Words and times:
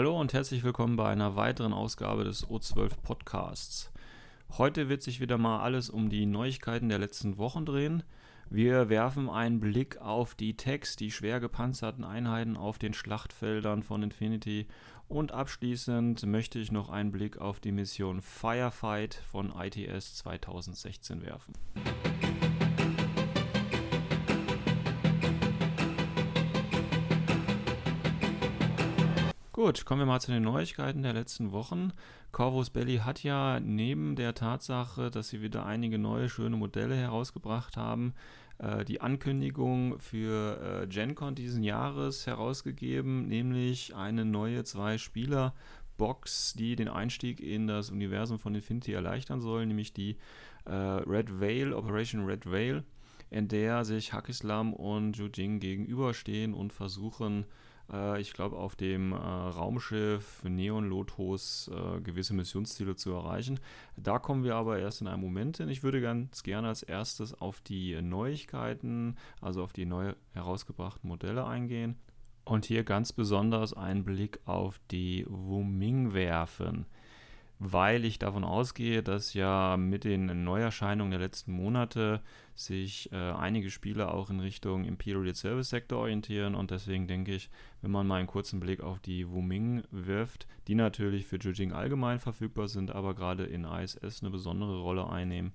Hallo 0.00 0.18
und 0.18 0.32
herzlich 0.32 0.64
willkommen 0.64 0.96
bei 0.96 1.10
einer 1.10 1.36
weiteren 1.36 1.74
Ausgabe 1.74 2.24
des 2.24 2.46
O12 2.46 2.92
Podcasts. 3.02 3.92
Heute 4.56 4.88
wird 4.88 5.02
sich 5.02 5.20
wieder 5.20 5.36
mal 5.36 5.60
alles 5.60 5.90
um 5.90 6.08
die 6.08 6.24
Neuigkeiten 6.24 6.88
der 6.88 6.98
letzten 6.98 7.36
Wochen 7.36 7.66
drehen. 7.66 8.02
Wir 8.48 8.88
werfen 8.88 9.28
einen 9.28 9.60
Blick 9.60 9.98
auf 9.98 10.34
die 10.34 10.56
Techs, 10.56 10.96
die 10.96 11.10
schwer 11.10 11.38
gepanzerten 11.38 12.02
Einheiten 12.02 12.56
auf 12.56 12.78
den 12.78 12.94
Schlachtfeldern 12.94 13.82
von 13.82 14.02
Infinity 14.02 14.68
und 15.06 15.32
abschließend 15.32 16.24
möchte 16.24 16.58
ich 16.58 16.72
noch 16.72 16.88
einen 16.88 17.12
Blick 17.12 17.36
auf 17.36 17.60
die 17.60 17.70
Mission 17.70 18.22
Firefight 18.22 19.16
von 19.30 19.52
ITS 19.54 20.16
2016 20.16 21.20
werfen. 21.26 21.52
Gut, 29.62 29.84
kommen 29.84 30.00
wir 30.00 30.06
mal 30.06 30.22
zu 30.22 30.32
den 30.32 30.44
Neuigkeiten 30.44 31.02
der 31.02 31.12
letzten 31.12 31.52
Wochen. 31.52 31.92
Corvus 32.32 32.70
Belly 32.70 33.00
hat 33.04 33.22
ja 33.22 33.60
neben 33.60 34.16
der 34.16 34.34
Tatsache, 34.34 35.10
dass 35.10 35.28
sie 35.28 35.42
wieder 35.42 35.66
einige 35.66 35.98
neue 35.98 36.30
schöne 36.30 36.56
Modelle 36.56 36.96
herausgebracht 36.96 37.76
haben, 37.76 38.14
äh, 38.56 38.86
die 38.86 39.02
Ankündigung 39.02 39.98
für 39.98 40.82
äh, 40.84 40.86
GenCon 40.86 41.34
diesen 41.34 41.62
Jahres 41.62 42.26
herausgegeben, 42.26 43.28
nämlich 43.28 43.94
eine 43.94 44.24
neue 44.24 44.64
Zwei-Spieler-Box, 44.64 46.54
die 46.54 46.74
den 46.74 46.88
Einstieg 46.88 47.38
in 47.38 47.66
das 47.66 47.90
Universum 47.90 48.38
von 48.38 48.54
Infinity 48.54 48.94
erleichtern 48.94 49.42
soll, 49.42 49.66
nämlich 49.66 49.92
die 49.92 50.16
äh, 50.64 50.72
Red 50.72 51.38
Veil, 51.38 51.74
Operation 51.74 52.24
Red 52.24 52.50
Veil, 52.50 52.82
in 53.28 53.46
der 53.46 53.84
sich 53.84 54.14
Hakislam 54.14 54.72
und 54.72 55.18
Jujing 55.18 55.60
gegenüberstehen 55.60 56.54
und 56.54 56.72
versuchen, 56.72 57.44
ich 58.20 58.32
glaube, 58.32 58.56
auf 58.56 58.76
dem 58.76 59.12
äh, 59.12 59.16
Raumschiff 59.16 60.42
Neon 60.44 60.88
Lotus 60.88 61.70
äh, 61.74 62.00
gewisse 62.00 62.34
Missionsziele 62.34 62.94
zu 62.96 63.12
erreichen. 63.12 63.58
Da 63.96 64.18
kommen 64.18 64.44
wir 64.44 64.56
aber 64.56 64.78
erst 64.78 65.00
in 65.00 65.08
einem 65.08 65.20
Moment 65.20 65.56
hin. 65.56 65.68
Ich 65.68 65.82
würde 65.82 66.00
ganz 66.00 66.42
gerne 66.42 66.68
als 66.68 66.82
erstes 66.82 67.34
auf 67.40 67.60
die 67.60 68.00
Neuigkeiten, 68.00 69.16
also 69.40 69.62
auf 69.62 69.72
die 69.72 69.86
neu 69.86 70.14
herausgebrachten 70.32 71.08
Modelle 71.08 71.46
eingehen. 71.46 71.96
Und 72.44 72.64
hier 72.64 72.84
ganz 72.84 73.12
besonders 73.12 73.74
einen 73.74 74.04
Blick 74.04 74.40
auf 74.44 74.80
die 74.90 75.26
Wuming 75.28 76.12
werfen 76.12 76.86
weil 77.60 78.06
ich 78.06 78.18
davon 78.18 78.42
ausgehe, 78.42 79.02
dass 79.02 79.34
ja 79.34 79.76
mit 79.76 80.04
den 80.04 80.44
Neuerscheinungen 80.44 81.10
der 81.10 81.20
letzten 81.20 81.52
Monate 81.52 82.22
sich 82.54 83.12
äh, 83.12 83.16
einige 83.16 83.70
Spiele 83.70 84.12
auch 84.12 84.30
in 84.30 84.40
Richtung 84.40 84.86
Imperial 84.86 85.34
Service 85.34 85.68
Sector 85.68 85.98
orientieren 85.98 86.54
und 86.54 86.70
deswegen 86.70 87.06
denke 87.06 87.34
ich, 87.34 87.50
wenn 87.82 87.90
man 87.90 88.06
mal 88.06 88.16
einen 88.16 88.26
kurzen 88.26 88.60
Blick 88.60 88.80
auf 88.80 88.98
die 88.98 89.28
Wuming 89.28 89.82
wirft, 89.90 90.48
die 90.68 90.74
natürlich 90.74 91.26
für 91.26 91.36
Jujing 91.36 91.72
allgemein 91.72 92.18
verfügbar 92.18 92.66
sind, 92.66 92.92
aber 92.92 93.14
gerade 93.14 93.44
in 93.44 93.64
ISS 93.64 94.22
eine 94.22 94.30
besondere 94.30 94.80
Rolle 94.80 95.10
einnehmen. 95.10 95.52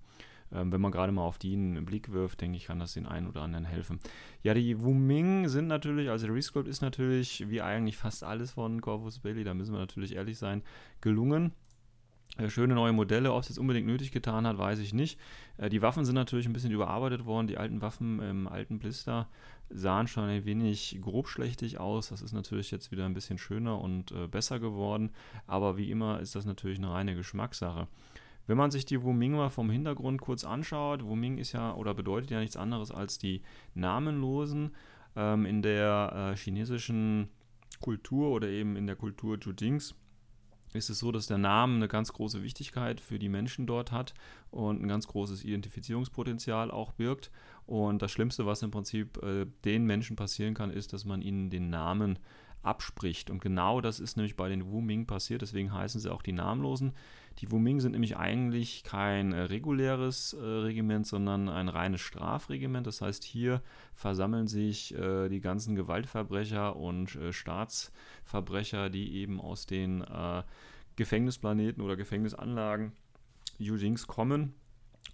Ähm, 0.51 0.71
wenn 0.71 0.81
man 0.81 0.91
gerade 0.91 1.11
mal 1.11 1.23
auf 1.23 1.39
die 1.39 1.53
einen 1.53 1.85
Blick 1.85 2.11
wirft, 2.11 2.39
denke 2.39 2.57
ich, 2.57 2.65
kann 2.65 2.77
das 2.77 2.93
den 2.93 3.07
einen 3.07 3.27
oder 3.27 3.41
anderen 3.41 3.65
helfen. 3.65 3.99
Ja, 4.43 4.53
die 4.53 4.79
Wuming 4.79 5.47
sind 5.47 5.65
natürlich, 5.65 6.11
also 6.11 6.27
der 6.27 6.35
Resculpt 6.35 6.69
ist 6.69 6.81
natürlich, 6.81 7.49
wie 7.49 7.63
eigentlich 7.63 7.97
fast 7.97 8.23
alles 8.23 8.51
von 8.51 8.79
Corvus 8.79 9.17
Belli, 9.17 9.43
da 9.43 9.55
müssen 9.55 9.73
wir 9.73 9.79
natürlich 9.79 10.15
ehrlich 10.15 10.37
sein, 10.37 10.61
gelungen. 11.01 11.51
Äh, 12.37 12.49
schöne 12.49 12.75
neue 12.75 12.91
Modelle, 12.91 13.33
ob 13.33 13.41
es 13.41 13.49
jetzt 13.49 13.59
unbedingt 13.59 13.87
nötig 13.87 14.11
getan 14.11 14.45
hat, 14.45 14.57
weiß 14.57 14.79
ich 14.79 14.93
nicht. 14.93 15.19
Äh, 15.57 15.69
die 15.69 15.81
Waffen 15.81 16.05
sind 16.05 16.15
natürlich 16.15 16.45
ein 16.45 16.53
bisschen 16.53 16.71
überarbeitet 16.71 17.25
worden. 17.25 17.47
Die 17.47 17.57
alten 17.57 17.81
Waffen 17.81 18.19
im 18.19 18.47
alten 18.47 18.79
Blister 18.79 19.27
sahen 19.69 20.07
schon 20.07 20.25
ein 20.25 20.45
wenig 20.45 20.99
grobschlächtig 21.01 21.79
aus. 21.79 22.09
Das 22.09 22.21
ist 22.21 22.33
natürlich 22.33 22.71
jetzt 22.71 22.91
wieder 22.91 23.05
ein 23.05 23.13
bisschen 23.13 23.37
schöner 23.37 23.79
und 23.79 24.11
äh, 24.11 24.27
besser 24.27 24.59
geworden. 24.59 25.11
Aber 25.47 25.77
wie 25.77 25.89
immer 25.89 26.19
ist 26.19 26.35
das 26.35 26.45
natürlich 26.45 26.77
eine 26.77 26.91
reine 26.91 27.15
Geschmackssache. 27.15 27.87
Wenn 28.47 28.57
man 28.57 28.69
sich 28.69 28.85
die 28.85 29.01
Wuming 29.01 29.31
mal 29.31 29.49
vom 29.49 29.71
Hintergrund 29.71 30.21
kurz 30.21 30.43
anschaut, 30.43 31.03
Wuming 31.03 31.39
ist 31.39 31.53
ja 31.53 31.73
oder 31.73 31.95
bedeutet 31.95 32.29
ja 32.29 32.39
nichts 32.39 32.57
anderes 32.57 32.91
als 32.91 33.17
die 33.17 33.41
Namenlosen. 33.73 34.75
Ähm, 35.15 35.45
in 35.45 35.61
der 35.61 36.35
chinesischen 36.35 37.29
Kultur 37.79 38.29
oder 38.29 38.49
eben 38.49 38.75
in 38.75 38.85
der 38.85 38.95
Kultur 38.95 39.37
Jujings 39.39 39.95
ist 40.75 40.89
es 40.89 40.99
so, 40.99 41.11
dass 41.11 41.27
der 41.27 41.37
Name 41.37 41.75
eine 41.75 41.87
ganz 41.87 42.13
große 42.13 42.43
Wichtigkeit 42.43 42.99
für 42.99 43.19
die 43.19 43.29
Menschen 43.29 43.67
dort 43.67 43.91
hat 43.91 44.13
und 44.51 44.81
ein 44.81 44.87
ganz 44.87 45.07
großes 45.07 45.43
Identifizierungspotenzial 45.43 46.71
auch 46.71 46.91
birgt. 46.91 47.31
Und 47.65 48.01
das 48.01 48.11
Schlimmste, 48.11 48.45
was 48.45 48.61
im 48.61 48.71
Prinzip 48.71 49.21
äh, 49.23 49.45
den 49.63 49.85
Menschen 49.85 50.15
passieren 50.15 50.53
kann, 50.53 50.69
ist, 50.69 50.93
dass 50.93 51.05
man 51.05 51.21
ihnen 51.21 51.49
den 51.49 51.69
Namen 51.69 52.19
abspricht. 52.65 53.29
Und 53.29 53.41
genau 53.41 53.81
das 53.81 53.99
ist 53.99 54.17
nämlich 54.17 54.35
bei 54.35 54.49
den 54.49 54.71
Wuming 54.71 55.05
passiert, 55.05 55.41
deswegen 55.41 55.73
heißen 55.73 56.01
sie 56.01 56.11
auch 56.11 56.21
die 56.21 56.31
Namenlosen. 56.31 56.93
Die 57.39 57.51
Wuming 57.51 57.81
sind 57.81 57.91
nämlich 57.91 58.17
eigentlich 58.17 58.83
kein 58.83 59.33
äh, 59.33 59.41
reguläres 59.41 60.33
äh, 60.33 60.43
Regiment, 60.43 61.05
sondern 61.05 61.49
ein 61.49 61.67
reines 61.67 62.01
Strafregiment. 62.01 62.87
Das 62.87 63.01
heißt, 63.01 63.23
hier 63.23 63.61
versammeln 63.93 64.47
sich 64.47 64.95
äh, 64.95 65.27
die 65.27 65.41
ganzen 65.41 65.75
Gewaltverbrecher 65.75 66.75
und 66.75 67.15
äh, 67.15 67.33
Staatsverbrecher, 67.33 68.89
die 68.89 69.15
eben 69.15 69.41
aus 69.41 69.65
den 69.65 70.01
äh, 70.01 70.43
Gefängnisplaneten 70.95 71.83
oder 71.83 71.97
Gefängnisanlagen 71.97 72.93
Yujings 73.57 74.07
kommen 74.07 74.53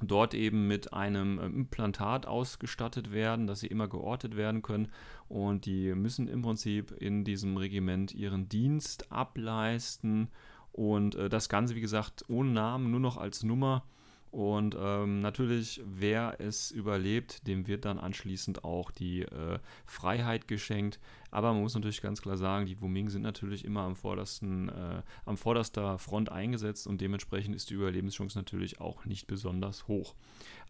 dort 0.01 0.33
eben 0.33 0.67
mit 0.67 0.93
einem 0.93 1.39
ähm, 1.39 1.55
Implantat 1.55 2.25
ausgestattet 2.25 3.11
werden, 3.11 3.47
dass 3.47 3.59
sie 3.59 3.67
immer 3.67 3.87
geortet 3.87 4.35
werden 4.35 4.61
können 4.61 4.89
und 5.27 5.65
die 5.65 5.93
müssen 5.93 6.27
im 6.27 6.41
Prinzip 6.41 6.91
in 6.91 7.23
diesem 7.23 7.57
Regiment 7.57 8.13
ihren 8.13 8.49
Dienst 8.49 9.11
ableisten 9.11 10.29
und 10.71 11.15
äh, 11.15 11.29
das 11.29 11.49
Ganze, 11.49 11.75
wie 11.75 11.81
gesagt, 11.81 12.25
ohne 12.27 12.51
Namen, 12.51 12.91
nur 12.91 12.99
noch 12.99 13.17
als 13.17 13.43
Nummer 13.43 13.83
und 14.31 14.77
ähm, 14.79 15.19
natürlich, 15.19 15.81
wer 15.85 16.39
es 16.39 16.71
überlebt, 16.71 17.45
dem 17.47 17.67
wird 17.67 17.83
dann 17.83 17.99
anschließend 17.99 18.63
auch 18.63 18.89
die 18.89 19.23
äh, 19.23 19.59
Freiheit 19.85 20.47
geschenkt. 20.47 20.99
Aber 21.31 21.53
man 21.53 21.61
muss 21.61 21.73
natürlich 21.73 22.01
ganz 22.01 22.21
klar 22.21 22.35
sagen, 22.35 22.65
die 22.65 22.79
Wuming 22.81 23.09
sind 23.09 23.21
natürlich 23.21 23.63
immer 23.63 23.81
am 23.81 23.95
vordersten, 23.95 24.67
äh, 24.69 25.01
am 25.25 25.37
vorderster 25.37 25.97
Front 25.97 26.29
eingesetzt 26.29 26.87
und 26.87 26.99
dementsprechend 26.99 27.55
ist 27.55 27.69
die 27.69 27.75
Überlebenschance 27.75 28.37
natürlich 28.37 28.81
auch 28.81 29.05
nicht 29.05 29.27
besonders 29.27 29.87
hoch. 29.87 30.13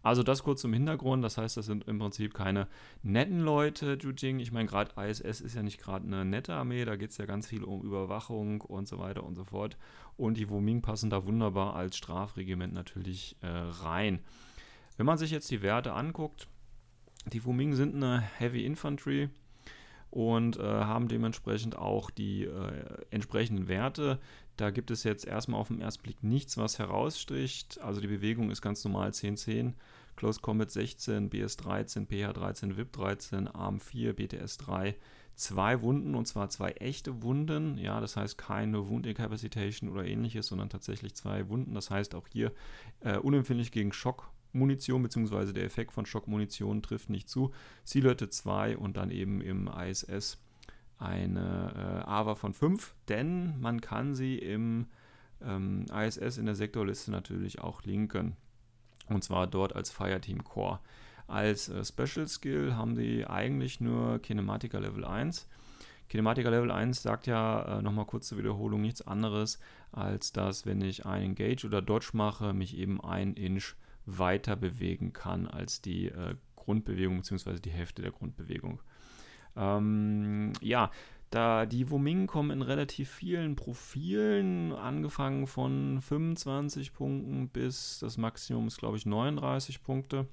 Also 0.04 0.22
das 0.22 0.42
kurz 0.42 0.60
zum 0.60 0.72
Hintergrund. 0.72 1.24
Das 1.24 1.36
heißt, 1.36 1.56
das 1.56 1.66
sind 1.66 1.86
im 1.88 1.98
Prinzip 1.98 2.32
keine 2.32 2.68
netten 3.02 3.40
Leute, 3.40 3.98
Jujing. 4.00 4.38
Ich 4.38 4.52
meine, 4.52 4.68
gerade 4.68 4.92
ISS 5.00 5.40
ist 5.40 5.54
ja 5.54 5.62
nicht 5.62 5.80
gerade 5.80 6.06
eine 6.06 6.24
nette 6.24 6.54
Armee. 6.54 6.84
Da 6.84 6.96
geht 6.96 7.10
es 7.10 7.18
ja 7.18 7.26
ganz 7.26 7.48
viel 7.48 7.64
um 7.64 7.82
Überwachung 7.82 8.60
und 8.60 8.86
so 8.86 8.98
weiter 8.98 9.24
und 9.24 9.34
so 9.34 9.44
fort. 9.44 9.76
Und 10.16 10.36
die 10.36 10.48
Wuming 10.48 10.80
passen 10.80 11.10
da 11.10 11.26
wunderbar 11.26 11.74
als 11.74 11.96
Strafregiment 11.96 12.72
natürlich 12.72 13.36
äh, 13.42 13.48
rein. 13.48 14.20
Wenn 14.96 15.06
man 15.06 15.18
sich 15.18 15.30
jetzt 15.30 15.50
die 15.50 15.62
Werte 15.62 15.92
anguckt, 15.92 16.48
die 17.32 17.44
Wuming 17.44 17.74
sind 17.74 17.94
eine 17.94 18.20
Heavy 18.20 18.64
Infantry 18.64 19.30
und 20.12 20.58
äh, 20.58 20.62
haben 20.62 21.08
dementsprechend 21.08 21.76
auch 21.78 22.10
die 22.10 22.44
äh, 22.44 22.84
entsprechenden 23.10 23.66
Werte. 23.66 24.20
Da 24.58 24.70
gibt 24.70 24.90
es 24.90 25.04
jetzt 25.04 25.26
erstmal 25.26 25.58
auf 25.58 25.68
den 25.68 25.80
ersten 25.80 26.02
Blick 26.02 26.22
nichts, 26.22 26.58
was 26.58 26.78
herausstricht. 26.78 27.80
Also 27.80 28.02
die 28.02 28.08
Bewegung 28.08 28.50
ist 28.50 28.60
ganz 28.60 28.84
normal 28.84 29.10
10-10, 29.10 29.72
Close 30.14 30.40
Combat 30.40 30.70
16, 30.70 31.30
BS 31.30 31.56
13, 31.56 32.06
PH 32.06 32.34
13, 32.34 32.76
VIP 32.76 32.92
13, 32.92 33.48
Arm 33.48 33.80
4, 33.80 34.12
BTS 34.12 34.58
3. 34.58 34.94
Zwei 35.34 35.80
Wunden 35.80 36.14
und 36.14 36.28
zwar 36.28 36.50
zwei 36.50 36.72
echte 36.72 37.22
Wunden. 37.22 37.78
Ja, 37.78 37.98
das 38.02 38.18
heißt 38.18 38.36
keine 38.36 38.86
Wound 38.90 39.06
Incapacitation 39.06 39.88
oder 39.88 40.04
ähnliches, 40.04 40.46
sondern 40.46 40.68
tatsächlich 40.68 41.14
zwei 41.14 41.48
Wunden. 41.48 41.72
Das 41.72 41.90
heißt 41.90 42.14
auch 42.14 42.28
hier 42.30 42.52
äh, 43.00 43.16
unempfindlich 43.16 43.72
gegen 43.72 43.94
Schockmunition, 44.52 45.02
beziehungsweise 45.02 45.54
der 45.54 45.64
Effekt 45.64 45.92
von 45.92 46.04
Schockmunition 46.04 46.82
trifft 46.82 47.08
nicht 47.08 47.28
zu. 47.28 47.52
Silhouette 47.84 48.28
2 48.28 48.76
und 48.76 48.96
dann 48.98 49.10
eben 49.10 49.40
im 49.40 49.66
ISS 49.68 50.38
eine 50.98 52.04
äh, 52.04 52.08
AVA 52.08 52.34
von 52.34 52.52
5, 52.52 52.94
denn 53.08 53.58
man 53.60 53.80
kann 53.80 54.14
sie 54.14 54.38
im 54.38 54.86
ähm, 55.42 55.86
ISS 55.90 56.36
in 56.36 56.46
der 56.46 56.54
Sektorliste 56.54 57.10
natürlich 57.10 57.60
auch 57.60 57.82
linken. 57.84 58.36
Und 59.08 59.24
zwar 59.24 59.46
dort 59.46 59.74
als 59.74 59.90
Fireteam 59.90 60.44
Core. 60.44 60.80
Als 61.26 61.70
äh, 61.70 61.82
Special 61.84 62.28
Skill 62.28 62.74
haben 62.74 62.94
die 62.94 63.26
eigentlich 63.26 63.80
nur 63.80 64.18
Kinematica 64.20 64.78
Level 64.78 65.04
1. 65.04 65.48
Kinematica 66.10 66.50
Level 66.50 66.70
1 66.70 67.02
sagt 67.02 67.26
ja 67.26 67.78
äh, 67.78 67.82
nochmal 67.82 68.04
kurz 68.04 68.28
zur 68.28 68.36
Wiederholung 68.36 68.82
nichts 68.82 69.00
anderes, 69.00 69.58
als 69.92 70.32
dass, 70.32 70.66
wenn 70.66 70.82
ich 70.82 71.06
einen 71.06 71.36
Engage 71.36 71.66
oder 71.66 71.80
Dodge 71.80 72.10
mache, 72.12 72.52
mich 72.52 72.76
eben 72.76 73.00
ein 73.00 73.32
Inch 73.32 73.74
weiter 74.06 74.56
bewegen 74.56 75.12
kann 75.12 75.46
als 75.46 75.80
die 75.80 76.06
äh, 76.06 76.34
Grundbewegung 76.56 77.18
bzw. 77.18 77.58
die 77.58 77.70
Hälfte 77.70 78.02
der 78.02 78.12
Grundbewegung. 78.12 78.80
Ähm, 79.56 80.52
ja, 80.60 80.90
da 81.30 81.66
die 81.66 81.90
Wuming 81.90 82.26
kommen 82.26 82.50
in 82.50 82.62
relativ 82.62 83.10
vielen 83.10 83.56
Profilen, 83.56 84.72
angefangen 84.72 85.46
von 85.46 86.00
25 86.00 86.92
Punkten 86.92 87.48
bis 87.48 87.98
das 88.00 88.18
Maximum 88.18 88.66
ist, 88.66 88.78
glaube 88.78 88.98
ich, 88.98 89.06
39 89.06 89.82
Punkte. 89.82 90.26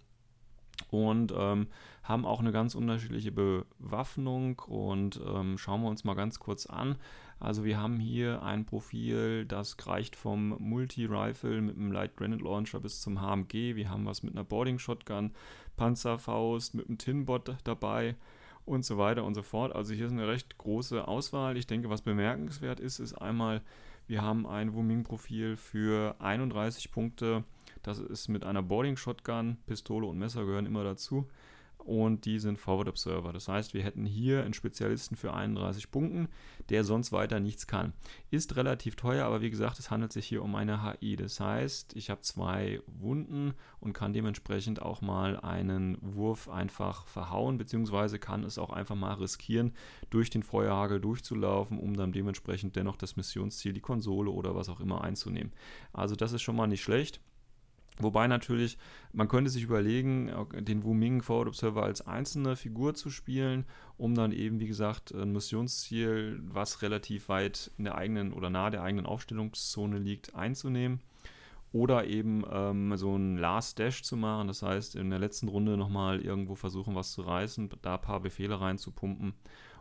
Und 0.91 1.33
ähm, 1.35 1.67
haben 2.03 2.25
auch 2.25 2.39
eine 2.39 2.51
ganz 2.51 2.75
unterschiedliche 2.75 3.31
Bewaffnung 3.31 4.59
und 4.67 5.21
ähm, 5.25 5.57
schauen 5.57 5.81
wir 5.81 5.89
uns 5.89 6.03
mal 6.03 6.15
ganz 6.15 6.39
kurz 6.39 6.65
an. 6.65 6.95
Also 7.39 7.63
wir 7.63 7.79
haben 7.79 7.99
hier 7.99 8.43
ein 8.43 8.65
Profil, 8.65 9.45
das 9.45 9.77
reicht 9.87 10.15
vom 10.15 10.55
Multi-Rifle 10.59 11.61
mit 11.61 11.77
einem 11.77 11.91
Light 11.91 12.17
Granite 12.17 12.43
Launcher 12.43 12.79
bis 12.81 13.01
zum 13.01 13.21
HMG. 13.21 13.75
Wir 13.75 13.89
haben 13.89 14.05
was 14.05 14.23
mit 14.23 14.33
einer 14.33 14.43
Boarding 14.43 14.77
Shotgun, 14.77 15.31
Panzerfaust, 15.77 16.73
mit 16.75 16.87
einem 16.87 16.97
Tinbot 16.97 17.55
dabei 17.63 18.15
und 18.65 18.83
so 18.83 18.97
weiter 18.97 19.23
und 19.23 19.35
so 19.35 19.41
fort. 19.41 19.73
Also 19.73 19.93
hier 19.93 20.07
ist 20.07 20.11
eine 20.11 20.27
recht 20.27 20.57
große 20.57 21.07
Auswahl. 21.07 21.55
Ich 21.57 21.67
denke, 21.67 21.89
was 21.89 22.01
bemerkenswert 22.01 22.79
ist, 22.79 22.99
ist 22.99 23.13
einmal, 23.13 23.61
wir 24.07 24.21
haben 24.21 24.45
ein 24.45 24.73
Wuming-Profil 24.73 25.55
für 25.55 26.15
31 26.19 26.91
Punkte 26.91 27.43
das 27.83 27.99
ist 27.99 28.27
mit 28.27 28.43
einer 28.43 28.63
Boarding 28.63 28.97
Shotgun, 28.97 29.57
Pistole 29.65 30.07
und 30.07 30.17
Messer 30.17 30.45
gehören 30.45 30.65
immer 30.65 30.83
dazu. 30.83 31.27
Und 31.79 32.25
die 32.25 32.39
sind 32.39 32.59
Forward 32.59 32.89
Observer. 32.89 33.31
Das 33.31 33.47
heißt, 33.47 33.73
wir 33.73 33.83
hätten 33.83 34.05
hier 34.05 34.43
einen 34.43 34.53
Spezialisten 34.53 35.15
für 35.15 35.33
31 35.33 35.89
Punkten, 35.89 36.27
der 36.67 36.83
sonst 36.83 37.13
weiter 37.13 37.39
nichts 37.39 37.67
kann. 37.67 37.93
Ist 38.29 38.57
relativ 38.57 38.95
teuer, 38.95 39.25
aber 39.25 39.41
wie 39.41 39.49
gesagt, 39.49 39.79
es 39.79 39.89
handelt 39.89 40.11
sich 40.11 40.27
hier 40.27 40.43
um 40.43 40.55
eine 40.55 40.83
HI. 40.83 41.15
Das 41.15 41.39
heißt, 41.39 41.95
ich 41.95 42.09
habe 42.09 42.21
zwei 42.21 42.81
Wunden 42.85 43.53
und 43.79 43.93
kann 43.93 44.13
dementsprechend 44.13 44.81
auch 44.81 45.01
mal 45.01 45.39
einen 45.39 45.97
Wurf 46.01 46.49
einfach 46.49 47.07
verhauen, 47.07 47.57
beziehungsweise 47.57 48.19
kann 48.19 48.43
es 48.43 48.59
auch 48.59 48.71
einfach 48.71 48.95
mal 48.95 49.13
riskieren, 49.13 49.73
durch 50.09 50.29
den 50.29 50.43
Feuerhagel 50.43 50.99
durchzulaufen, 50.99 51.79
um 51.79 51.95
dann 51.95 52.11
dementsprechend 52.11 52.75
dennoch 52.75 52.97
das 52.97 53.15
Missionsziel, 53.15 53.71
die 53.71 53.79
Konsole 53.79 54.29
oder 54.31 54.53
was 54.53 54.67
auch 54.67 54.81
immer 54.81 55.01
einzunehmen. 55.01 55.53
Also 55.93 56.15
das 56.15 56.33
ist 56.33 56.41
schon 56.41 56.57
mal 56.57 56.67
nicht 56.67 56.83
schlecht. 56.83 57.21
Wobei 58.01 58.27
natürlich, 58.27 58.77
man 59.11 59.27
könnte 59.27 59.49
sich 59.49 59.63
überlegen, 59.63 60.31
den 60.53 60.83
Wu 60.83 60.93
Ming 60.93 61.21
Forward 61.21 61.49
Observer 61.49 61.83
als 61.83 62.05
einzelne 62.07 62.55
Figur 62.55 62.93
zu 62.93 63.09
spielen, 63.09 63.65
um 63.97 64.15
dann 64.15 64.31
eben, 64.31 64.61
wie 64.61 64.67
gesagt, 64.67 65.13
ein 65.13 65.33
Missionsziel, 65.33 66.39
was 66.43 66.81
relativ 66.81 67.27
weit 67.27 67.71
in 67.77 67.83
der 67.83 67.95
eigenen 67.95 68.31
oder 68.31 68.49
nahe 68.49 68.71
der 68.71 68.83
eigenen 68.83 69.05
Aufstellungszone 69.05 69.99
liegt, 69.99 70.33
einzunehmen. 70.33 71.01
Oder 71.71 72.07
eben 72.07 72.43
ähm, 72.49 72.95
so 72.97 73.15
ein 73.15 73.37
Last 73.37 73.77
Dash 73.77 74.01
zu 74.01 74.15
machen, 74.15 74.47
das 74.47 74.63
heißt, 74.63 74.95
in 74.95 75.09
der 75.09 75.19
letzten 75.19 75.49
Runde 75.49 75.77
nochmal 75.77 76.21
irgendwo 76.21 76.55
versuchen, 76.55 76.95
was 76.95 77.11
zu 77.11 77.21
reißen, 77.21 77.69
da 77.81 77.95
ein 77.95 78.01
paar 78.01 78.21
Befehle 78.21 78.59
reinzupumpen, 78.59 79.33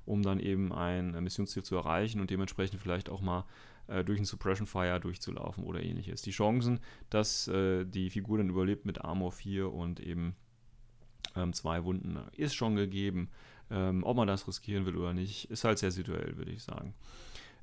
um 0.04 0.22
dann 0.22 0.40
eben 0.40 0.72
ein 0.72 1.12
Missionsziel 1.22 1.62
zu 1.62 1.76
erreichen 1.76 2.20
und 2.20 2.30
dementsprechend 2.30 2.80
vielleicht 2.80 3.08
auch 3.08 3.22
mal 3.22 3.44
äh, 3.88 4.04
durch 4.04 4.18
ein 4.18 4.24
Suppression 4.24 4.66
Fire 4.66 5.00
durchzulaufen 5.00 5.64
oder 5.64 5.82
ähnliches. 5.82 6.22
Die 6.22 6.30
Chancen, 6.30 6.80
dass 7.10 7.48
äh, 7.48 7.84
die 7.84 8.10
Figur 8.10 8.38
dann 8.38 8.50
überlebt 8.50 8.84
mit 8.86 9.02
Armor 9.04 9.32
4 9.32 9.72
und 9.72 10.00
eben 10.00 10.36
ähm, 11.36 11.52
zwei 11.52 11.84
Wunden, 11.84 12.18
ist 12.36 12.54
schon 12.54 12.76
gegeben. 12.76 13.30
Ähm, 13.70 14.02
ob 14.04 14.16
man 14.16 14.28
das 14.28 14.48
riskieren 14.48 14.86
will 14.86 14.96
oder 14.96 15.12
nicht, 15.12 15.50
ist 15.50 15.64
halt 15.64 15.78
sehr 15.78 15.90
situell, 15.90 16.36
würde 16.36 16.52
ich 16.52 16.62
sagen. 16.62 16.94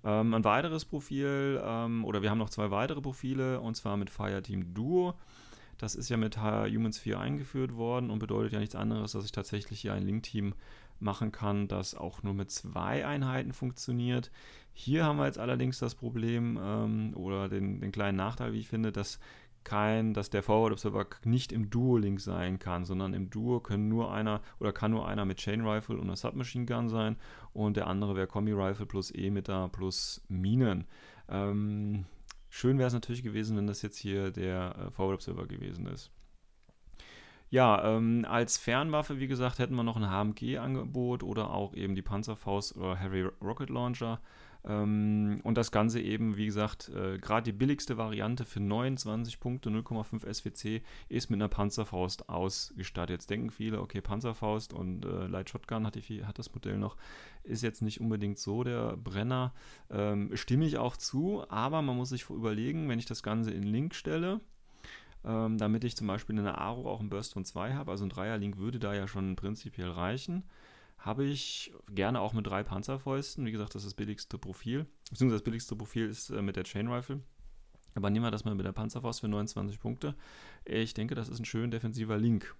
Ähm, 0.03 0.33
ein 0.33 0.43
weiteres 0.43 0.85
Profil, 0.85 1.59
ähm, 1.63 2.05
oder 2.05 2.21
wir 2.21 2.29
haben 2.29 2.37
noch 2.37 2.51
zwei 2.51 2.69
weitere 2.69 3.01
Profile, 3.01 3.59
und 3.59 3.75
zwar 3.75 3.97
mit 3.97 4.09
Fireteam 4.09 4.73
Duo. 4.73 5.15
Das 5.77 5.95
ist 5.95 6.07
ja 6.09 6.15
mit 6.15 6.37
Humans 6.37 6.99
4 6.99 7.19
eingeführt 7.19 7.75
worden 7.75 8.09
und 8.09 8.19
bedeutet 8.19 8.53
ja 8.53 8.59
nichts 8.59 8.75
anderes, 8.75 9.11
dass 9.11 9.25
ich 9.25 9.33
tatsächlich 9.33 9.81
hier 9.81 9.93
ein 9.93 10.03
Link-Team 10.03 10.53
machen 10.99 11.31
kann, 11.31 11.67
das 11.67 11.95
auch 11.95 12.23
nur 12.23 12.33
mit 12.33 12.51
zwei 12.51 13.05
Einheiten 13.05 13.53
funktioniert. 13.53 14.31
Hier 14.73 15.05
haben 15.05 15.17
wir 15.17 15.25
jetzt 15.25 15.39
allerdings 15.39 15.79
das 15.79 15.95
Problem 15.95 16.59
ähm, 16.61 17.13
oder 17.15 17.47
den, 17.47 17.79
den, 17.79 17.91
kleinen 17.91 18.17
Nachteil, 18.17 18.53
wie 18.53 18.59
ich 18.59 18.67
finde, 18.67 18.91
dass 18.91 19.19
kein, 19.63 20.13
dass 20.13 20.29
der 20.29 20.43
Forward 20.43 20.73
Observer 20.73 21.07
nicht 21.23 21.51
im 21.51 21.69
Duo-Link 21.69 22.19
sein 22.19 22.59
kann, 22.59 22.85
sondern 22.85 23.13
im 23.13 23.29
Duo 23.29 23.59
können 23.59 23.87
nur 23.87 24.13
einer 24.13 24.41
oder 24.59 24.71
kann 24.71 24.91
nur 24.91 25.07
einer 25.07 25.25
mit 25.25 25.37
Chain 25.39 25.65
Rifle 25.65 25.95
und 25.95 26.03
einer 26.03 26.15
Submachine 26.15 26.65
Gun 26.65 26.87
sein 26.87 27.17
und 27.53 27.77
der 27.77 27.87
andere 27.87 28.15
wäre 28.15 28.27
Kombi 28.27 28.51
Rifle 28.51 28.85
plus 28.85 29.13
E-Mitter 29.13 29.69
plus 29.69 30.21
Minen. 30.27 30.85
Ähm, 31.27 32.05
schön 32.49 32.77
wäre 32.77 32.87
es 32.87 32.93
natürlich 32.93 33.23
gewesen, 33.23 33.57
wenn 33.57 33.67
das 33.67 33.81
jetzt 33.81 33.97
hier 33.97 34.31
der 34.31 34.75
äh, 34.77 34.91
Forward 34.91 35.15
Observer 35.15 35.47
gewesen 35.47 35.87
ist. 35.87 36.11
Ja, 37.55 37.95
ähm, 37.95 38.25
als 38.27 38.57
Fernwaffe, 38.57 39.21
wie 39.21 39.27
gesagt, 39.27 39.59
hätten 39.59 39.75
wir 39.75 39.83
noch 39.83 39.95
ein 39.95 40.09
HMG-Angebot 40.09 41.23
oder 41.23 41.51
auch 41.51 41.73
eben 41.73 41.95
die 41.95 42.01
Panzerfaust 42.01 42.75
oder 42.75 42.97
Heavy 42.97 43.29
Rocket 43.41 43.69
Launcher. 43.69 44.19
Ähm, 44.65 45.39
und 45.41 45.57
das 45.57 45.71
Ganze 45.71 46.01
eben, 46.01 46.35
wie 46.35 46.47
gesagt, 46.47 46.89
äh, 46.89 47.17
gerade 47.17 47.45
die 47.45 47.57
billigste 47.57 47.95
Variante 47.95 48.43
für 48.43 48.59
29 48.59 49.39
Punkte, 49.39 49.69
0,5 49.69 50.25
SWC, 50.33 50.81
ist 51.07 51.29
mit 51.29 51.37
einer 51.37 51.47
Panzerfaust 51.47 52.27
ausgestattet. 52.27 53.21
Jetzt 53.21 53.29
denken 53.29 53.51
viele, 53.51 53.79
okay, 53.79 54.01
Panzerfaust 54.01 54.73
und 54.73 55.05
äh, 55.05 55.27
Light 55.27 55.49
Shotgun 55.49 55.85
hat, 55.85 55.95
die, 55.95 56.25
hat 56.25 56.37
das 56.37 56.53
Modell 56.53 56.77
noch, 56.77 56.97
ist 57.45 57.63
jetzt 57.63 57.81
nicht 57.81 58.01
unbedingt 58.01 58.37
so 58.37 58.65
der 58.65 58.97
Brenner. 58.97 59.53
Ähm, 59.89 60.29
stimme 60.33 60.65
ich 60.65 60.77
auch 60.77 60.97
zu, 60.97 61.45
aber 61.47 61.81
man 61.81 61.95
muss 61.95 62.09
sich 62.09 62.29
überlegen, 62.29 62.89
wenn 62.89 62.99
ich 62.99 63.05
das 63.05 63.23
Ganze 63.23 63.51
in 63.51 63.63
Link 63.63 63.95
stelle, 63.95 64.41
ähm, 65.25 65.57
damit 65.57 65.83
ich 65.83 65.95
zum 65.97 66.07
Beispiel 66.07 66.37
in 66.37 66.43
der 66.43 66.59
Aro 66.59 66.89
auch 66.89 66.99
einen 66.99 67.09
Burst 67.09 67.33
von 67.33 67.45
2 67.45 67.73
habe, 67.73 67.91
also 67.91 68.05
ein 68.05 68.09
Dreierlink 68.09 68.57
würde 68.57 68.79
da 68.79 68.93
ja 68.93 69.07
schon 69.07 69.35
prinzipiell 69.35 69.89
reichen 69.89 70.43
habe 71.05 71.23
ich 71.23 71.71
gerne 71.93 72.19
auch 72.19 72.33
mit 72.33 72.47
drei 72.47 72.63
Panzerfäusten. 72.63 73.45
Wie 73.45 73.51
gesagt, 73.51 73.75
das 73.75 73.83
ist 73.83 73.91
das 73.91 73.93
billigste 73.93 74.39
Profil. 74.39 74.87
Beziehungsweise 75.09 75.39
das 75.39 75.43
billigste 75.43 75.75
Profil 75.75 76.07
ist 76.07 76.31
äh, 76.31 76.41
mit 76.41 76.55
der 76.55 76.63
Chain 76.63 76.87
Rifle. 76.87 77.21
Aber 77.93 78.09
nehmen 78.09 78.25
wir 78.25 78.31
das 78.31 78.43
mal 78.43 78.55
mit 78.55 78.65
der 78.65 78.71
Panzerfaust 78.71 79.21
für 79.21 79.27
29 79.27 79.79
Punkte. 79.79 80.15
Ich 80.65 80.95
denke, 80.95 81.13
das 81.13 81.29
ist 81.29 81.39
ein 81.39 81.45
schön 81.45 81.69
defensiver 81.69 82.17
Link. 82.17 82.55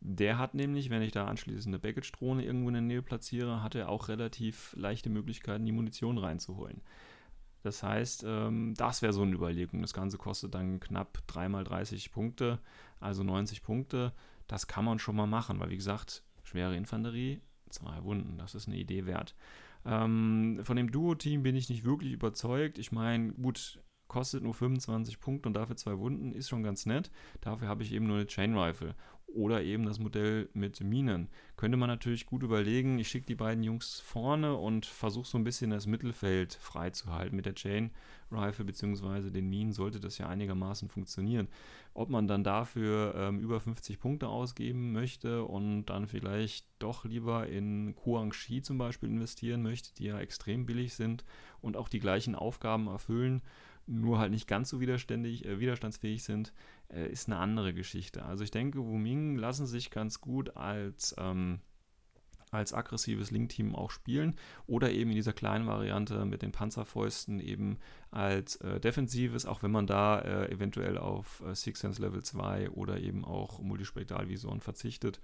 Der 0.00 0.38
hat 0.38 0.54
nämlich, 0.54 0.88
wenn 0.88 1.02
ich 1.02 1.12
da 1.12 1.26
anschließend 1.26 1.74
eine 1.74 1.78
Baggage-Drohne 1.78 2.44
irgendwo 2.44 2.68
in 2.68 2.74
der 2.74 2.82
Nähe 2.82 3.02
platziere, 3.02 3.62
hat 3.62 3.74
er 3.74 3.90
auch 3.90 4.08
relativ 4.08 4.74
leichte 4.76 5.10
Möglichkeiten, 5.10 5.66
die 5.66 5.72
Munition 5.72 6.18
reinzuholen. 6.18 6.80
Das 7.64 7.82
heißt, 7.82 8.24
ähm, 8.26 8.74
das 8.76 9.00
wäre 9.00 9.14
so 9.14 9.22
eine 9.22 9.34
Überlegung. 9.34 9.80
Das 9.80 9.94
Ganze 9.94 10.18
kostet 10.18 10.54
dann 10.54 10.80
knapp 10.80 11.26
3 11.28 11.48
mal 11.48 11.64
30 11.64 12.12
Punkte, 12.12 12.60
also 13.00 13.22
90 13.22 13.62
Punkte. 13.62 14.12
Das 14.46 14.66
kann 14.66 14.84
man 14.84 14.98
schon 14.98 15.16
mal 15.16 15.26
machen, 15.26 15.58
weil 15.60 15.70
wie 15.70 15.76
gesagt, 15.76 16.22
schwere 16.42 16.76
Infanterie 16.76 17.40
zwei 17.70 18.04
Wunden. 18.04 18.36
Das 18.36 18.54
ist 18.54 18.68
eine 18.68 18.76
Idee 18.76 19.06
wert. 19.06 19.34
Ähm, 19.86 20.60
von 20.62 20.76
dem 20.76 20.92
Duo-Team 20.92 21.42
bin 21.42 21.56
ich 21.56 21.70
nicht 21.70 21.84
wirklich 21.84 22.12
überzeugt. 22.12 22.78
Ich 22.78 22.92
meine, 22.92 23.32
gut, 23.32 23.80
kostet 24.08 24.42
nur 24.42 24.52
25 24.52 25.18
Punkte 25.18 25.48
und 25.48 25.54
dafür 25.54 25.76
zwei 25.76 25.98
Wunden, 25.98 26.32
ist 26.32 26.50
schon 26.50 26.62
ganz 26.62 26.84
nett. 26.84 27.10
Dafür 27.40 27.68
habe 27.68 27.82
ich 27.82 27.92
eben 27.92 28.06
nur 28.06 28.16
eine 28.16 28.26
Chain 28.26 28.56
Rifle 28.56 28.94
oder 29.26 29.62
eben 29.62 29.84
das 29.84 29.98
Modell 29.98 30.48
mit 30.54 30.80
Minen. 30.80 31.28
Könnte 31.56 31.76
man 31.76 31.88
natürlich 31.88 32.26
gut 32.26 32.42
überlegen, 32.42 32.98
ich 32.98 33.08
schicke 33.08 33.26
die 33.26 33.34
beiden 33.34 33.64
Jungs 33.64 34.00
vorne 34.00 34.54
und 34.54 34.86
versuche 34.86 35.26
so 35.26 35.38
ein 35.38 35.44
bisschen 35.44 35.70
das 35.70 35.86
Mittelfeld 35.86 36.54
freizuhalten. 36.54 37.36
Mit 37.36 37.46
der 37.46 37.54
Chain 37.54 37.90
Rifle 38.30 38.64
bzw. 38.64 39.30
den 39.30 39.48
Minen 39.48 39.72
sollte 39.72 40.00
das 40.00 40.18
ja 40.18 40.28
einigermaßen 40.28 40.88
funktionieren. 40.88 41.48
Ob 41.94 42.10
man 42.10 42.26
dann 42.26 42.44
dafür 42.44 43.14
ähm, 43.16 43.40
über 43.40 43.60
50 43.60 43.98
Punkte 43.98 44.28
ausgeben 44.28 44.92
möchte 44.92 45.44
und 45.44 45.86
dann 45.86 46.06
vielleicht 46.06 46.66
doch 46.78 47.04
lieber 47.04 47.46
in 47.48 47.94
Kuangxi 47.94 48.62
zum 48.62 48.78
Beispiel 48.78 49.08
investieren 49.08 49.62
möchte, 49.62 49.94
die 49.94 50.04
ja 50.04 50.18
extrem 50.18 50.66
billig 50.66 50.94
sind 50.94 51.24
und 51.60 51.76
auch 51.76 51.88
die 51.88 52.00
gleichen 52.00 52.34
Aufgaben 52.34 52.88
erfüllen, 52.88 53.42
nur 53.86 54.18
halt 54.18 54.30
nicht 54.30 54.48
ganz 54.48 54.70
so 54.70 54.80
widerständig, 54.80 55.44
äh, 55.44 55.60
widerstandsfähig 55.60 56.24
sind, 56.24 56.52
äh, 56.88 57.10
ist 57.10 57.28
eine 57.28 57.38
andere 57.38 57.74
Geschichte. 57.74 58.24
Also 58.24 58.44
ich 58.44 58.50
denke, 58.50 58.78
Wuming 58.78 59.36
lassen 59.36 59.66
sich 59.66 59.90
ganz 59.90 60.20
gut 60.20 60.56
als, 60.56 61.14
ähm, 61.18 61.60
als 62.50 62.72
aggressives 62.72 63.30
Link-Team 63.30 63.74
auch 63.74 63.90
spielen 63.90 64.36
oder 64.66 64.90
eben 64.90 65.10
in 65.10 65.16
dieser 65.16 65.32
kleinen 65.32 65.66
Variante 65.66 66.24
mit 66.24 66.42
den 66.42 66.52
Panzerfäusten 66.52 67.40
eben 67.40 67.78
als 68.10 68.56
äh, 68.56 68.80
defensives, 68.80 69.44
auch 69.44 69.62
wenn 69.62 69.72
man 69.72 69.86
da 69.86 70.20
äh, 70.20 70.52
eventuell 70.52 70.96
auf 70.96 71.42
äh, 71.44 71.54
Six 71.54 71.80
Sense 71.80 72.00
Level 72.00 72.22
2 72.22 72.70
oder 72.70 73.00
eben 73.00 73.24
auch 73.24 73.60
Multispektralvisoren 73.60 74.60
verzichtet. 74.60 75.20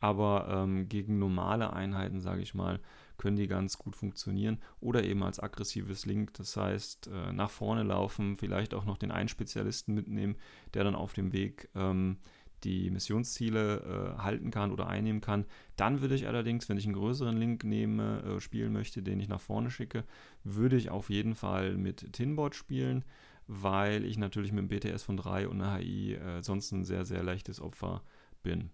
Aber 0.00 0.48
ähm, 0.50 0.88
gegen 0.88 1.18
normale 1.18 1.72
Einheiten, 1.72 2.20
sage 2.20 2.42
ich 2.42 2.54
mal, 2.54 2.80
können 3.16 3.36
die 3.36 3.46
ganz 3.46 3.78
gut 3.78 3.96
funktionieren. 3.96 4.58
Oder 4.80 5.04
eben 5.04 5.22
als 5.22 5.40
aggressives 5.40 6.06
Link, 6.06 6.34
das 6.34 6.56
heißt 6.56 7.08
äh, 7.08 7.32
nach 7.32 7.50
vorne 7.50 7.82
laufen, 7.82 8.36
vielleicht 8.36 8.74
auch 8.74 8.84
noch 8.84 8.98
den 8.98 9.10
einen 9.10 9.28
Spezialisten 9.28 9.94
mitnehmen, 9.94 10.36
der 10.74 10.84
dann 10.84 10.94
auf 10.94 11.12
dem 11.14 11.32
Weg 11.32 11.68
ähm, 11.74 12.18
die 12.64 12.90
Missionsziele 12.90 14.16
äh, 14.18 14.22
halten 14.22 14.50
kann 14.50 14.72
oder 14.72 14.88
einnehmen 14.88 15.20
kann. 15.20 15.46
Dann 15.76 16.00
würde 16.00 16.14
ich 16.14 16.26
allerdings, 16.26 16.68
wenn 16.68 16.78
ich 16.78 16.84
einen 16.84 16.94
größeren 16.94 17.36
Link 17.36 17.64
nehme, 17.64 18.22
äh, 18.22 18.40
spielen 18.40 18.72
möchte, 18.72 19.02
den 19.02 19.20
ich 19.20 19.28
nach 19.28 19.40
vorne 19.40 19.70
schicke, 19.70 20.04
würde 20.44 20.76
ich 20.76 20.90
auf 20.90 21.10
jeden 21.10 21.34
Fall 21.34 21.76
mit 21.76 22.12
Tinbot 22.12 22.54
spielen, 22.54 23.04
weil 23.46 24.04
ich 24.04 24.18
natürlich 24.18 24.52
mit 24.52 24.62
dem 24.62 24.68
BTS 24.68 25.02
von 25.02 25.16
3 25.16 25.48
und 25.48 25.60
einer 25.60 25.78
HI 25.78 26.14
äh, 26.14 26.42
sonst 26.42 26.72
ein 26.72 26.84
sehr, 26.84 27.04
sehr 27.04 27.22
leichtes 27.22 27.60
Opfer 27.60 28.02
bin. 28.42 28.70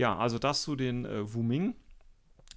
Ja, 0.00 0.16
also 0.16 0.38
das 0.38 0.62
zu 0.62 0.76
den 0.76 1.04
äh, 1.04 1.34
Wuming. 1.34 1.74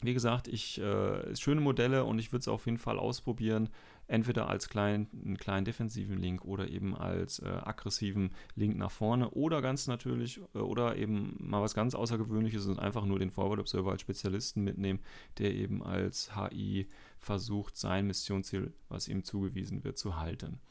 wie 0.01 0.13
gesagt, 0.13 0.47
ich 0.47 0.79
äh, 0.79 1.35
schöne 1.35 1.59
Modelle 1.59 2.05
und 2.05 2.17
ich 2.17 2.31
würde 2.31 2.39
es 2.39 2.47
auf 2.47 2.67
jeden 2.67 2.77
Fall 2.77 2.97
ausprobieren. 2.97 3.67
Entweder 4.07 4.47
als 4.47 4.69
kleinen, 4.69 5.09
einen 5.25 5.37
kleinen 5.37 5.65
defensiven 5.65 6.17
Link 6.17 6.45
oder 6.45 6.69
eben 6.69 6.95
als 6.95 7.39
äh, 7.39 7.47
aggressiven 7.47 8.31
Link 8.55 8.77
nach 8.77 8.91
vorne 8.91 9.29
oder 9.31 9.61
ganz 9.61 9.87
natürlich 9.87 10.39
äh, 10.55 10.59
oder 10.59 10.95
eben 10.95 11.35
mal 11.37 11.61
was 11.61 11.73
ganz 11.73 11.95
Außergewöhnliches 11.95 12.65
und 12.67 12.79
einfach 12.79 13.03
nur 13.03 13.19
den 13.19 13.29
Forward 13.29 13.59
Observer 13.59 13.91
als 13.91 13.99
Spezialisten 13.99 14.63
mitnehmen, 14.63 15.01
der 15.37 15.53
eben 15.53 15.83
als 15.83 16.37
HI 16.37 16.87
versucht, 17.19 17.75
sein 17.75 18.07
Missionsziel, 18.07 18.71
was 18.87 19.09
ihm 19.09 19.25
zugewiesen 19.25 19.83
wird, 19.83 19.97
zu 19.97 20.15
halten. 20.17 20.61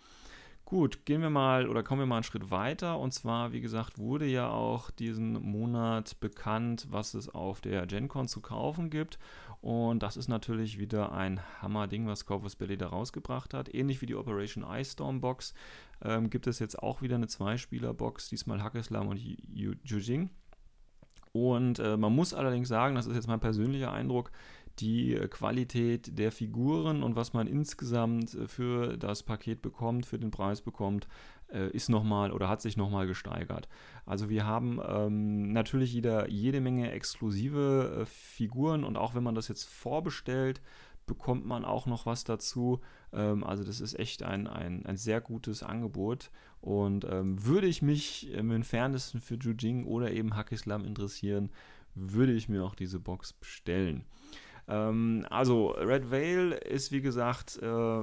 Gut, 0.73 1.05
gehen 1.05 1.21
wir 1.21 1.29
mal 1.29 1.69
oder 1.69 1.83
kommen 1.83 2.01
wir 2.01 2.07
mal 2.07 2.15
einen 2.15 2.25
Schritt 2.25 2.51
weiter. 2.51 2.99
Und 2.99 3.13
zwar, 3.13 3.53
wie 3.53 3.61
gesagt, 3.61 3.99
wurde 3.99 4.25
ja 4.25 4.49
auch 4.49 4.91
diesen 4.91 5.35
Monat 5.35 6.19
bekannt, 6.19 6.87
was 6.89 7.13
es 7.13 7.29
auf 7.29 7.61
der 7.61 7.85
GenCon 7.85 8.27
zu 8.27 8.41
kaufen 8.41 8.89
gibt. 8.89 9.19
Und 9.61 10.03
das 10.03 10.17
ist 10.17 10.29
natürlich 10.29 10.79
wieder 10.79 11.13
ein 11.13 11.41
Hammer-Ding, 11.61 12.07
was 12.07 12.25
Corvus 12.25 12.57
Belly 12.57 12.79
da 12.79 12.87
rausgebracht 12.87 13.53
hat. 13.53 13.75
Ähnlich 13.75 14.01
wie 14.01 14.07
die 14.07 14.15
Operation 14.15 14.65
Ice 14.67 14.93
Storm 14.93 15.21
Box 15.21 15.53
ähm, 16.03 16.31
gibt 16.31 16.47
es 16.47 16.59
jetzt 16.59 16.83
auch 16.83 17.03
wieder 17.03 17.17
eine 17.17 17.27
Zwei-Spieler-Box, 17.27 18.31
diesmal 18.31 18.63
Hackeslam 18.63 19.09
und 19.09 19.19
Yujing. 19.19 20.31
Und 21.33 21.81
äh, 21.81 21.99
man 21.99 22.15
muss 22.15 22.33
allerdings 22.33 22.69
sagen, 22.69 22.95
das 22.95 23.07
ist 23.07 23.15
jetzt 23.15 23.29
mein 23.29 23.41
persönlicher 23.41 23.93
Eindruck, 23.93 24.33
die 24.79 25.15
äh, 25.15 25.29
Qualität 25.29 26.19
der 26.19 26.33
Figuren 26.33 27.03
und 27.03 27.17
was 27.17 27.33
man 27.33 27.47
insgesamt 27.47 28.35
äh, 28.35 28.49
für 28.49 28.97
das 28.97 29.23
Paket 29.23 29.63
bekommt, 29.63 30.07
für 30.07 30.19
den 30.19 30.31
Preis 30.31 30.61
bekommt, 30.61 31.09
äh, 31.53 31.71
ist 31.71 31.89
nochmal 31.89 32.33
oder 32.33 32.49
hat 32.49 32.63
sich 32.63 32.77
nochmal 32.77 33.07
gesteigert. 33.07 33.69
Also 34.07 34.29
wir 34.29 34.47
haben 34.47 34.81
ähm, 34.87 35.53
natürlich 35.53 35.93
jeder, 35.93 36.29
jede 36.29 36.61
Menge 36.61 36.91
exklusive 36.91 38.01
äh, 38.03 38.07
Figuren 38.07 38.85
und 38.85 38.97
auch 38.97 39.15
wenn 39.15 39.23
man 39.23 39.35
das 39.35 39.49
jetzt 39.49 39.65
vorbestellt, 39.65 40.61
bekommt 41.07 41.45
man 41.45 41.65
auch 41.65 41.87
noch 41.87 42.07
was 42.07 42.25
dazu. 42.25 42.81
Ähm, 43.13 43.45
also 43.45 43.65
das 43.65 43.81
ist 43.81 43.99
echt 43.99 44.23
ein, 44.23 44.47
ein, 44.47 44.87
ein 44.87 44.97
sehr 44.97 45.21
gutes 45.21 45.63
Angebot. 45.63 46.31
Und 46.61 47.05
ähm, 47.05 47.45
würde 47.45 47.67
ich 47.67 47.83
mich 47.83 48.31
im 48.33 48.51
Entferntesten 48.53 49.21
für 49.21 49.35
Jujing 49.35 49.85
oder 49.85 50.13
eben 50.13 50.37
Hakislam 50.37 50.85
interessieren, 50.85 51.51
würde 51.95 52.33
ich 52.33 52.49
mir 52.49 52.65
auch 52.65 52.75
diese 52.75 53.01
Box 53.01 53.33
bestellen. 53.33 54.05
Ähm, 54.69 55.27
also 55.31 55.71
Red 55.71 56.11
Veil 56.11 56.53
ist 56.53 56.93
wie 56.93 57.01
gesagt, 57.01 57.59
äh, 57.63 58.01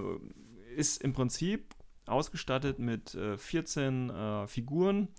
ist 0.75 1.03
im 1.03 1.13
Prinzip 1.13 1.75
ausgestattet 2.05 2.79
mit 2.79 3.15
äh, 3.15 3.37
14 3.37 4.09
äh, 4.09 4.47
Figuren. 4.47 5.09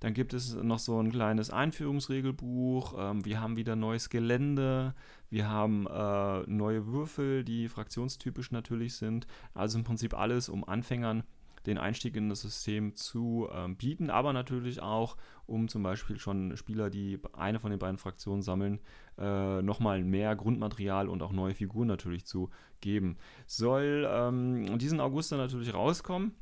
Dann 0.00 0.12
gibt 0.12 0.34
es 0.34 0.54
noch 0.54 0.78
so 0.78 1.00
ein 1.00 1.10
kleines 1.10 1.50
Einführungsregelbuch. 1.50 2.94
Ähm, 2.98 3.24
wir 3.24 3.40
haben 3.40 3.56
wieder 3.56 3.74
neues 3.74 4.10
Gelände. 4.10 4.94
Wir 5.30 5.48
haben 5.48 5.86
äh, 5.86 6.42
neue 6.50 6.86
Würfel, 6.86 7.42
die 7.42 7.68
fraktionstypisch 7.68 8.50
natürlich 8.50 8.96
sind. 8.96 9.26
Also 9.54 9.78
im 9.78 9.84
Prinzip 9.84 10.14
alles, 10.14 10.48
um 10.48 10.62
Anfängern 10.64 11.22
den 11.66 11.78
Einstieg 11.78 12.16
in 12.16 12.28
das 12.28 12.42
System 12.42 12.94
zu 12.94 13.48
ähm, 13.52 13.76
bieten, 13.76 14.10
aber 14.10 14.32
natürlich 14.32 14.82
auch, 14.82 15.16
um 15.46 15.68
zum 15.68 15.82
Beispiel 15.82 16.18
schon 16.18 16.56
Spieler, 16.56 16.90
die 16.90 17.18
eine 17.32 17.60
von 17.60 17.70
den 17.70 17.78
beiden 17.78 17.98
Fraktionen 17.98 18.42
sammeln, 18.42 18.80
äh, 19.18 19.62
nochmal 19.62 20.02
mehr 20.04 20.36
Grundmaterial 20.36 21.08
und 21.08 21.22
auch 21.22 21.32
neue 21.32 21.54
Figuren 21.54 21.88
natürlich 21.88 22.24
zu 22.24 22.50
geben. 22.80 23.16
Soll 23.46 24.08
ähm, 24.10 24.78
diesen 24.78 25.00
August 25.00 25.32
dann 25.32 25.38
natürlich 25.38 25.72
rauskommen 25.72 26.34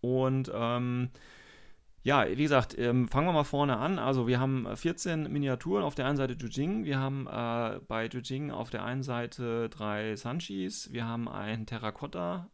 und 0.00 0.50
ähm, 0.54 1.10
ja, 2.04 2.26
wie 2.28 2.42
gesagt, 2.42 2.78
ähm, 2.78 3.08
fangen 3.08 3.26
wir 3.26 3.32
mal 3.32 3.44
vorne 3.44 3.78
an. 3.78 3.98
Also 3.98 4.26
wir 4.26 4.38
haben 4.38 4.68
14 4.76 5.32
Miniaturen 5.32 5.82
auf 5.82 5.94
der 5.94 6.04
einen 6.06 6.18
Seite 6.18 6.34
Jujing, 6.34 6.84
wir 6.84 6.98
haben 6.98 7.26
äh, 7.26 7.80
bei 7.88 8.08
Jujing 8.08 8.50
auf 8.50 8.68
der 8.68 8.84
einen 8.84 9.02
Seite 9.02 9.70
drei 9.70 10.14
Sanchis, 10.14 10.92
wir 10.92 11.06
haben 11.06 11.28
ein 11.28 11.64
Terrakotta 11.64 12.50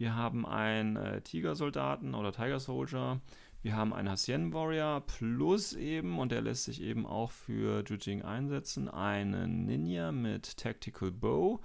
wir 0.00 0.16
haben 0.16 0.46
einen 0.46 0.96
äh, 0.96 1.20
Tiger-Soldaten 1.20 2.14
oder 2.14 2.32
Tiger 2.32 2.58
Soldier. 2.58 3.20
Wir 3.60 3.76
haben 3.76 3.92
einen 3.92 4.08
Hassien 4.08 4.50
Warrior 4.54 5.02
plus 5.02 5.74
eben, 5.74 6.18
und 6.18 6.32
der 6.32 6.40
lässt 6.40 6.64
sich 6.64 6.80
eben 6.80 7.04
auch 7.04 7.30
für 7.30 7.84
Jujing 7.86 8.22
einsetzen, 8.22 8.88
einen 8.88 9.66
Ninja 9.66 10.10
mit 10.10 10.56
Tactical 10.56 11.10
Bow. 11.10 11.60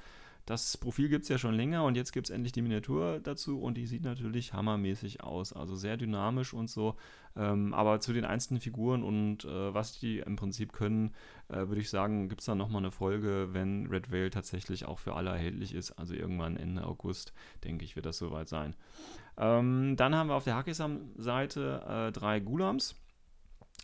Das 0.46 0.78
Profil 0.78 1.10
gibt 1.10 1.24
es 1.24 1.30
ja 1.30 1.40
schon 1.40 1.56
länger 1.56 1.84
und 1.86 1.98
jetzt 1.98 2.12
gibt 2.12 2.28
es 2.28 2.32
endlich 2.32 2.52
die 2.52 2.62
Miniatur 2.62 3.20
dazu 3.20 3.60
und 3.60 3.76
die 3.76 3.88
sieht 3.88 4.04
natürlich 4.04 4.54
hammermäßig 4.54 5.24
aus. 5.24 5.54
Also 5.54 5.76
sehr 5.76 5.98
dynamisch 5.98 6.54
und 6.54 6.70
so. 6.70 6.96
Ähm, 7.36 7.74
aber 7.74 8.00
zu 8.00 8.14
den 8.14 8.26
einzelnen 8.26 8.62
Figuren 8.62 9.04
und 9.04 9.44
äh, 9.44 9.74
was 9.74 10.00
die 10.00 10.20
im 10.20 10.36
Prinzip 10.36 10.72
können, 10.72 11.16
äh, 11.50 11.68
würde 11.68 11.82
ich 11.82 11.90
sagen, 11.90 12.30
gibt 12.30 12.42
es 12.42 12.46
dann 12.46 12.60
nochmal 12.60 12.82
eine 12.82 12.92
Folge, 12.92 13.50
wenn 13.54 13.88
Red 13.88 14.12
Veil 14.12 14.30
tatsächlich 14.30 14.86
auch 14.86 15.00
für 15.00 15.16
alle 15.16 15.32
erhältlich 15.32 15.74
ist. 15.74 15.94
Also 15.94 16.14
irgendwann 16.14 16.58
Ende 16.58 16.86
August, 16.86 17.34
denke 17.64 17.84
ich, 17.84 17.96
wird 17.96 18.06
das 18.06 18.20
soweit 18.20 18.48
sein. 18.48 18.76
Ähm, 19.38 19.96
dann 19.98 20.14
haben 20.14 20.30
wir 20.30 20.36
auf 20.36 20.44
der 20.44 20.56
Hakisam-Seite 20.56 21.84
äh, 21.88 22.12
drei 22.12 22.40
Gulams. 22.40 22.96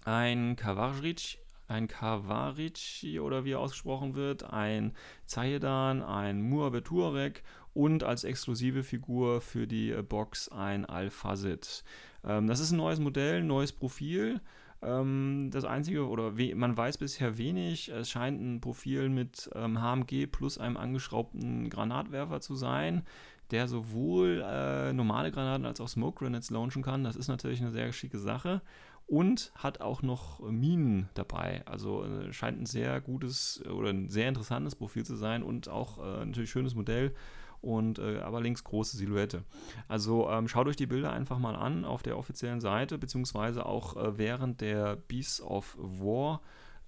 Ein 0.05 0.55
Kavarjic, 0.55 1.39
ein 1.71 1.87
Kavarici 1.87 3.19
oder 3.19 3.45
wie 3.45 3.53
er 3.53 3.59
ausgesprochen 3.59 4.15
wird, 4.15 4.43
ein 4.43 4.93
Zayedan, 5.25 6.03
ein 6.03 6.41
Muabeturek 6.41 7.43
und 7.73 8.03
als 8.03 8.23
exklusive 8.23 8.83
Figur 8.83 9.41
für 9.41 9.65
die 9.67 9.91
äh, 9.91 10.01
Box 10.01 10.49
ein 10.49 10.85
Al-Fazit. 10.85 11.83
Ähm, 12.23 12.47
das 12.47 12.59
ist 12.59 12.71
ein 12.71 12.77
neues 12.77 12.99
Modell, 12.99 13.39
ein 13.39 13.47
neues 13.47 13.71
Profil. 13.71 14.41
Ähm, 14.81 15.49
das 15.51 15.63
einzige, 15.63 16.07
oder 16.07 16.33
man 16.55 16.75
weiß 16.75 16.97
bisher 16.97 17.37
wenig, 17.37 17.89
es 17.89 18.09
scheint 18.09 18.41
ein 18.41 18.61
Profil 18.61 19.09
mit 19.09 19.49
ähm, 19.55 19.81
HMG 19.81 20.27
plus 20.27 20.57
einem 20.57 20.77
angeschraubten 20.77 21.69
Granatwerfer 21.69 22.41
zu 22.41 22.55
sein 22.55 23.03
der 23.51 23.67
sowohl 23.67 24.43
äh, 24.45 24.93
normale 24.93 25.31
Granaten 25.31 25.65
als 25.65 25.81
auch 25.81 25.87
Smoke 25.89 26.23
Grenades 26.23 26.49
launchen 26.49 26.83
kann. 26.83 27.03
Das 27.03 27.15
ist 27.15 27.27
natürlich 27.27 27.61
eine 27.61 27.71
sehr 27.71 27.91
schicke 27.91 28.17
Sache 28.17 28.61
und 29.07 29.51
hat 29.55 29.81
auch 29.81 30.01
noch 30.01 30.39
Minen 30.39 31.09
dabei. 31.13 31.63
Also 31.65 32.03
äh, 32.05 32.31
scheint 32.31 32.61
ein 32.61 32.65
sehr 32.65 33.01
gutes 33.01 33.63
oder 33.65 33.89
ein 33.89 34.09
sehr 34.09 34.27
interessantes 34.29 34.75
Profil 34.75 35.05
zu 35.05 35.15
sein 35.15 35.43
und 35.43 35.69
auch 35.69 35.97
äh, 35.99 36.25
natürlich 36.25 36.51
schönes 36.51 36.75
Modell 36.75 37.13
und 37.61 37.99
äh, 37.99 38.19
aber 38.19 38.41
links 38.41 38.63
große 38.63 38.97
Silhouette. 38.97 39.43
Also 39.87 40.29
ähm, 40.29 40.47
schaut 40.47 40.67
euch 40.67 40.75
die 40.75 40.87
Bilder 40.87 41.11
einfach 41.11 41.37
mal 41.37 41.55
an 41.55 41.85
auf 41.85 42.01
der 42.03 42.17
offiziellen 42.17 42.59
Seite, 42.59 42.97
beziehungsweise 42.97 43.65
auch 43.65 43.95
äh, 43.95 44.17
während 44.17 44.61
der 44.61 44.95
Beasts 44.95 45.41
of 45.41 45.77
War 45.77 46.41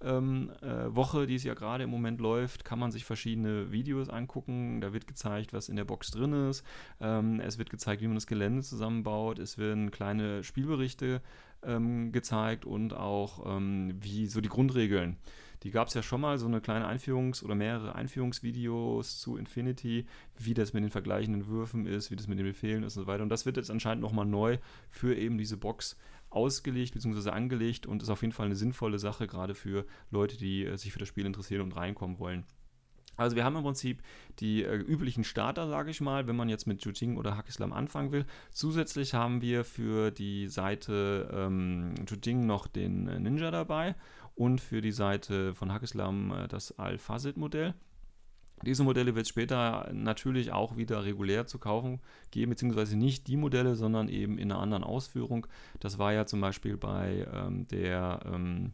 ähm, 0.04 0.50
äh, 0.62 0.94
Woche, 0.94 1.26
die 1.26 1.34
es 1.34 1.44
ja 1.44 1.54
gerade 1.54 1.84
im 1.84 1.90
Moment 1.90 2.20
läuft, 2.20 2.64
kann 2.64 2.78
man 2.78 2.92
sich 2.92 3.04
verschiedene 3.04 3.72
Videos 3.72 4.08
angucken. 4.08 4.80
Da 4.80 4.92
wird 4.92 5.06
gezeigt, 5.06 5.52
was 5.52 5.68
in 5.68 5.76
der 5.76 5.84
Box 5.84 6.10
drin 6.10 6.48
ist. 6.48 6.64
Ähm, 7.00 7.40
es 7.40 7.58
wird 7.58 7.70
gezeigt, 7.70 8.02
wie 8.02 8.06
man 8.06 8.16
das 8.16 8.26
Gelände 8.26 8.62
zusammenbaut. 8.62 9.38
Es 9.38 9.58
werden 9.58 9.90
kleine 9.90 10.44
Spielberichte 10.44 11.22
ähm, 11.62 12.12
gezeigt 12.12 12.64
und 12.64 12.94
auch 12.94 13.56
ähm, 13.56 13.94
wie 14.00 14.26
so 14.26 14.40
die 14.40 14.48
Grundregeln. 14.48 15.16
Die 15.62 15.70
gab 15.70 15.88
es 15.88 15.94
ja 15.94 16.02
schon 16.02 16.20
mal, 16.20 16.36
so 16.36 16.46
eine 16.46 16.60
kleine 16.60 16.86
Einführungs- 16.86 17.42
oder 17.42 17.54
mehrere 17.54 17.94
Einführungsvideos 17.94 19.18
zu 19.18 19.38
Infinity, 19.38 20.06
wie 20.38 20.52
das 20.52 20.74
mit 20.74 20.84
den 20.84 20.90
vergleichenden 20.90 21.46
Würfen 21.46 21.86
ist, 21.86 22.10
wie 22.10 22.16
das 22.16 22.28
mit 22.28 22.38
den 22.38 22.46
Befehlen 22.46 22.82
ist 22.82 22.98
und 22.98 23.04
so 23.04 23.06
weiter. 23.06 23.22
Und 23.22 23.30
das 23.30 23.46
wird 23.46 23.56
jetzt 23.56 23.70
anscheinend 23.70 24.02
nochmal 24.02 24.26
neu 24.26 24.58
für 24.90 25.16
eben 25.16 25.38
diese 25.38 25.56
Box 25.56 25.96
ausgelegt 26.34 26.94
bzw. 26.94 27.30
angelegt 27.30 27.86
und 27.86 28.02
ist 28.02 28.10
auf 28.10 28.22
jeden 28.22 28.32
Fall 28.32 28.46
eine 28.46 28.56
sinnvolle 28.56 28.98
Sache, 28.98 29.26
gerade 29.26 29.54
für 29.54 29.86
Leute, 30.10 30.36
die 30.36 30.64
äh, 30.64 30.76
sich 30.76 30.92
für 30.92 30.98
das 30.98 31.08
Spiel 31.08 31.26
interessieren 31.26 31.62
und 31.62 31.76
reinkommen 31.76 32.18
wollen. 32.18 32.44
Also 33.16 33.36
wir 33.36 33.44
haben 33.44 33.56
im 33.56 33.62
Prinzip 33.62 34.02
die 34.40 34.64
äh, 34.64 34.74
üblichen 34.74 35.24
Starter, 35.24 35.68
sage 35.68 35.90
ich 35.90 36.00
mal, 36.00 36.26
wenn 36.26 36.36
man 36.36 36.48
jetzt 36.48 36.66
mit 36.66 36.84
Jujing 36.84 37.16
oder 37.16 37.36
Hakislam 37.36 37.72
anfangen 37.72 38.12
will. 38.12 38.26
Zusätzlich 38.50 39.14
haben 39.14 39.40
wir 39.40 39.64
für 39.64 40.10
die 40.10 40.48
Seite 40.48 41.30
ähm, 41.32 41.94
Jujing 42.08 42.46
noch 42.46 42.66
den 42.66 43.06
äh, 43.06 43.20
Ninja 43.20 43.50
dabei 43.50 43.94
und 44.34 44.60
für 44.60 44.80
die 44.80 44.92
Seite 44.92 45.54
von 45.54 45.72
Hakislam 45.72 46.32
äh, 46.32 46.48
das 46.48 46.76
Al-Fazit-Modell. 46.78 47.74
Diese 48.64 48.82
Modelle 48.84 49.14
wird 49.14 49.26
es 49.26 49.28
später 49.28 49.90
natürlich 49.92 50.52
auch 50.52 50.76
wieder 50.76 51.04
regulär 51.04 51.46
zu 51.46 51.58
kaufen 51.58 52.00
geben, 52.30 52.50
beziehungsweise 52.50 52.96
nicht 52.96 53.26
die 53.26 53.36
Modelle, 53.36 53.76
sondern 53.76 54.08
eben 54.08 54.38
in 54.38 54.50
einer 54.50 54.60
anderen 54.60 54.84
Ausführung. 54.84 55.46
Das 55.80 55.98
war 55.98 56.12
ja 56.12 56.26
zum 56.26 56.40
Beispiel 56.40 56.76
bei 56.76 57.26
ähm, 57.32 57.66
der 57.68 58.20
ähm, 58.26 58.72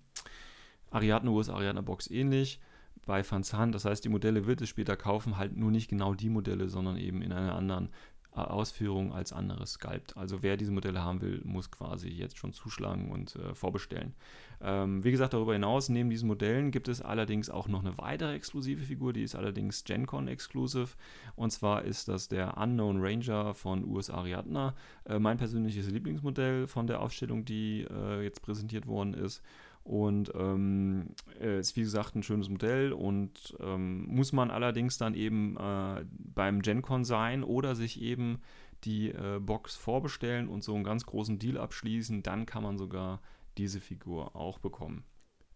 Ariadne 0.90 1.30
US 1.30 1.49
Ariadne 1.49 1.82
Box 1.82 2.11
ähnlich 2.11 2.61
bei 3.06 3.25
Fanzan. 3.25 3.73
Das 3.73 3.85
heißt, 3.85 4.04
die 4.04 4.09
Modelle 4.09 4.47
wird 4.47 4.61
es 4.61 4.68
später 4.68 4.97
kaufen, 4.97 5.37
halt 5.37 5.56
nur 5.56 5.70
nicht 5.70 5.88
genau 5.88 6.14
die 6.14 6.28
Modelle, 6.28 6.68
sondern 6.68 6.97
eben 6.97 7.23
in 7.23 7.32
einer 7.32 7.54
anderen 7.54 7.88
Ausführung 8.32 9.12
als 9.12 9.32
anderes 9.32 9.72
Sculpt. 9.72 10.16
Also 10.16 10.42
wer 10.42 10.56
diese 10.56 10.70
Modelle 10.70 11.02
haben 11.02 11.20
will, 11.20 11.40
muss 11.44 11.70
quasi 11.70 12.08
jetzt 12.08 12.38
schon 12.38 12.52
zuschlagen 12.52 13.10
und 13.10 13.37
äh, 13.37 13.54
vorbestellen. 13.54 14.14
Ähm, 14.62 15.02
wie 15.02 15.10
gesagt, 15.10 15.32
darüber 15.32 15.54
hinaus, 15.54 15.88
neben 15.88 16.10
diesen 16.10 16.28
Modellen 16.28 16.70
gibt 16.70 16.88
es 16.88 17.00
allerdings 17.00 17.49
auch 17.49 17.66
noch 17.66 17.80
eine 17.80 17.96
weitere 17.99 18.34
exklusive 18.34 18.84
Figur, 18.84 19.12
die 19.12 19.22
ist 19.22 19.34
allerdings 19.34 19.84
GenCon 19.84 20.28
exclusive. 20.28 20.88
Und 21.34 21.50
zwar 21.50 21.82
ist 21.84 22.08
das 22.08 22.28
der 22.28 22.56
Unknown 22.58 23.00
Ranger 23.00 23.54
von 23.54 23.84
US 23.84 24.10
Ariadna. 24.10 24.75
Äh, 25.06 25.18
mein 25.18 25.38
persönliches 25.38 25.88
Lieblingsmodell 25.88 26.66
von 26.66 26.87
der 26.87 27.00
Aufstellung, 27.00 27.44
die 27.44 27.87
äh, 27.90 28.22
jetzt 28.22 28.42
präsentiert 28.42 28.87
worden 28.87 29.14
ist. 29.14 29.42
Und 29.82 30.32
ähm, 30.34 31.14
äh, 31.40 31.58
ist 31.58 31.75
wie 31.76 31.82
gesagt 31.82 32.14
ein 32.14 32.22
schönes 32.22 32.49
Modell 32.49 32.92
und 32.92 33.56
ähm, 33.60 34.04
muss 34.06 34.32
man 34.32 34.50
allerdings 34.50 34.99
dann 34.99 35.14
eben 35.14 35.56
äh, 35.56 36.04
beim 36.10 36.60
GenCon 36.62 37.04
sein 37.04 37.42
oder 37.42 37.75
sich 37.75 38.00
eben 38.00 38.40
die 38.84 39.10
äh, 39.10 39.40
Box 39.40 39.76
vorbestellen 39.76 40.49
und 40.49 40.62
so 40.62 40.75
einen 40.75 40.84
ganz 40.84 41.06
großen 41.06 41.38
Deal 41.38 41.58
abschließen, 41.58 42.22
dann 42.22 42.46
kann 42.46 42.62
man 42.62 42.78
sogar 42.78 43.20
diese 43.58 43.80
Figur 43.80 44.37
auch 44.37 44.58
bekommen. 44.58 45.04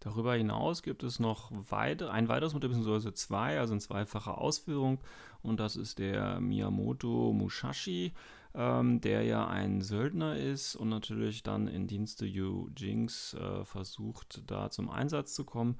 Darüber 0.00 0.34
hinaus 0.34 0.82
gibt 0.82 1.02
es 1.02 1.18
noch 1.18 1.50
weiter, 1.70 2.12
ein 2.12 2.28
weiteres 2.28 2.52
Modell, 2.52 2.68
beziehungsweise 2.68 3.14
zwei, 3.14 3.58
also 3.58 3.72
in 3.72 3.80
zweifacher 3.80 4.36
Ausführung. 4.36 5.00
Und 5.40 5.60
das 5.60 5.76
ist 5.76 5.98
der 5.98 6.40
Miyamoto 6.40 7.32
Mushashi, 7.32 8.12
ähm, 8.54 9.00
der 9.00 9.22
ja 9.22 9.46
ein 9.46 9.80
Söldner 9.80 10.36
ist 10.36 10.76
und 10.76 10.88
natürlich 10.88 11.42
dann 11.42 11.66
in 11.66 11.86
Dienste 11.86 12.24
Yu 12.24 12.68
Jings 12.76 13.34
äh, 13.34 13.64
versucht, 13.64 14.42
da 14.46 14.70
zum 14.70 14.90
Einsatz 14.90 15.34
zu 15.34 15.44
kommen. 15.44 15.78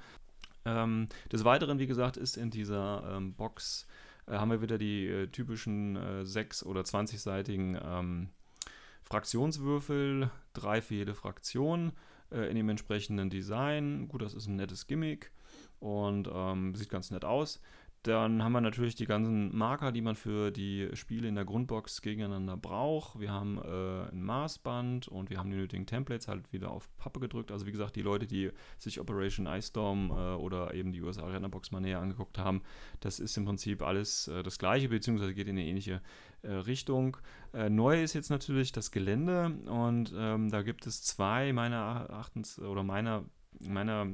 Ähm, 0.64 1.08
des 1.30 1.44
Weiteren, 1.44 1.78
wie 1.78 1.86
gesagt, 1.86 2.16
ist 2.16 2.36
in 2.36 2.50
dieser 2.50 3.16
ähm, 3.16 3.34
Box, 3.34 3.86
äh, 4.26 4.32
haben 4.32 4.50
wir 4.50 4.62
wieder 4.62 4.78
die 4.78 5.06
äh, 5.06 5.26
typischen 5.28 5.96
äh, 5.96 6.22
6- 6.22 6.64
oder 6.64 6.82
20-seitigen 6.82 7.78
ähm, 7.82 8.28
Fraktionswürfel, 9.02 10.30
drei 10.54 10.80
für 10.80 10.94
jede 10.94 11.14
Fraktion 11.14 11.92
äh, 12.30 12.48
in 12.48 12.56
dem 12.56 12.68
entsprechenden 12.68 13.30
Design. 13.30 14.08
Gut, 14.08 14.22
das 14.22 14.34
ist 14.34 14.46
ein 14.46 14.56
nettes 14.56 14.86
Gimmick 14.86 15.30
und 15.78 16.28
ähm, 16.32 16.74
sieht 16.74 16.88
ganz 16.88 17.10
nett 17.10 17.24
aus. 17.24 17.60
Dann 18.04 18.44
haben 18.44 18.52
wir 18.52 18.60
natürlich 18.60 18.94
die 18.94 19.06
ganzen 19.06 19.56
Marker, 19.56 19.90
die 19.90 20.02
man 20.02 20.14
für 20.14 20.50
die 20.50 20.90
Spiele 20.92 21.26
in 21.26 21.36
der 21.36 21.46
Grundbox 21.46 22.02
gegeneinander 22.02 22.54
braucht. 22.54 23.18
Wir 23.18 23.32
haben 23.32 23.56
äh, 23.56 24.10
ein 24.12 24.22
Maßband 24.22 25.08
und 25.08 25.30
wir 25.30 25.38
haben 25.38 25.48
die 25.48 25.56
nötigen 25.56 25.86
Templates 25.86 26.28
halt 26.28 26.52
wieder 26.52 26.70
auf 26.70 26.94
Pappe 26.98 27.18
gedrückt. 27.18 27.50
Also 27.50 27.64
wie 27.64 27.72
gesagt, 27.72 27.96
die 27.96 28.02
Leute, 28.02 28.26
die 28.26 28.50
sich 28.78 29.00
Operation 29.00 29.46
Ice 29.46 29.68
Storm 29.68 30.10
äh, 30.10 30.34
oder 30.34 30.74
eben 30.74 30.92
die 30.92 31.00
USA 31.00 31.22
Arena 31.22 31.48
mal 31.70 31.80
näher 31.80 31.98
angeguckt 31.98 32.36
haben, 32.36 32.60
das 33.00 33.20
ist 33.20 33.38
im 33.38 33.46
Prinzip 33.46 33.80
alles 33.80 34.28
äh, 34.28 34.42
das 34.42 34.58
gleiche, 34.58 34.90
beziehungsweise 34.90 35.32
geht 35.32 35.48
in 35.48 35.56
eine 35.56 35.66
ähnliche 35.66 36.02
äh, 36.42 36.52
Richtung. 36.52 37.16
Äh, 37.54 37.70
neu 37.70 38.02
ist 38.02 38.12
jetzt 38.12 38.28
natürlich 38.28 38.70
das 38.70 38.90
Gelände 38.90 39.46
und 39.64 40.12
ähm, 40.14 40.50
da 40.50 40.60
gibt 40.60 40.86
es 40.86 41.02
zwei 41.02 41.54
meiner 41.54 42.06
Erachtens 42.10 42.58
oder 42.58 42.82
meiner, 42.82 43.24
meiner 43.60 44.08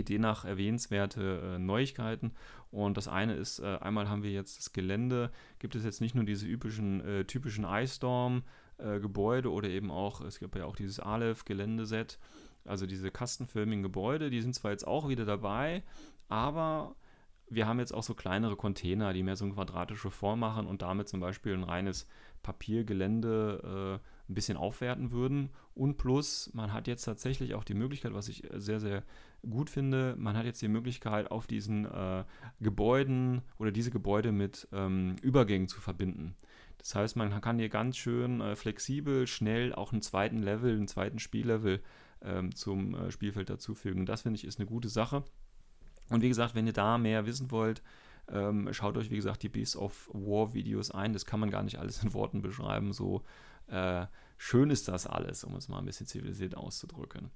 Idee 0.00 0.18
nach 0.18 0.44
erwähnenswerte 0.44 1.54
äh, 1.56 1.58
Neuigkeiten. 1.58 2.32
Und 2.70 2.96
das 2.96 3.08
eine 3.08 3.34
ist, 3.34 3.58
äh, 3.58 3.78
einmal 3.80 4.08
haben 4.08 4.22
wir 4.22 4.30
jetzt 4.30 4.58
das 4.58 4.72
Gelände, 4.72 5.30
gibt 5.58 5.74
es 5.74 5.84
jetzt 5.84 6.00
nicht 6.00 6.14
nur 6.14 6.24
diese 6.24 6.46
üblichen, 6.46 7.00
äh, 7.00 7.24
typischen 7.24 7.64
Ice 7.64 7.96
Storm 7.96 8.42
äh, 8.78 9.00
Gebäude 9.00 9.50
oder 9.50 9.68
eben 9.68 9.90
auch, 9.90 10.20
es 10.22 10.38
gibt 10.38 10.56
ja 10.56 10.64
auch 10.64 10.76
dieses 10.76 11.00
Aleph 11.00 11.44
Geländeset, 11.44 12.18
also 12.64 12.86
diese 12.86 13.10
kastenförmigen 13.10 13.82
Gebäude, 13.82 14.30
die 14.30 14.40
sind 14.40 14.54
zwar 14.54 14.70
jetzt 14.70 14.86
auch 14.86 15.08
wieder 15.08 15.24
dabei, 15.24 15.82
aber 16.28 16.94
wir 17.48 17.66
haben 17.66 17.78
jetzt 17.78 17.92
auch 17.92 18.02
so 18.02 18.14
kleinere 18.14 18.56
Container, 18.56 19.12
die 19.12 19.22
mehr 19.22 19.36
so 19.36 19.44
eine 19.44 19.54
quadratische 19.54 20.10
Form 20.10 20.40
machen 20.40 20.66
und 20.66 20.82
damit 20.82 21.08
zum 21.08 21.20
Beispiel 21.20 21.52
ein 21.52 21.64
reines 21.64 22.06
Papiergelände 22.42 24.00
äh, 24.00 24.30
ein 24.30 24.34
bisschen 24.34 24.56
aufwerten 24.56 25.10
würden. 25.10 25.50
Und 25.74 25.96
plus, 25.98 26.50
man 26.54 26.72
hat 26.72 26.88
jetzt 26.88 27.04
tatsächlich 27.04 27.54
auch 27.54 27.64
die 27.64 27.74
Möglichkeit, 27.74 28.14
was 28.14 28.28
ich 28.28 28.44
sehr, 28.54 28.80
sehr 28.80 29.02
gut 29.48 29.70
finde, 29.70 30.14
man 30.18 30.36
hat 30.36 30.44
jetzt 30.44 30.62
die 30.62 30.68
Möglichkeit, 30.68 31.30
auf 31.30 31.46
diesen 31.46 31.84
äh, 31.84 32.24
Gebäuden 32.60 33.42
oder 33.58 33.72
diese 33.72 33.90
Gebäude 33.90 34.32
mit 34.32 34.68
ähm, 34.72 35.16
Übergängen 35.22 35.68
zu 35.68 35.80
verbinden. 35.80 36.36
Das 36.78 36.94
heißt, 36.94 37.16
man 37.16 37.40
kann 37.40 37.58
hier 37.58 37.68
ganz 37.68 37.96
schön 37.96 38.40
äh, 38.40 38.56
flexibel, 38.56 39.26
schnell 39.26 39.74
auch 39.74 39.92
einen 39.92 40.02
zweiten 40.02 40.38
Level, 40.38 40.74
einen 40.74 40.88
zweiten 40.88 41.18
Spiellevel 41.18 41.80
ähm, 42.22 42.54
zum 42.54 42.94
äh, 42.94 43.10
Spielfeld 43.10 43.50
dazufügen. 43.50 44.06
Das 44.06 44.22
finde 44.22 44.36
ich 44.36 44.44
ist 44.44 44.58
eine 44.58 44.66
gute 44.66 44.88
Sache. 44.88 45.24
Und 46.08 46.22
wie 46.22 46.28
gesagt, 46.28 46.54
wenn 46.54 46.66
ihr 46.66 46.72
da 46.72 46.98
mehr 46.98 47.26
wissen 47.26 47.50
wollt, 47.50 47.82
ähm, 48.28 48.68
schaut 48.72 48.96
euch, 48.96 49.10
wie 49.10 49.16
gesagt, 49.16 49.42
die 49.42 49.48
Beasts 49.48 49.76
of 49.76 50.08
War 50.12 50.54
Videos 50.54 50.90
ein. 50.90 51.12
Das 51.12 51.26
kann 51.26 51.40
man 51.40 51.50
gar 51.50 51.62
nicht 51.62 51.78
alles 51.78 52.02
in 52.02 52.14
Worten 52.14 52.42
beschreiben. 52.42 52.92
So 52.92 53.22
äh, 53.68 54.06
schön 54.36 54.70
ist 54.70 54.88
das 54.88 55.06
alles, 55.06 55.44
um 55.44 55.54
es 55.56 55.68
mal 55.68 55.78
ein 55.78 55.84
bisschen 55.84 56.06
zivilisiert 56.06 56.56
auszudrücken. 56.56 57.30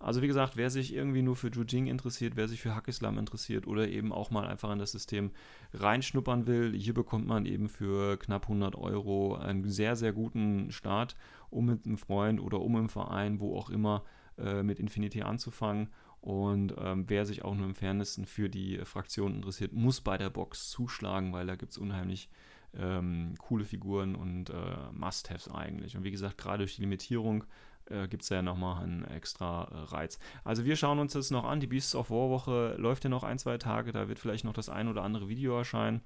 Also 0.00 0.22
wie 0.22 0.28
gesagt, 0.28 0.56
wer 0.56 0.70
sich 0.70 0.94
irgendwie 0.94 1.22
nur 1.22 1.34
für 1.34 1.48
Jujing 1.48 1.88
interessiert, 1.88 2.36
wer 2.36 2.46
sich 2.46 2.60
für 2.60 2.74
Hackislam 2.74 3.18
interessiert 3.18 3.66
oder 3.66 3.88
eben 3.88 4.12
auch 4.12 4.30
mal 4.30 4.46
einfach 4.46 4.70
in 4.72 4.78
das 4.78 4.92
System 4.92 5.32
reinschnuppern 5.74 6.46
will, 6.46 6.72
hier 6.76 6.94
bekommt 6.94 7.26
man 7.26 7.46
eben 7.46 7.68
für 7.68 8.16
knapp 8.16 8.44
100 8.44 8.76
Euro 8.76 9.34
einen 9.34 9.68
sehr, 9.68 9.96
sehr 9.96 10.12
guten 10.12 10.70
Start, 10.70 11.16
um 11.50 11.66
mit 11.66 11.84
einem 11.84 11.98
Freund 11.98 12.40
oder 12.40 12.60
um 12.60 12.76
im 12.76 12.88
Verein, 12.88 13.40
wo 13.40 13.56
auch 13.56 13.70
immer, 13.70 14.04
äh, 14.38 14.62
mit 14.62 14.78
Infinity 14.78 15.22
anzufangen. 15.22 15.88
Und 16.20 16.74
ähm, 16.78 17.04
wer 17.08 17.26
sich 17.26 17.44
auch 17.44 17.54
nur 17.54 17.66
im 17.66 17.74
Fernsten 17.74 18.24
für 18.24 18.48
die 18.48 18.78
Fraktion 18.84 19.34
interessiert, 19.34 19.72
muss 19.72 20.00
bei 20.00 20.16
der 20.18 20.30
Box 20.30 20.68
zuschlagen, 20.70 21.32
weil 21.32 21.46
da 21.46 21.56
gibt 21.56 21.72
es 21.72 21.78
unheimlich 21.78 22.28
ähm, 22.76 23.34
coole 23.38 23.64
Figuren 23.64 24.14
und 24.14 24.50
äh, 24.50 24.92
Must-Haves 24.92 25.48
eigentlich. 25.48 25.96
Und 25.96 26.04
wie 26.04 26.10
gesagt, 26.10 26.38
gerade 26.38 26.58
durch 26.58 26.76
die 26.76 26.82
Limitierung 26.82 27.44
äh, 27.86 28.08
gibt 28.08 28.22
es 28.22 28.28
ja 28.28 28.42
nochmal 28.42 28.82
einen 28.82 29.04
extra 29.04 29.64
äh, 29.64 29.76
Reiz. 29.94 30.18
Also 30.44 30.64
wir 30.64 30.76
schauen 30.76 30.98
uns 30.98 31.12
das 31.12 31.30
noch 31.30 31.44
an. 31.44 31.60
Die 31.60 31.66
Beasts 31.66 31.94
of 31.94 32.10
War 32.10 32.30
Woche 32.30 32.76
läuft 32.78 33.04
ja 33.04 33.10
noch 33.10 33.24
ein, 33.24 33.38
zwei 33.38 33.58
Tage. 33.58 33.92
Da 33.92 34.08
wird 34.08 34.18
vielleicht 34.18 34.44
noch 34.44 34.52
das 34.52 34.68
ein 34.68 34.88
oder 34.88 35.02
andere 35.02 35.28
Video 35.28 35.56
erscheinen. 35.56 36.02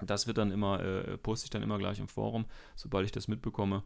Das 0.00 0.26
wird 0.26 0.38
dann 0.38 0.50
immer, 0.50 0.80
äh, 0.80 1.16
poste 1.18 1.46
ich 1.46 1.50
dann 1.50 1.62
immer 1.62 1.78
gleich 1.78 2.00
im 2.00 2.08
Forum, 2.08 2.46
sobald 2.74 3.04
ich 3.04 3.12
das 3.12 3.28
mitbekomme. 3.28 3.84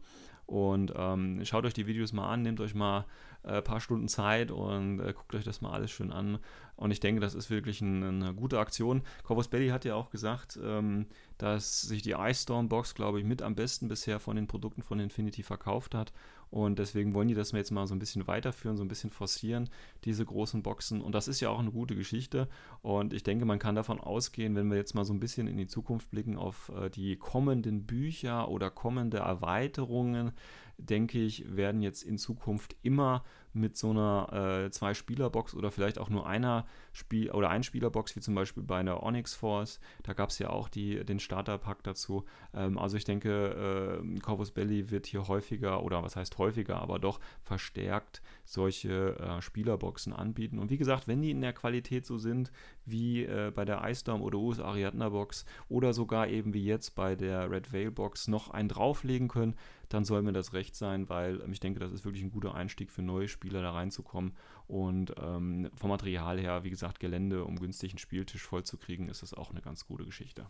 Und 0.49 0.93
ähm, 0.95 1.45
schaut 1.45 1.65
euch 1.65 1.75
die 1.75 1.85
Videos 1.85 2.11
mal 2.11 2.27
an, 2.27 2.41
nehmt 2.41 2.59
euch 2.59 2.73
mal 2.73 3.05
ein 3.43 3.53
äh, 3.53 3.61
paar 3.61 3.79
Stunden 3.79 4.07
Zeit 4.07 4.49
und 4.49 4.99
äh, 4.99 5.13
guckt 5.13 5.35
euch 5.35 5.43
das 5.43 5.61
mal 5.61 5.71
alles 5.71 5.91
schön 5.91 6.11
an. 6.11 6.39
Und 6.75 6.89
ich 6.89 6.99
denke, 6.99 7.21
das 7.21 7.35
ist 7.35 7.51
wirklich 7.51 7.81
ein, 7.81 8.03
eine 8.03 8.33
gute 8.33 8.57
Aktion. 8.57 9.03
Corvus 9.23 9.47
Belly 9.47 9.67
hat 9.67 9.85
ja 9.85 9.93
auch 9.93 10.09
gesagt, 10.09 10.57
ähm, 10.63 11.05
dass 11.37 11.83
sich 11.83 12.01
die 12.01 12.15
Ice 12.17 12.41
Storm 12.41 12.67
Box, 12.67 12.95
glaube 12.95 13.19
ich, 13.19 13.25
mit 13.25 13.43
am 13.43 13.53
besten 13.53 13.89
bisher 13.89 14.19
von 14.19 14.37
den 14.37 14.47
Produkten 14.47 14.81
von 14.81 14.99
Infinity 14.99 15.43
verkauft 15.43 15.93
hat. 15.93 16.13
Und 16.51 16.79
deswegen 16.79 17.13
wollen 17.13 17.27
die 17.27 17.35
das 17.35 17.51
jetzt 17.51 17.71
mal 17.71 17.85
so 17.85 17.93
ein 17.93 17.99
bisschen 17.99 18.25
weiterführen, 18.25 18.75
so 18.75 18.83
ein 18.83 18.87
bisschen 18.87 19.11
forcieren, 19.11 19.69
diese 20.03 20.25
großen 20.25 20.63
Boxen. 20.63 21.01
Und 21.01 21.13
das 21.13 21.27
ist 21.27 21.41
ja 21.41 21.49
auch 21.49 21.59
eine 21.59 21.71
gute 21.71 21.95
Geschichte. 21.95 22.47
Und 22.81 23.13
ich 23.13 23.21
denke, 23.21 23.45
man 23.45 23.59
kann 23.59 23.75
davon 23.75 23.99
ausgehen, 23.99 24.55
wenn 24.55 24.69
wir 24.69 24.77
jetzt 24.77 24.95
mal 24.95 25.05
so 25.05 25.13
ein 25.13 25.19
bisschen 25.19 25.47
in 25.47 25.57
die 25.57 25.67
Zukunft 25.67 26.09
blicken 26.09 26.37
auf 26.37 26.71
äh, 26.75 26.89
die 26.89 27.17
kommenden 27.17 27.85
Bücher 27.85 28.49
oder 28.49 28.71
kommende 28.71 29.17
Erweiterungen, 29.17 30.31
denke 30.79 31.19
ich, 31.19 31.55
werden 31.55 31.81
jetzt 31.81 32.03
in 32.03 32.17
Zukunft 32.17 32.75
immer 32.81 33.23
mit 33.53 33.77
so 33.77 33.89
einer 33.89 34.65
äh, 34.65 34.71
Zwei-Spieler-Box 34.71 35.55
oder 35.55 35.71
vielleicht 35.71 35.97
auch 35.97 36.09
nur 36.09 36.27
einer 36.27 36.65
Spiel 36.93 37.31
oder 37.31 37.49
ein 37.49 37.63
Spieler-Box, 37.63 38.15
wie 38.15 38.19
zum 38.19 38.35
Beispiel 38.35 38.63
bei 38.63 38.77
einer 38.77 39.01
Onyx 39.01 39.33
Force. 39.33 39.79
Da 40.03 40.13
gab 40.13 40.29
es 40.29 40.39
ja 40.39 40.51
auch 40.51 40.69
die, 40.69 41.03
den 41.03 41.19
Starter-Pack 41.19 41.83
dazu. 41.83 42.25
Ähm, 42.53 42.77
also 42.77 42.95
ich 42.95 43.05
denke, 43.05 44.01
äh, 44.03 44.19
Corvus 44.19 44.51
Belly 44.51 44.91
wird 44.91 45.07
hier 45.07 45.27
häufiger, 45.27 45.83
oder 45.83 46.03
was 46.03 46.15
heißt 46.15 46.37
häufiger, 46.37 46.79
aber 46.79 46.99
doch 46.99 47.19
verstärkt 47.41 48.21
solche 48.45 49.17
äh, 49.17 49.41
Spielerboxen 49.41 50.13
anbieten. 50.13 50.59
Und 50.59 50.69
wie 50.69 50.77
gesagt, 50.77 51.07
wenn 51.07 51.21
die 51.21 51.31
in 51.31 51.41
der 51.41 51.53
Qualität 51.53 52.05
so 52.05 52.17
sind 52.17 52.51
wie 52.85 53.25
äh, 53.25 53.51
bei 53.53 53.65
der 53.65 53.83
Ice 53.89 54.01
Storm 54.01 54.21
oder 54.21 54.37
US 54.37 54.59
Ariadna 54.59 55.09
Box 55.09 55.45
oder 55.69 55.93
sogar 55.93 56.27
eben 56.27 56.53
wie 56.53 56.65
jetzt 56.65 56.95
bei 56.95 57.15
der 57.15 57.49
Red 57.49 57.73
Veil 57.73 57.91
Box 57.91 58.27
noch 58.27 58.51
einen 58.51 58.69
drauflegen 58.69 59.27
können, 59.27 59.55
dann 59.89 60.05
soll 60.05 60.21
mir 60.21 60.31
das 60.31 60.53
recht 60.53 60.75
sein, 60.75 61.09
weil 61.09 61.41
ähm, 61.41 61.51
ich 61.51 61.59
denke, 61.59 61.79
das 61.79 61.91
ist 61.91 62.05
wirklich 62.05 62.23
ein 62.23 62.31
guter 62.31 62.55
Einstieg 62.55 62.91
für 62.91 63.01
neue 63.01 63.27
Spieler 63.27 63.61
da 63.61 63.71
reinzukommen. 63.71 64.33
Und 64.67 65.13
ähm, 65.21 65.69
vom 65.75 65.89
Material 65.89 66.39
her, 66.39 66.63
wie 66.63 66.69
gesagt, 66.69 66.99
Gelände, 66.99 67.43
um 67.43 67.59
günstigen 67.59 67.97
Spieltisch 67.97 68.43
vollzukriegen, 68.43 69.09
ist 69.09 69.23
das 69.23 69.33
auch 69.33 69.49
eine 69.49 69.61
ganz 69.61 69.87
gute 69.87 70.05
Geschichte. 70.05 70.45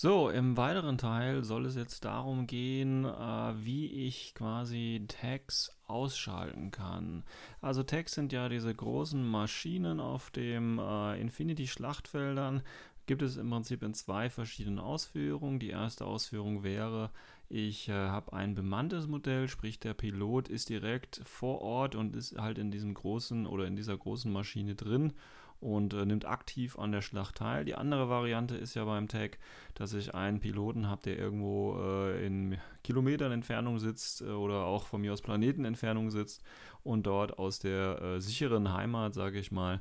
So, 0.00 0.30
im 0.30 0.56
weiteren 0.56 0.96
Teil 0.96 1.42
soll 1.42 1.66
es 1.66 1.74
jetzt 1.74 2.04
darum 2.04 2.46
gehen, 2.46 3.04
äh, 3.04 3.54
wie 3.56 4.06
ich 4.06 4.32
quasi 4.32 5.04
Tags 5.08 5.76
ausschalten 5.88 6.70
kann. 6.70 7.24
Also 7.60 7.82
Tags 7.82 8.12
sind 8.12 8.32
ja 8.32 8.48
diese 8.48 8.72
großen 8.72 9.28
Maschinen 9.28 9.98
auf 9.98 10.30
dem 10.30 10.78
äh, 10.78 11.20
Infinity-Schlachtfeldern. 11.20 12.62
Gibt 13.06 13.22
es 13.22 13.38
im 13.38 13.50
Prinzip 13.50 13.82
in 13.82 13.92
zwei 13.92 14.30
verschiedenen 14.30 14.78
Ausführungen. 14.78 15.58
Die 15.58 15.70
erste 15.70 16.04
Ausführung 16.04 16.62
wäre, 16.62 17.10
ich 17.48 17.88
äh, 17.88 17.92
habe 17.92 18.34
ein 18.34 18.54
bemanntes 18.54 19.08
Modell, 19.08 19.48
sprich 19.48 19.80
der 19.80 19.94
Pilot 19.94 20.46
ist 20.46 20.68
direkt 20.68 21.22
vor 21.24 21.60
Ort 21.60 21.96
und 21.96 22.14
ist 22.14 22.38
halt 22.38 22.58
in 22.58 22.70
diesem 22.70 22.94
großen 22.94 23.48
oder 23.48 23.66
in 23.66 23.74
dieser 23.74 23.98
großen 23.98 24.30
Maschine 24.30 24.76
drin 24.76 25.14
und 25.60 25.94
äh, 25.94 26.04
nimmt 26.04 26.24
aktiv 26.24 26.78
an 26.78 26.92
der 26.92 27.02
Schlacht 27.02 27.36
teil. 27.36 27.64
Die 27.64 27.74
andere 27.74 28.08
Variante 28.08 28.56
ist 28.56 28.74
ja 28.74 28.84
beim 28.84 29.08
Tag, 29.08 29.38
dass 29.74 29.92
ich 29.92 30.14
einen 30.14 30.40
Piloten 30.40 30.88
habe, 30.88 31.02
der 31.02 31.18
irgendwo 31.18 31.78
äh, 31.80 32.26
in 32.26 32.58
Kilometern 32.84 33.32
Entfernung 33.32 33.78
sitzt 33.78 34.22
äh, 34.22 34.26
oder 34.26 34.64
auch 34.64 34.86
von 34.86 35.00
mir 35.00 35.12
aus 35.12 35.22
Planetenentfernung 35.22 36.10
sitzt 36.10 36.42
und 36.84 37.06
dort 37.06 37.38
aus 37.38 37.58
der 37.58 38.00
äh, 38.00 38.20
sicheren 38.20 38.72
Heimat, 38.72 39.14
sage 39.14 39.38
ich 39.38 39.50
mal, 39.50 39.80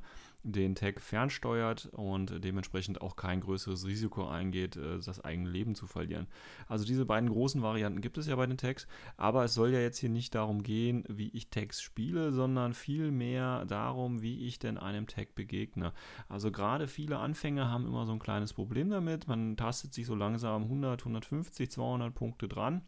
den 0.52 0.76
Tag 0.76 1.02
fernsteuert 1.02 1.88
und 1.92 2.44
dementsprechend 2.44 3.02
auch 3.02 3.16
kein 3.16 3.42
größeres 3.42 3.86
Risiko 3.86 4.28
eingeht, 4.28 4.78
äh, 4.78 5.00
das 5.00 5.24
eigene 5.24 5.50
Leben 5.50 5.76
zu 5.76 5.88
verlieren. 5.88 6.28
Also 6.68 6.86
diese 6.86 7.06
beiden 7.06 7.30
großen 7.30 7.62
Varianten 7.62 8.02
gibt 8.02 8.18
es 8.18 8.28
ja 8.28 8.36
bei 8.36 8.46
den 8.46 8.58
Tags, 8.58 8.88
aber 9.18 9.44
es 9.44 9.54
soll 9.54 9.72
ja 9.72 9.80
jetzt 9.80 9.98
hier 9.98 10.10
nicht 10.10 10.36
darum 10.36 10.64
gehen, 10.64 11.04
wie 11.08 11.30
ich 11.30 11.50
Tags 11.50 11.82
spiele, 11.82 12.32
sondern 12.32 12.74
vielmehr 12.74 13.66
darum, 13.66 14.22
wie 14.22 14.46
ich 14.48 14.60
denn 14.60 14.78
einem 14.78 15.08
Tag 15.08 15.36
begegne. 15.36 15.94
Also 16.30 16.52
gerade 16.52 16.88
viele 16.88 17.20
Anfänger 17.20 17.70
haben 17.70 17.86
immer 17.86 18.06
so 18.06 18.14
ein 18.14 18.20
kleines 18.20 18.54
Problem 18.54 18.90
damit. 18.90 19.28
Man 19.28 19.58
tastet 19.58 19.94
sich 19.94 20.06
so 20.06 20.16
langsam 20.16 20.64
100, 20.64 21.02
150, 21.02 21.70
200 21.70 22.14
Punkte 22.14 22.48
dran 22.48 22.82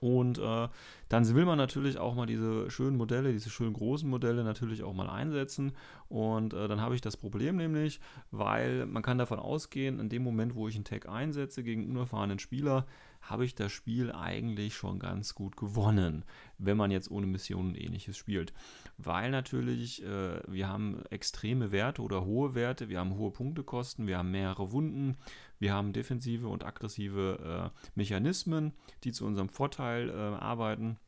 und 0.00 0.38
äh, 0.38 0.68
dann 1.08 1.34
will 1.34 1.44
man 1.44 1.58
natürlich 1.58 1.98
auch 1.98 2.14
mal 2.14 2.26
diese 2.26 2.70
schönen 2.70 2.96
Modelle, 2.96 3.32
diese 3.32 3.50
schönen 3.50 3.74
großen 3.74 4.08
Modelle 4.08 4.44
natürlich 4.44 4.82
auch 4.82 4.94
mal 4.94 5.10
einsetzen. 5.10 5.72
Und 6.08 6.54
äh, 6.54 6.68
dann 6.68 6.80
habe 6.80 6.94
ich 6.94 7.02
das 7.02 7.16
Problem 7.16 7.56
nämlich, 7.56 8.00
weil 8.30 8.86
man 8.86 9.02
kann 9.02 9.18
davon 9.18 9.38
ausgehen, 9.38 10.00
in 10.00 10.08
dem 10.08 10.22
Moment, 10.22 10.54
wo 10.54 10.68
ich 10.68 10.74
einen 10.74 10.84
Tag 10.84 11.08
einsetze 11.08 11.62
gegen 11.62 11.88
unerfahrenen 11.88 12.38
Spieler, 12.38 12.86
habe 13.20 13.44
ich 13.44 13.54
das 13.54 13.72
Spiel 13.72 14.12
eigentlich 14.12 14.74
schon 14.74 14.98
ganz 14.98 15.34
gut 15.34 15.56
gewonnen, 15.56 16.24
wenn 16.58 16.76
man 16.76 16.90
jetzt 16.90 17.10
ohne 17.10 17.26
Missionen 17.26 17.74
ähnliches 17.74 18.16
spielt. 18.16 18.52
Weil 18.98 19.30
natürlich 19.30 20.02
äh, 20.04 20.40
wir 20.46 20.68
haben 20.68 21.02
extreme 21.10 21.72
Werte 21.72 22.02
oder 22.02 22.24
hohe 22.24 22.54
Werte, 22.54 22.88
wir 22.88 22.98
haben 22.98 23.14
hohe 23.14 23.30
Punktekosten, 23.30 24.06
wir 24.06 24.18
haben 24.18 24.30
mehrere 24.30 24.72
Wunden, 24.72 25.16
wir 25.58 25.72
haben 25.72 25.92
defensive 25.92 26.48
und 26.48 26.64
aggressive 26.64 27.72
äh, 27.74 27.80
Mechanismen, 27.94 28.72
die 29.04 29.12
zu 29.12 29.26
unserem 29.26 29.48
Vorteil 29.48 30.08
äh, 30.08 30.12
arbeiten. 30.12 30.98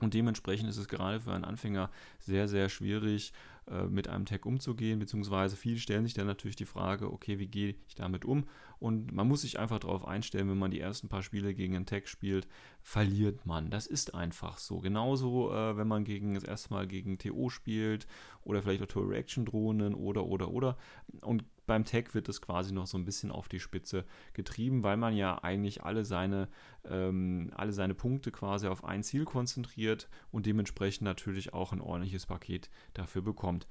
Und 0.00 0.12
dementsprechend 0.12 0.68
ist 0.68 0.76
es 0.76 0.88
gerade 0.88 1.20
für 1.20 1.32
einen 1.32 1.44
Anfänger 1.44 1.90
sehr, 2.18 2.48
sehr 2.48 2.68
schwierig, 2.68 3.32
mit 3.88 4.08
einem 4.08 4.26
Tag 4.26 4.46
umzugehen, 4.46 4.98
beziehungsweise 4.98 5.56
viele 5.56 5.78
stellen 5.78 6.04
sich 6.04 6.14
dann 6.14 6.26
natürlich 6.26 6.56
die 6.56 6.66
Frage, 6.66 7.12
okay, 7.12 7.38
wie 7.38 7.48
gehe 7.48 7.74
ich 7.88 7.94
damit 7.96 8.24
um? 8.24 8.44
Und 8.78 9.12
man 9.12 9.26
muss 9.26 9.40
sich 9.40 9.58
einfach 9.58 9.78
darauf 9.80 10.06
einstellen, 10.06 10.48
wenn 10.48 10.58
man 10.58 10.70
die 10.70 10.80
ersten 10.80 11.08
paar 11.08 11.22
Spiele 11.22 11.54
gegen 11.54 11.74
einen 11.74 11.86
Tag 11.86 12.08
spielt, 12.08 12.46
verliert 12.80 13.46
man. 13.46 13.70
Das 13.70 13.86
ist 13.86 14.14
einfach 14.14 14.58
so. 14.58 14.78
Genauso, 14.78 15.52
äh, 15.52 15.76
wenn 15.76 15.88
man 15.88 16.04
gegen 16.04 16.34
das 16.34 16.44
erste 16.44 16.72
Mal 16.72 16.86
gegen 16.86 17.18
TO 17.18 17.48
spielt 17.48 18.06
oder 18.44 18.62
vielleicht 18.62 18.82
auch 18.82 18.86
Tour-Reaction-Drohnen 18.86 19.94
oder, 19.94 20.26
oder, 20.26 20.50
oder. 20.50 20.76
Und 21.22 21.44
beim 21.66 21.84
Tag 21.84 22.14
wird 22.14 22.28
es 22.28 22.40
quasi 22.40 22.72
noch 22.72 22.86
so 22.86 22.96
ein 22.96 23.04
bisschen 23.04 23.30
auf 23.30 23.48
die 23.48 23.60
Spitze 23.60 24.04
getrieben, 24.32 24.82
weil 24.82 24.96
man 24.96 25.16
ja 25.16 25.42
eigentlich 25.42 25.82
alle 25.82 26.04
seine, 26.04 26.48
ähm, 26.88 27.50
alle 27.54 27.72
seine 27.72 27.94
Punkte 27.94 28.30
quasi 28.30 28.68
auf 28.68 28.84
ein 28.84 29.02
Ziel 29.02 29.24
konzentriert 29.24 30.08
und 30.30 30.46
dementsprechend 30.46 31.02
natürlich 31.02 31.52
auch 31.52 31.72
ein 31.72 31.80
ordentliches 31.80 32.26
Paket 32.26 32.70
dafür 32.94 33.22
bekommt. 33.22 33.66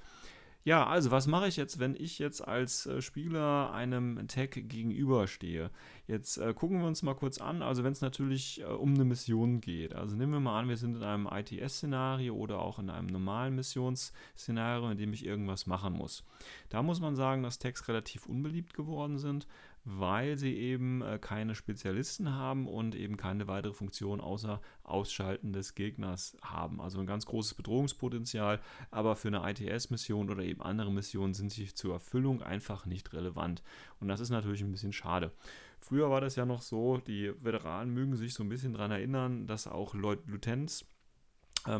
Ja, 0.67 0.88
also 0.88 1.12
was 1.12 1.28
mache 1.28 1.47
ich 1.47 1.58
jetzt, 1.58 1.78
wenn 1.78 1.95
ich 1.95 2.17
jetzt 2.17 2.41
als 2.41 2.88
äh, 2.88 2.99
Spieler 2.99 3.71
einem 3.71 4.28
Tag 4.28 4.49
gegenüberstehe? 4.67 5.69
Jetzt 6.08 6.38
äh, 6.38 6.56
gucken 6.56 6.80
wir 6.80 6.88
uns 6.88 7.04
mal 7.04 7.13
kurz 7.13 7.38
an, 7.39 7.62
also 7.62 7.84
wenn 7.84 7.91
es 7.91 8.01
natürlich 8.01 8.62
äh, 8.62 8.63
um 8.63 8.95
eine 8.95 9.06
Mission 9.06 9.62
geht. 9.62 9.93
Also 9.93 10.15
nehmen 10.15 10.34
wir 10.34 10.39
mal 10.39 10.60
an, 10.60 10.67
wir 10.67 10.78
sind 10.78 10.95
in 10.95 11.04
einem 11.04 11.28
ITS-Szenario 11.28 12.34
oder 12.34 12.62
auch 12.62 12.80
in 12.80 12.89
einem 12.89 13.06
normalen 13.06 13.54
Missionsszenario, 13.54 14.89
in 14.89 14.97
dem 14.97 15.13
ich 15.13 15.23
irgendwas 15.23 15.67
machen 15.67 15.93
muss. 15.93 16.23
Da 16.69 16.82
muss 16.82 16.99
man 16.99 17.15
sagen, 17.15 17.43
dass 17.43 17.60
Tags 17.60 17.88
relativ 17.88 18.25
unbeliebt 18.25 18.73
geworden 18.73 19.19
sind, 19.19 19.45
weil 19.86 20.38
sie 20.38 20.56
eben 20.58 21.02
äh, 21.04 21.19
keine 21.19 21.54
Spezialisten 21.54 22.34
haben 22.34 22.67
und 22.67 22.95
eben 22.95 23.17
keine 23.17 23.48
weitere 23.48 23.74
Funktion 23.74 24.19
außer 24.19 24.60
Ausschalten 24.84 25.54
des 25.54 25.76
Gegners 25.76 26.36
haben. 26.41 26.82
Also 26.82 27.00
ein 27.00 27.06
ganz 27.06 27.28
großes 27.28 27.54
Bedrohungspotenzial, 27.54 28.60
aber 28.89 29.15
für 29.15 29.28
eine 29.28 29.48
ITS-Mission 29.50 30.30
oder 30.32 30.43
eben 30.43 30.62
andere 30.62 30.91
Missionen 30.91 31.36
sind 31.36 31.52
sie 31.52 31.71
zur 31.74 31.93
Erfüllung 31.93 32.41
einfach 32.41 32.88
nicht 32.88 33.13
relevant. 33.13 33.63
Und 34.00 34.08
das 34.08 34.19
ist 34.19 34.32
natürlich 34.32 34.62
ein 34.62 34.71
bisschen 34.71 34.93
schade. 34.93 35.32
Früher 35.80 36.10
war 36.10 36.19
das 36.19 36.36
ja 36.36 36.48
noch 36.48 36.63
so, 36.63 36.98
die 36.98 37.32
Veteranen 37.43 37.93
mögen 37.93 38.15
sich 38.15 38.34
so 38.34 38.43
ein 38.43 38.50
bisschen 38.50 38.74
daran 38.74 38.89
erinnern, 38.89 39.45
dass 39.45 39.67
auch 39.67 39.93
Leut 39.93 40.28
ähm, 40.28 40.88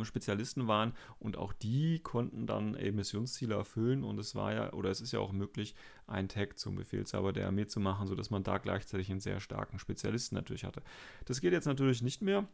Spezialisten 0.04 0.68
waren 0.68 0.94
und 1.20 1.38
auch 1.38 1.54
die 1.54 2.00
konnten 2.00 2.48
dann 2.48 2.72
Missionsziele 2.72 3.56
erfüllen 3.56 4.04
und 4.04 4.20
es 4.20 4.36
war 4.36 4.54
ja 4.54 4.74
oder 4.74 4.90
es 4.90 5.02
ist 5.02 5.12
ja 5.12 5.20
auch 5.20 5.32
möglich, 5.32 5.76
einen 6.08 6.28
Tag 6.28 6.58
zum 6.60 6.76
Befehlshaber 6.76 7.34
der 7.34 7.48
Armee 7.48 7.68
zu 7.68 7.80
machen, 7.80 8.08
sodass 8.08 8.30
man 8.30 8.44
da 8.44 8.58
gleichzeitig 8.58 9.10
einen 9.10 9.20
sehr 9.20 9.40
starken 9.40 9.80
Spezialisten 9.80 10.36
natürlich 10.36 10.64
hatte. 10.64 10.82
Das 11.26 11.42
geht 11.42 11.54
jetzt 11.54 11.66
natürlich 11.66 12.02
nicht 12.02 12.22
mehr 12.22 12.48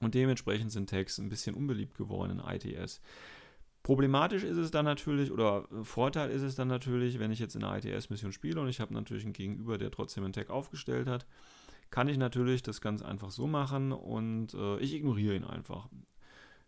und 0.00 0.14
dementsprechend 0.14 0.72
sind 0.72 0.90
Tags 0.90 1.18
ein 1.18 1.28
bisschen 1.28 1.54
unbeliebt 1.54 1.96
geworden 1.96 2.40
in 2.40 2.54
ITS. 2.54 3.00
Problematisch 3.82 4.44
ist 4.44 4.58
es 4.58 4.70
dann 4.70 4.84
natürlich, 4.84 5.32
oder 5.32 5.66
Vorteil 5.82 6.30
ist 6.30 6.42
es 6.42 6.54
dann 6.54 6.68
natürlich, 6.68 7.18
wenn 7.18 7.32
ich 7.32 7.40
jetzt 7.40 7.56
in 7.56 7.64
einer 7.64 7.84
ITS-Mission 7.84 8.30
spiele 8.30 8.60
und 8.60 8.68
ich 8.68 8.80
habe 8.80 8.94
natürlich 8.94 9.24
einen 9.24 9.32
Gegenüber, 9.32 9.76
der 9.76 9.90
trotzdem 9.90 10.22
einen 10.22 10.32
Tag 10.32 10.50
aufgestellt 10.50 11.08
hat, 11.08 11.26
kann 11.90 12.08
ich 12.08 12.16
natürlich 12.16 12.62
das 12.62 12.80
ganz 12.80 13.02
einfach 13.02 13.30
so 13.30 13.46
machen 13.46 13.92
und 13.92 14.54
äh, 14.54 14.78
ich 14.78 14.94
ignoriere 14.94 15.34
ihn 15.34 15.44
einfach. 15.44 15.88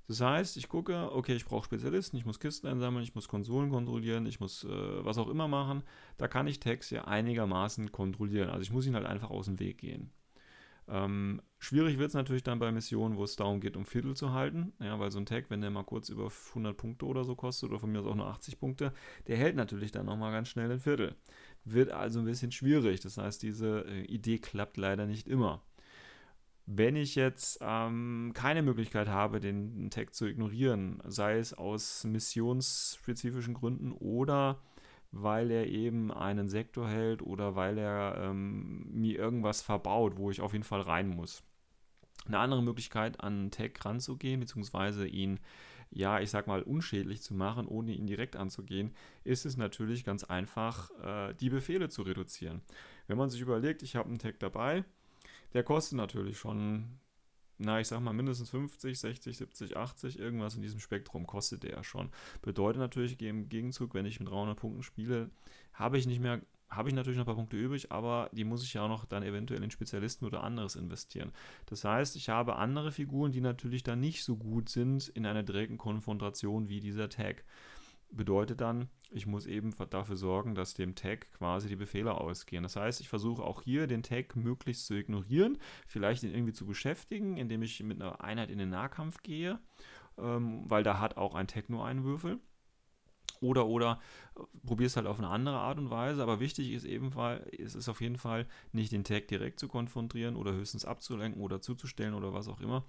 Das 0.07 0.21
heißt, 0.21 0.57
ich 0.57 0.69
gucke, 0.69 1.11
okay, 1.13 1.35
ich 1.35 1.47
brauche 1.47 1.65
Spezialisten, 1.65 2.17
ich 2.17 2.27
muss 2.27 2.39
Kisten 2.39 2.67
einsammeln, 2.67 3.03
ich 3.03 3.15
muss 3.15 3.29
Konsolen 3.29 3.71
kontrollieren, 3.71 4.27
ich 4.27 4.39
muss 4.39 4.65
äh, 4.65 5.05
was 5.05 5.19
auch 5.19 5.29
immer 5.29 5.49
machen. 5.49 5.83
Da 6.19 6.29
kann 6.29 6.47
ich 6.47 6.61
Tags 6.61 6.91
ja 6.91 7.05
einigermaßen 7.05 7.91
kontrollieren. 7.91 8.51
Also 8.51 8.63
ich 8.63 8.73
muss 8.73 8.87
ihn 8.87 8.95
halt 8.95 9.07
einfach 9.07 9.31
aus 9.31 9.47
dem 9.47 9.59
Weg 9.61 9.79
gehen. 9.79 10.11
Ähm, 10.87 11.41
schwierig 11.59 11.99
wird 11.99 12.09
es 12.09 12.15
natürlich 12.15 12.43
dann 12.43 12.59
bei 12.59 12.71
Missionen, 12.71 13.17
wo 13.17 13.25
es 13.25 13.37
darum 13.37 13.61
geht, 13.61 13.77
um 13.77 13.87
Viertel 13.87 14.15
zu 14.15 14.33
halten. 14.33 14.75
Ja, 14.81 14.99
weil 14.99 15.11
so 15.11 15.19
ein 15.19 15.27
Tag, 15.27 15.47
wenn 15.49 15.63
der 15.63 15.71
mal 15.71 15.85
kurz 15.85 16.11
über 16.11 16.31
100 16.49 16.77
Punkte 16.77 17.07
oder 17.07 17.25
so 17.25 17.35
kostet, 17.35 17.71
oder 17.71 17.81
von 17.81 17.91
mir 17.91 18.01
aus 18.01 18.07
auch 18.07 18.15
nur 18.15 18.27
80 18.27 18.59
Punkte, 18.59 18.93
der 19.27 19.37
hält 19.37 19.57
natürlich 19.57 19.93
dann 19.93 20.07
nochmal 20.07 20.33
ganz 20.33 20.49
schnell 20.49 20.71
ein 20.71 20.81
Viertel. 20.81 21.15
Wird 21.65 21.91
also 21.91 22.19
ein 22.19 22.27
bisschen 22.27 22.53
schwierig. 22.53 23.01
Das 23.01 23.17
heißt, 23.17 23.43
diese 23.43 23.87
äh, 23.89 24.03
Idee 24.05 24.39
klappt 24.39 24.77
leider 24.77 25.07
nicht 25.07 25.27
immer. 25.27 25.63
Wenn 26.67 26.97
ich 26.97 27.15
jetzt 27.15 27.59
ähm, 27.61 28.33
keine 28.35 28.63
Möglichkeit 28.63 29.09
habe, 29.09 29.39
den 29.39 29.91
Tag 29.91 30.15
zu 30.15 30.27
ignorieren, 30.27 31.03
sei 31.05 31.39
es 31.39 31.53
aus 31.53 32.05
missionsspezifischen 32.05 33.53
Gründen 33.53 33.93
oder 33.93 34.63
weil 35.13 35.51
er 35.51 35.67
eben 35.67 36.11
einen 36.11 36.49
Sektor 36.49 36.89
hält 36.89 37.23
oder 37.23 37.55
weil 37.55 37.79
er 37.79 38.17
ähm, 38.19 38.87
mir 38.91 39.19
irgendwas 39.19 39.63
verbaut, 39.63 40.17
wo 40.17 40.31
ich 40.31 40.41
auf 40.41 40.53
jeden 40.53 40.65
Fall 40.65 40.81
rein 40.81 41.09
muss. 41.09 41.43
Eine 42.27 42.39
andere 42.39 42.63
Möglichkeit, 42.63 43.21
an 43.21 43.35
einen 43.35 43.51
Tag 43.51 43.85
ranzugehen, 43.85 44.41
beziehungsweise 44.41 45.07
ihn, 45.07 45.41
ja, 45.91 46.21
ich 46.21 46.31
sag 46.31 46.47
mal, 46.47 46.63
unschädlich 46.63 47.23
zu 47.23 47.35
machen, 47.35 47.69
ohne 47.69 47.93
ihn 47.93 48.07
direkt 48.07 48.37
anzugehen, 48.37 48.93
ist 49.23 49.45
es 49.45 49.59
natürlich 49.59 50.05
ganz 50.05 50.25
einfach, 50.25 50.91
äh, 51.03 51.35
die 51.35 51.51
Befehle 51.51 51.91
zu 51.91 52.03
reduzieren. 52.03 52.63
Wenn 53.07 53.19
man 53.19 53.29
sich 53.29 53.43
überlegt, 53.43 53.83
ich 53.83 53.95
habe 53.95 54.09
einen 54.09 54.19
Tag 54.19 54.41
dabei, 54.41 54.85
der 55.55 55.63
kostet 55.63 55.97
natürlich 55.97 56.39
schon, 56.39 56.99
na, 57.59 57.81
ich 57.81 57.89
sag 57.89 58.01
mal 58.01 58.13
mindestens 58.13 58.51
50, 58.51 58.99
60, 58.99 59.37
70, 59.39 59.77
80, 59.77 60.19
irgendwas 60.19 60.57
in 60.57 60.63
diesem 60.63 60.81
Spektrum 60.81 61.27
kostet 61.27 61.63
der 61.63 61.71
ja 61.73 61.85
schon. 61.85 62.11
Bedeutet 62.43 62.81
natürlich 62.81 63.21
im 63.23 63.49
Gegenzug, 63.49 63.95
wenn 63.95 64.07
ich 64.07 64.21
mit 64.21 64.29
300 64.29 64.59
Punkten 64.59 64.83
spiele, 64.83 65.31
habe 65.73 65.99
ich 65.99 66.07
nicht 66.07 66.21
mehr 66.21 66.41
habe 66.77 66.89
ich 66.89 66.95
natürlich 66.95 67.17
noch 67.17 67.25
ein 67.25 67.27
paar 67.27 67.35
Punkte 67.37 67.57
übrig, 67.57 67.93
aber 67.93 68.29
die 68.33 68.45
muss 68.45 68.65
ich 68.65 68.75
ja 68.75 68.83
auch 68.83 68.89
noch 68.89 69.05
dann 69.05 69.23
eventuell 69.23 69.63
in 69.63 69.71
Spezialisten 69.71 70.25
oder 70.25 70.43
anderes 70.43 70.77
investieren. 70.77 71.33
Das 71.67 71.85
heißt, 71.85 72.17
ich 72.17 72.29
habe 72.29 72.57
andere 72.57 72.93
Figuren, 72.93 73.33
die 73.33 73.41
natürlich 73.41 73.83
dann 73.83 74.01
nicht 74.01 74.25
so 74.25 74.37
gut 74.37 74.69
sind 74.69 75.09
in 75.09 75.27
einer 75.27 75.43
direkten 75.43 75.79
Konfrontation 75.79 76.69
wie 76.69 76.81
dieser 76.81 77.09
Tag 77.09 77.45
bedeutet 78.17 78.61
dann, 78.61 78.89
ich 79.11 79.27
muss 79.27 79.47
eben 79.47 79.75
dafür 79.91 80.17
sorgen, 80.17 80.55
dass 80.55 80.75
dem 80.75 80.95
Tag 80.95 81.31
quasi 81.33 81.69
die 81.69 81.77
Befehle 81.77 82.15
ausgehen. 82.15 82.63
Das 82.63 82.77
heißt, 82.77 83.01
ich 83.01 83.09
versuche 83.09 83.43
auch 83.43 83.63
hier 83.63 83.87
den 83.87 84.03
Tag 84.03 84.35
möglichst 84.37 84.87
zu 84.87 84.95
ignorieren, 84.95 85.59
vielleicht 85.87 86.23
ihn 86.23 86.35
irgendwie 86.35 86.53
zu 86.53 86.67
beschäftigen, 86.67 87.37
indem 87.37 87.63
ich 87.63 87.83
mit 87.83 88.01
einer 88.01 88.23
Einheit 88.23 88.51
in 88.51 88.59
den 88.59 88.71
Nahkampf 88.71 89.23
gehe, 89.23 89.61
ähm, 90.19 90.65
weil 90.67 90.83
da 90.83 90.99
hat 90.99 91.17
auch 91.17 91.35
ein 91.35 91.47
Tag 91.47 91.71
nur 91.71 91.87
einen 91.87 92.05
Würfel. 92.05 92.41
Oder, 93.41 93.67
oder 93.67 94.01
äh, 94.37 94.41
probier 94.67 94.87
es 94.87 94.97
halt 94.97 95.07
auf 95.07 95.19
eine 95.19 95.29
andere 95.29 95.57
Art 95.57 95.79
und 95.79 95.91
Weise, 95.91 96.23
aber 96.23 96.41
wichtig 96.41 96.73
ist 96.73 96.85
ebenfalls, 96.85 97.47
es 97.59 97.75
ist 97.75 97.89
auf 97.89 98.01
jeden 98.01 98.17
Fall 98.17 98.47
nicht 98.73 98.93
den 98.93 99.05
Tag 99.05 99.29
direkt 99.29 99.61
zu 99.61 99.69
konfrontieren 99.69 100.37
oder 100.37 100.53
höchstens 100.53 100.85
abzulenken 100.85 101.43
oder 101.43 101.61
zuzustellen 101.61 102.15
oder 102.15 102.33
was 102.33 102.49
auch 102.49 102.61
immer, 102.61 102.85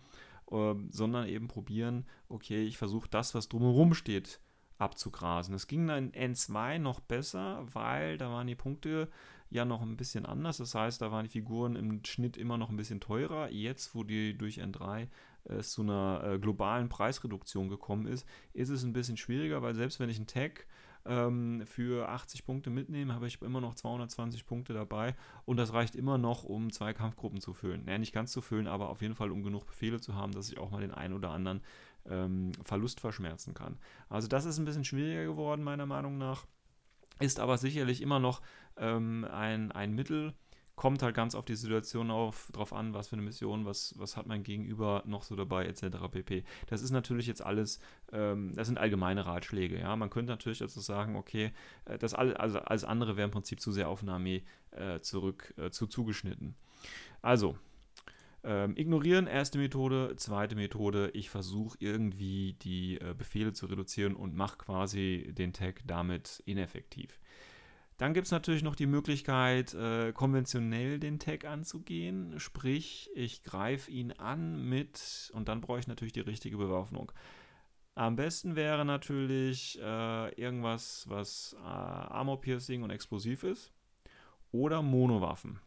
äh, 0.51 0.75
sondern 0.89 1.27
eben 1.27 1.47
probieren, 1.47 2.05
okay, 2.29 2.63
ich 2.63 2.77
versuche 2.77 3.09
das, 3.09 3.35
was 3.35 3.49
drumherum 3.49 3.93
steht, 3.93 4.39
abzugrasen. 4.77 5.55
Es 5.55 5.67
ging 5.67 5.87
dann 5.87 6.11
in 6.11 6.35
N2 6.35 6.79
noch 6.79 6.99
besser, 6.99 7.65
weil 7.73 8.17
da 8.17 8.29
waren 8.29 8.47
die 8.47 8.55
Punkte 8.55 9.09
ja 9.49 9.65
noch 9.65 9.81
ein 9.81 9.97
bisschen 9.97 10.25
anders. 10.25 10.57
Das 10.57 10.75
heißt, 10.75 11.01
da 11.01 11.11
waren 11.11 11.25
die 11.25 11.31
Figuren 11.31 11.75
im 11.75 12.03
Schnitt 12.03 12.37
immer 12.37 12.57
noch 12.57 12.69
ein 12.69 12.77
bisschen 12.77 12.99
teurer. 12.99 13.49
Jetzt, 13.49 13.95
wo 13.95 14.03
die 14.03 14.37
durch 14.37 14.61
N3 14.61 15.07
äh, 15.45 15.61
zu 15.61 15.81
einer 15.81 16.23
äh, 16.23 16.39
globalen 16.39 16.89
Preisreduktion 16.89 17.69
gekommen 17.69 18.07
ist, 18.07 18.27
ist 18.53 18.69
es 18.69 18.83
ein 18.83 18.93
bisschen 18.93 19.17
schwieriger, 19.17 19.61
weil 19.61 19.75
selbst 19.75 19.99
wenn 19.99 20.09
ich 20.09 20.17
einen 20.17 20.27
Tag 20.27 20.65
ähm, 21.05 21.63
für 21.65 22.09
80 22.09 22.45
Punkte 22.45 22.69
mitnehme, 22.69 23.13
habe 23.13 23.27
ich 23.27 23.41
immer 23.41 23.61
noch 23.61 23.75
220 23.75 24.45
Punkte 24.45 24.73
dabei 24.73 25.15
und 25.45 25.57
das 25.57 25.73
reicht 25.73 25.95
immer 25.95 26.17
noch, 26.17 26.43
um 26.43 26.71
zwei 26.71 26.93
Kampfgruppen 26.93 27.39
zu 27.39 27.53
füllen. 27.53 27.85
Ja, 27.87 27.97
nicht 27.97 28.13
ganz 28.13 28.31
zu 28.31 28.41
füllen, 28.41 28.67
aber 28.67 28.89
auf 28.89 29.01
jeden 29.01 29.15
Fall, 29.15 29.31
um 29.31 29.43
genug 29.43 29.67
Befehle 29.67 29.99
zu 29.99 30.15
haben, 30.15 30.31
dass 30.31 30.49
ich 30.49 30.57
auch 30.57 30.71
mal 30.71 30.81
den 30.81 30.93
einen 30.93 31.13
oder 31.13 31.29
anderen 31.29 31.61
ähm, 32.09 32.51
Verlust 32.63 32.99
verschmerzen 32.99 33.53
kann. 33.53 33.77
Also 34.09 34.27
das 34.27 34.45
ist 34.45 34.57
ein 34.57 34.65
bisschen 34.65 34.85
schwieriger 34.85 35.25
geworden, 35.25 35.63
meiner 35.63 35.85
Meinung 35.85 36.17
nach. 36.17 36.45
Ist 37.19 37.39
aber 37.39 37.57
sicherlich 37.57 38.01
immer 38.01 38.19
noch 38.19 38.41
ähm, 38.77 39.25
ein, 39.31 39.71
ein 39.71 39.93
Mittel, 39.93 40.33
kommt 40.75 41.01
halt 41.01 41.15
ganz 41.15 41.35
auf 41.35 41.45
die 41.45 41.55
Situation 41.55 42.11
auf, 42.11 42.49
drauf 42.51 42.73
an, 42.73 42.93
was 42.93 43.07
für 43.07 43.15
eine 43.15 43.21
Mission, 43.21 43.65
was, 43.65 43.93
was 43.97 44.17
hat 44.17 44.27
mein 44.27 44.43
Gegenüber 44.43 45.03
noch 45.05 45.23
so 45.23 45.35
dabei, 45.35 45.65
etc. 45.65 45.83
pp. 46.11 46.43
Das 46.67 46.81
ist 46.81 46.91
natürlich 46.91 47.27
jetzt 47.27 47.41
alles, 47.41 47.79
ähm, 48.11 48.53
das 48.55 48.67
sind 48.67 48.77
allgemeine 48.77 49.25
Ratschläge, 49.25 49.79
ja. 49.79 49.95
Man 49.95 50.09
könnte 50.09 50.33
natürlich 50.33 50.59
dazu 50.59 50.81
sagen, 50.81 51.15
okay, 51.15 51.51
äh, 51.85 51.97
das 51.97 52.13
all, 52.13 52.35
also 52.35 52.59
alles 52.59 52.83
andere 52.83 53.15
wäre 53.15 53.25
im 53.25 53.31
Prinzip 53.31 53.61
zu 53.61 53.71
sehr 53.71 53.87
auf 53.87 54.01
eine 54.01 54.13
Armee 54.13 54.43
äh, 54.71 54.99
zurück 54.99 55.53
äh, 55.57 55.69
zu 55.69 55.87
zugeschnitten. 55.87 56.55
Also, 57.21 57.57
ähm, 58.45 58.77
ignorieren, 58.77 59.27
erste 59.27 59.57
Methode. 59.57 60.15
Zweite 60.17 60.55
Methode, 60.55 61.09
ich 61.13 61.29
versuche 61.29 61.77
irgendwie 61.79 62.53
die 62.61 62.99
äh, 63.01 63.13
Befehle 63.17 63.53
zu 63.53 63.65
reduzieren 63.65 64.15
und 64.15 64.35
mache 64.35 64.57
quasi 64.57 65.33
den 65.35 65.51
Tag 65.51 65.81
damit 65.85 66.41
ineffektiv. 66.45 67.19
Dann 67.97 68.13
gibt 68.13 68.25
es 68.25 68.31
natürlich 68.31 68.63
noch 68.63 68.75
die 68.75 68.87
Möglichkeit, 68.87 69.73
äh, 69.73 70.11
konventionell 70.11 70.99
den 70.99 71.17
Tag 71.17 71.45
anzugehen. 71.45 72.39
Sprich, 72.39 73.09
ich 73.15 73.43
greife 73.43 73.89
ihn 73.89 74.11
an 74.11 74.67
mit, 74.67 75.31
und 75.33 75.47
dann 75.47 75.61
brauche 75.61 75.79
ich 75.79 75.87
natürlich 75.87 76.13
die 76.13 76.19
richtige 76.19 76.57
Bewaffnung. 76.57 77.11
Am 77.95 78.17
besten 78.17 78.57
wäre 78.57 78.83
natürlich 78.83 79.79
äh, 79.81 80.33
irgendwas, 80.33 81.05
was 81.07 81.55
äh, 81.57 81.65
Armor-Piercing 81.65 82.83
und 82.83 82.89
explosiv 82.89 83.43
ist. 83.43 83.71
Oder 84.51 84.81
Monowaffen. 84.81 85.59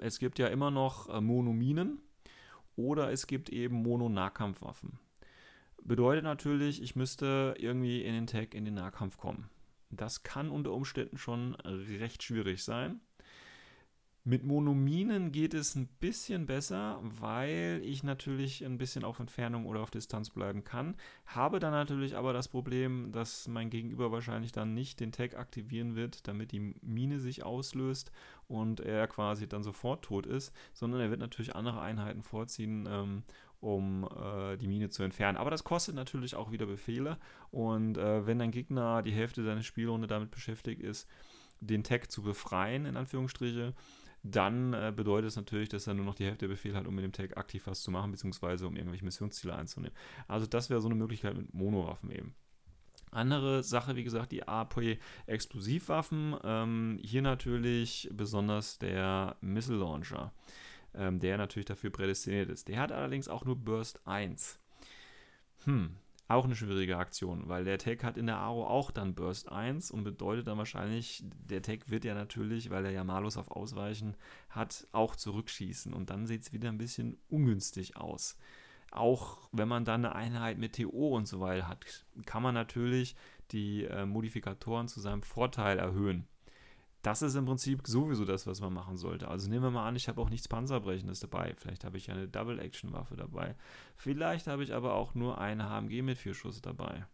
Es 0.00 0.18
gibt 0.18 0.38
ja 0.38 0.48
immer 0.48 0.70
noch 0.70 1.08
äh, 1.08 1.20
Monominen. 1.20 2.00
Oder 2.76 3.10
es 3.10 3.26
gibt 3.26 3.48
eben 3.48 3.82
Mono-Nahkampfwaffen. 3.82 5.00
Bedeutet 5.82 6.22
natürlich, 6.22 6.80
ich 6.80 6.94
müsste 6.94 7.54
irgendwie 7.58 8.02
in 8.02 8.14
den 8.14 8.28
Tag 8.28 8.54
in 8.54 8.64
den 8.64 8.74
Nahkampf 8.74 9.18
kommen. 9.18 9.50
Das 9.90 10.22
kann 10.22 10.50
unter 10.50 10.72
Umständen 10.72 11.18
schon 11.18 11.54
recht 11.56 12.22
schwierig 12.22 12.62
sein. 12.62 13.00
Mit 14.28 14.44
Monominen 14.44 15.32
geht 15.32 15.54
es 15.54 15.74
ein 15.74 15.86
bisschen 16.00 16.44
besser, 16.44 17.00
weil 17.02 17.80
ich 17.82 18.02
natürlich 18.02 18.62
ein 18.62 18.76
bisschen 18.76 19.02
auf 19.02 19.20
Entfernung 19.20 19.64
oder 19.64 19.80
auf 19.80 19.90
Distanz 19.90 20.28
bleiben 20.28 20.64
kann. 20.64 20.96
Habe 21.24 21.60
dann 21.60 21.70
natürlich 21.70 22.14
aber 22.14 22.34
das 22.34 22.46
Problem, 22.46 23.10
dass 23.10 23.48
mein 23.48 23.70
Gegenüber 23.70 24.12
wahrscheinlich 24.12 24.52
dann 24.52 24.74
nicht 24.74 25.00
den 25.00 25.12
Tag 25.12 25.38
aktivieren 25.38 25.96
wird, 25.96 26.28
damit 26.28 26.52
die 26.52 26.74
Mine 26.82 27.20
sich 27.20 27.42
auslöst 27.42 28.12
und 28.48 28.80
er 28.80 29.06
quasi 29.06 29.48
dann 29.48 29.62
sofort 29.62 30.04
tot 30.04 30.26
ist, 30.26 30.52
sondern 30.74 31.00
er 31.00 31.08
wird 31.08 31.20
natürlich 31.20 31.56
andere 31.56 31.80
Einheiten 31.80 32.22
vorziehen, 32.22 32.86
ähm, 32.86 33.22
um 33.60 34.04
äh, 34.04 34.58
die 34.58 34.68
Mine 34.68 34.90
zu 34.90 35.04
entfernen. 35.04 35.38
Aber 35.38 35.50
das 35.50 35.64
kostet 35.64 35.94
natürlich 35.94 36.34
auch 36.34 36.52
wieder 36.52 36.66
Befehle. 36.66 37.16
Und 37.50 37.96
äh, 37.96 38.26
wenn 38.26 38.40
dein 38.40 38.50
Gegner 38.50 39.00
die 39.00 39.10
Hälfte 39.12 39.42
seiner 39.42 39.62
Spielrunde 39.62 40.06
damit 40.06 40.30
beschäftigt 40.30 40.82
ist, 40.82 41.08
den 41.60 41.82
Tag 41.82 42.10
zu 42.10 42.22
befreien, 42.22 42.84
in 42.84 42.98
Anführungsstriche, 42.98 43.72
dann 44.30 44.72
äh, 44.72 44.92
bedeutet 44.94 45.28
es 45.28 45.36
natürlich, 45.36 45.68
dass 45.68 45.86
er 45.86 45.94
nur 45.94 46.04
noch 46.04 46.14
die 46.14 46.24
Hälfte 46.24 46.46
der 46.46 46.54
Befehle 46.54 46.76
hat, 46.76 46.86
um 46.86 46.94
mit 46.94 47.04
dem 47.04 47.12
Tag 47.12 47.36
aktiv 47.36 47.66
was 47.66 47.82
zu 47.82 47.90
machen, 47.90 48.10
beziehungsweise 48.10 48.66
um 48.66 48.76
irgendwelche 48.76 49.04
Missionsziele 49.04 49.54
einzunehmen. 49.54 49.96
Also 50.26 50.46
das 50.46 50.70
wäre 50.70 50.80
so 50.80 50.88
eine 50.88 50.96
Möglichkeit 50.96 51.36
mit 51.36 51.52
Monowaffen 51.54 52.10
eben. 52.10 52.34
Andere 53.10 53.62
Sache, 53.62 53.96
wie 53.96 54.04
gesagt, 54.04 54.32
die 54.32 54.46
AP-Explosivwaffen. 54.46 56.36
Ähm, 56.44 56.98
hier 57.02 57.22
natürlich 57.22 58.10
besonders 58.12 58.78
der 58.78 59.36
Missile 59.40 59.78
Launcher 59.78 60.32
ähm, 60.94 61.18
der 61.18 61.38
natürlich 61.38 61.66
dafür 61.66 61.90
prädestiniert 61.90 62.50
ist. 62.50 62.68
Der 62.68 62.80
hat 62.80 62.92
allerdings 62.92 63.28
auch 63.28 63.44
nur 63.44 63.56
Burst 63.56 64.00
1. 64.06 64.58
Hm, 65.64 65.96
auch 66.28 66.44
eine 66.44 66.54
schwierige 66.54 66.98
Aktion, 66.98 67.48
weil 67.48 67.64
der 67.64 67.78
Tag 67.78 68.04
hat 68.04 68.18
in 68.18 68.26
der 68.26 68.36
Aro 68.36 68.66
auch 68.66 68.90
dann 68.90 69.14
Burst 69.14 69.50
1 69.50 69.90
und 69.90 70.04
bedeutet 70.04 70.46
dann 70.46 70.58
wahrscheinlich, 70.58 71.24
der 71.24 71.62
Tag 71.62 71.88
wird 71.90 72.04
ja 72.04 72.14
natürlich, 72.14 72.68
weil 72.68 72.84
er 72.84 72.90
ja 72.90 73.02
Malus 73.02 73.38
auf 73.38 73.50
Ausweichen 73.50 74.14
hat, 74.50 74.86
auch 74.92 75.16
zurückschießen. 75.16 75.94
Und 75.94 76.10
dann 76.10 76.26
sieht 76.26 76.42
es 76.42 76.52
wieder 76.52 76.68
ein 76.68 76.76
bisschen 76.76 77.16
ungünstig 77.30 77.96
aus. 77.96 78.36
Auch 78.90 79.48
wenn 79.52 79.68
man 79.68 79.86
dann 79.86 80.04
eine 80.04 80.14
Einheit 80.14 80.58
mit 80.58 80.76
TO 80.76 81.16
und 81.16 81.26
so 81.26 81.40
weiter 81.40 81.66
hat, 81.66 82.04
kann 82.26 82.42
man 82.42 82.54
natürlich 82.54 83.16
die 83.50 83.84
äh, 83.84 84.04
Modifikatoren 84.04 84.88
zu 84.88 85.00
seinem 85.00 85.22
Vorteil 85.22 85.78
erhöhen 85.78 86.26
das 87.02 87.22
ist 87.22 87.36
im 87.36 87.46
Prinzip 87.46 87.82
sowieso 87.86 88.24
das, 88.24 88.46
was 88.46 88.60
man 88.60 88.72
machen 88.72 88.96
sollte. 88.96 89.28
Also 89.28 89.48
nehmen 89.48 89.62
wir 89.62 89.70
mal 89.70 89.86
an, 89.86 89.96
ich 89.96 90.08
habe 90.08 90.20
auch 90.20 90.30
nichts 90.30 90.48
Panzerbrechendes 90.48 91.20
dabei. 91.20 91.54
Vielleicht 91.56 91.84
habe 91.84 91.96
ich 91.96 92.08
ja 92.08 92.14
eine 92.14 92.28
Double-Action-Waffe 92.28 93.16
dabei. 93.16 93.54
Vielleicht 93.96 94.46
habe 94.46 94.64
ich 94.64 94.74
aber 94.74 94.94
auch 94.94 95.14
nur 95.14 95.38
eine 95.38 95.70
HMG 95.70 96.02
mit 96.02 96.18
vier 96.18 96.34
Schuss 96.34 96.60
dabei. 96.60 97.06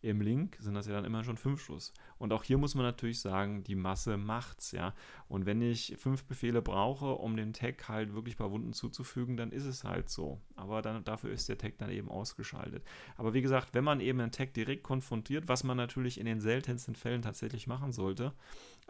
Im 0.00 0.20
Link 0.20 0.56
sind 0.60 0.74
das 0.74 0.86
ja 0.86 0.92
dann 0.92 1.04
immer 1.04 1.24
schon 1.24 1.36
fünf 1.36 1.60
Schuss. 1.60 1.92
Und 2.18 2.32
auch 2.32 2.44
hier 2.44 2.56
muss 2.56 2.76
man 2.76 2.84
natürlich 2.84 3.20
sagen, 3.20 3.64
die 3.64 3.74
Masse 3.74 4.16
macht's, 4.16 4.70
ja. 4.70 4.94
Und 5.26 5.44
wenn 5.44 5.60
ich 5.60 5.96
fünf 5.98 6.24
Befehle 6.24 6.62
brauche, 6.62 7.14
um 7.14 7.36
dem 7.36 7.52
Tag 7.52 7.88
halt 7.88 8.14
wirklich 8.14 8.36
ein 8.36 8.38
paar 8.38 8.52
Wunden 8.52 8.72
zuzufügen, 8.72 9.36
dann 9.36 9.50
ist 9.50 9.64
es 9.64 9.82
halt 9.82 10.08
so. 10.08 10.40
Aber 10.54 10.82
dann, 10.82 11.02
dafür 11.02 11.30
ist 11.30 11.48
der 11.48 11.58
Tag 11.58 11.78
dann 11.78 11.90
eben 11.90 12.08
ausgeschaltet. 12.08 12.84
Aber 13.16 13.34
wie 13.34 13.42
gesagt, 13.42 13.74
wenn 13.74 13.82
man 13.82 14.00
eben 14.00 14.20
einen 14.20 14.30
Tag 14.30 14.54
direkt 14.54 14.84
konfrontiert, 14.84 15.48
was 15.48 15.64
man 15.64 15.76
natürlich 15.76 16.20
in 16.20 16.26
den 16.26 16.40
seltensten 16.40 16.94
Fällen 16.94 17.22
tatsächlich 17.22 17.66
machen 17.66 17.90
sollte, 17.90 18.32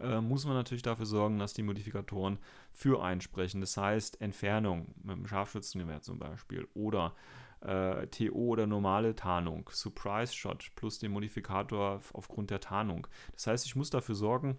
äh, 0.00 0.20
muss 0.20 0.44
man 0.44 0.54
natürlich 0.54 0.82
dafür 0.82 1.06
sorgen, 1.06 1.38
dass 1.38 1.54
die 1.54 1.62
Modifikatoren 1.62 2.38
für 2.72 3.02
einsprechen. 3.02 3.60
Das 3.60 3.76
heißt, 3.76 4.20
Entfernung 4.20 4.94
mit 5.02 5.16
dem 5.16 5.26
Scharfschützengewehr 5.26 6.02
zum 6.02 6.18
Beispiel 6.18 6.68
oder 6.74 7.14
äh, 7.60 8.06
TO 8.06 8.32
oder 8.34 8.66
normale 8.66 9.14
Tarnung, 9.14 9.68
Surprise 9.72 10.32
Shot 10.32 10.70
plus 10.76 10.98
den 10.98 11.12
Modifikator 11.12 12.00
aufgrund 12.12 12.50
der 12.50 12.60
Tarnung. 12.60 13.06
Das 13.32 13.46
heißt, 13.46 13.66
ich 13.66 13.76
muss 13.76 13.90
dafür 13.90 14.14
sorgen, 14.14 14.58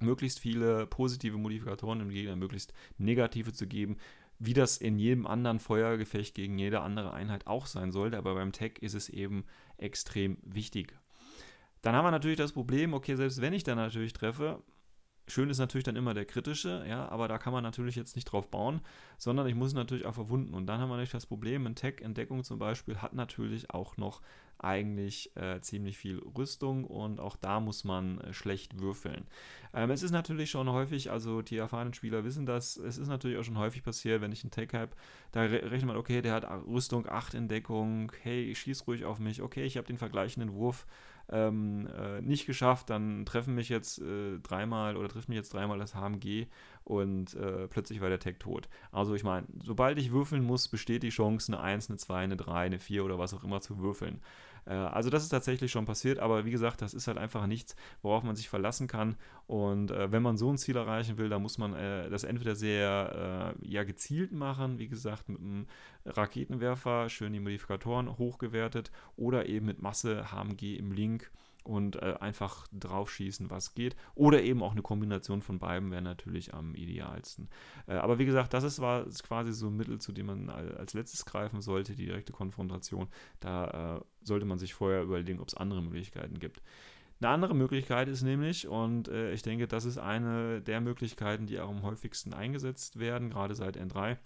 möglichst 0.00 0.40
viele 0.40 0.86
positive 0.86 1.36
Modifikatoren 1.36 2.00
im 2.00 2.10
Gegner, 2.10 2.36
möglichst 2.36 2.72
negative 2.98 3.52
zu 3.52 3.66
geben, 3.66 3.98
wie 4.38 4.54
das 4.54 4.78
in 4.78 4.98
jedem 4.98 5.26
anderen 5.26 5.60
Feuergefecht 5.60 6.34
gegen 6.34 6.58
jede 6.58 6.80
andere 6.80 7.12
Einheit 7.12 7.46
auch 7.46 7.66
sein 7.66 7.92
sollte, 7.92 8.18
aber 8.18 8.34
beim 8.34 8.52
Tech 8.52 8.78
ist 8.80 8.94
es 8.94 9.08
eben 9.08 9.44
extrem 9.76 10.38
wichtig. 10.42 10.94
Dann 11.84 11.94
haben 11.94 12.06
wir 12.06 12.10
natürlich 12.10 12.38
das 12.38 12.52
Problem, 12.52 12.94
okay, 12.94 13.14
selbst 13.14 13.42
wenn 13.42 13.52
ich 13.52 13.62
dann 13.62 13.76
natürlich 13.76 14.14
treffe, 14.14 14.62
Schön 15.26 15.48
ist 15.48 15.58
natürlich 15.58 15.84
dann 15.84 15.96
immer 15.96 16.12
der 16.12 16.26
kritische, 16.26 16.84
ja, 16.86 17.08
aber 17.08 17.28
da 17.28 17.38
kann 17.38 17.54
man 17.54 17.62
natürlich 17.62 17.96
jetzt 17.96 18.14
nicht 18.14 18.26
drauf 18.26 18.50
bauen, 18.50 18.82
sondern 19.16 19.46
ich 19.46 19.54
muss 19.54 19.72
natürlich 19.72 20.04
auch 20.04 20.12
verwunden. 20.12 20.52
Und 20.52 20.66
dann 20.66 20.80
haben 20.80 20.90
wir 20.90 20.96
natürlich 20.96 21.12
das 21.12 21.24
Problem, 21.24 21.66
ein 21.66 21.74
Tech-Entdeckung 21.74 22.44
zum 22.44 22.58
Beispiel 22.58 22.98
hat 22.98 23.14
natürlich 23.14 23.70
auch 23.70 23.96
noch 23.96 24.20
eigentlich 24.58 25.34
äh, 25.36 25.60
ziemlich 25.60 25.96
viel 25.96 26.18
Rüstung 26.18 26.84
und 26.84 27.20
auch 27.20 27.36
da 27.36 27.58
muss 27.58 27.84
man 27.84 28.20
äh, 28.20 28.32
schlecht 28.34 28.80
würfeln. 28.80 29.26
Ähm, 29.72 29.90
es 29.90 30.02
ist 30.02 30.10
natürlich 30.10 30.50
schon 30.50 30.70
häufig, 30.70 31.10
also 31.10 31.40
die 31.40 31.56
erfahrenen 31.56 31.94
Spieler 31.94 32.24
wissen 32.24 32.44
das, 32.44 32.76
es 32.76 32.98
ist 32.98 33.08
natürlich 33.08 33.38
auch 33.38 33.44
schon 33.44 33.58
häufig 33.58 33.82
passiert, 33.82 34.20
wenn 34.20 34.32
ich 34.32 34.44
einen 34.44 34.50
Tech 34.50 34.68
habe, 34.74 34.92
da 35.32 35.40
re 35.40 35.70
rechnet 35.70 35.86
man, 35.86 35.96
okay, 35.96 36.20
der 36.20 36.34
hat 36.34 36.46
Rüstung 36.66 37.08
8 37.08 37.34
Entdeckung, 37.34 38.12
hey, 38.22 38.44
ich 38.44 38.58
schieß 38.58 38.86
ruhig 38.86 39.04
auf 39.06 39.18
mich, 39.18 39.42
okay, 39.42 39.64
ich 39.64 39.76
habe 39.78 39.86
den 39.86 39.98
vergleichenden 39.98 40.52
Wurf 40.52 40.86
ähm, 41.30 41.86
äh, 41.86 42.20
nicht 42.20 42.46
geschafft, 42.46 42.90
dann 42.90 43.24
treffen 43.24 43.54
mich 43.54 43.68
jetzt 43.68 44.00
äh, 44.00 44.38
dreimal 44.42 44.96
oder 44.96 45.08
trifft 45.08 45.28
mich 45.28 45.36
jetzt 45.36 45.54
dreimal 45.54 45.78
das 45.78 45.94
HMG 45.94 46.46
und 46.84 47.34
äh, 47.34 47.66
plötzlich 47.68 48.00
war 48.00 48.08
der 48.08 48.20
Tag 48.20 48.38
tot. 48.40 48.68
Also 48.92 49.14
ich 49.14 49.24
meine, 49.24 49.46
sobald 49.62 49.98
ich 49.98 50.12
würfeln 50.12 50.44
muss, 50.44 50.68
besteht 50.68 51.02
die 51.02 51.08
Chance, 51.10 51.52
eine 51.52 51.62
1, 51.62 51.88
eine 51.88 51.98
2, 51.98 52.16
eine 52.16 52.36
3, 52.36 52.66
eine 52.66 52.78
4 52.78 53.04
oder 53.04 53.18
was 53.18 53.34
auch 53.34 53.44
immer 53.44 53.60
zu 53.60 53.78
würfeln. 53.78 54.20
Äh, 54.66 54.74
also 54.74 55.10
das 55.10 55.22
ist 55.22 55.30
tatsächlich 55.30 55.70
schon 55.70 55.84
passiert, 55.84 56.18
aber 56.18 56.44
wie 56.44 56.50
gesagt, 56.50 56.82
das 56.82 56.94
ist 56.94 57.06
halt 57.06 57.18
einfach 57.18 57.46
nichts, 57.46 57.76
worauf 58.02 58.22
man 58.22 58.36
sich 58.36 58.48
verlassen 58.48 58.86
kann. 58.86 59.16
Und 59.46 59.90
äh, 59.90 60.10
wenn 60.12 60.22
man 60.22 60.36
so 60.36 60.50
ein 60.50 60.58
Ziel 60.58 60.76
erreichen 60.76 61.18
will, 61.18 61.28
dann 61.28 61.42
muss 61.42 61.58
man 61.58 61.74
äh, 61.74 62.08
das 62.10 62.24
entweder 62.24 62.54
sehr 62.54 63.54
ja, 63.62 63.84
gezielt 63.84 64.32
machen, 64.32 64.78
wie 64.78 64.88
gesagt, 64.88 65.28
mit 65.28 65.40
einem 65.40 65.66
Raketenwerfer, 66.06 67.08
schön 67.08 67.32
die 67.32 67.40
Modifikatoren 67.40 68.18
hochgewertet, 68.18 68.90
oder 69.16 69.46
eben 69.46 69.66
mit 69.66 69.82
Masse 69.82 70.30
HMG 70.30 70.76
im 70.76 70.92
Link 70.92 71.30
und 71.64 71.96
äh, 71.96 72.14
einfach 72.20 72.66
draufschießen, 72.72 73.50
was 73.50 73.74
geht. 73.74 73.96
Oder 74.14 74.42
eben 74.42 74.62
auch 74.62 74.72
eine 74.72 74.82
Kombination 74.82 75.42
von 75.42 75.58
beiden 75.58 75.90
wäre 75.90 76.02
natürlich 76.02 76.54
am 76.54 76.74
idealsten. 76.74 77.48
Äh, 77.86 77.94
aber 77.94 78.18
wie 78.18 78.26
gesagt, 78.26 78.54
das 78.54 78.64
ist, 78.64 78.80
war, 78.80 79.06
quasi 79.26 79.52
so 79.52 79.68
ein 79.68 79.76
Mittel, 79.76 79.98
zu 79.98 80.12
dem 80.12 80.26
man 80.26 80.50
als 80.50 80.94
letztes 80.94 81.24
greifen 81.24 81.60
sollte, 81.60 81.94
die 81.94 82.06
direkte 82.06 82.32
Konfrontation. 82.32 83.08
Da 83.40 83.96
äh, 83.96 84.00
sollte 84.22 84.46
man 84.46 84.58
sich 84.58 84.74
vorher 84.74 85.02
überlegen, 85.02 85.40
ob 85.40 85.48
es 85.48 85.54
andere 85.54 85.82
Möglichkeiten 85.82 86.38
gibt. 86.38 86.62
Eine 87.20 87.30
andere 87.30 87.54
Möglichkeit 87.54 88.08
ist 88.08 88.22
nämlich, 88.22 88.68
und 88.68 89.08
äh, 89.08 89.32
ich 89.32 89.42
denke, 89.42 89.66
das 89.66 89.84
ist 89.84 89.98
eine 89.98 90.60
der 90.60 90.80
Möglichkeiten, 90.80 91.46
die 91.46 91.60
auch 91.60 91.70
am 91.70 91.82
häufigsten 91.82 92.34
eingesetzt 92.34 92.98
werden, 92.98 93.30
gerade 93.30 93.54
seit 93.54 93.78
N3, 93.78 94.18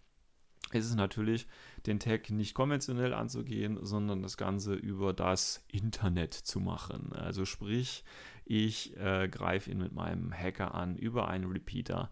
ist 0.72 0.86
es 0.86 0.94
natürlich, 0.94 1.46
den 1.86 1.98
Tag 1.98 2.30
nicht 2.30 2.54
konventionell 2.54 3.14
anzugehen, 3.14 3.78
sondern 3.82 4.22
das 4.22 4.36
Ganze 4.36 4.74
über 4.74 5.12
das 5.12 5.64
Internet 5.68 6.34
zu 6.34 6.60
machen. 6.60 7.12
Also 7.14 7.44
sprich, 7.44 8.04
ich 8.44 8.96
äh, 8.98 9.28
greife 9.28 9.70
ihn 9.70 9.78
mit 9.78 9.92
meinem 9.92 10.32
Hacker 10.32 10.74
an 10.74 10.96
über 10.96 11.28
einen 11.28 11.50
Repeater. 11.50 12.10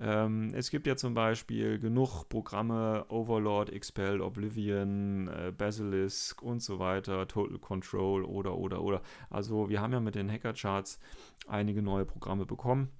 Ähm, 0.00 0.52
es 0.54 0.70
gibt 0.70 0.86
ja 0.86 0.96
zum 0.96 1.14
Beispiel 1.14 1.78
genug 1.78 2.28
Programme, 2.28 3.04
Overlord, 3.08 3.70
Expel, 3.70 4.20
Oblivion, 4.20 5.28
äh, 5.28 5.52
Basilisk 5.56 6.40
und 6.42 6.62
so 6.62 6.78
weiter, 6.78 7.26
Total 7.26 7.58
Control 7.58 8.24
oder, 8.24 8.56
oder, 8.56 8.80
oder. 8.80 9.02
Also 9.28 9.68
wir 9.68 9.80
haben 9.80 9.92
ja 9.92 10.00
mit 10.00 10.14
den 10.14 10.30
Hackercharts 10.30 11.00
einige 11.48 11.82
neue 11.82 12.04
Programme 12.04 12.46
bekommen 12.46 12.90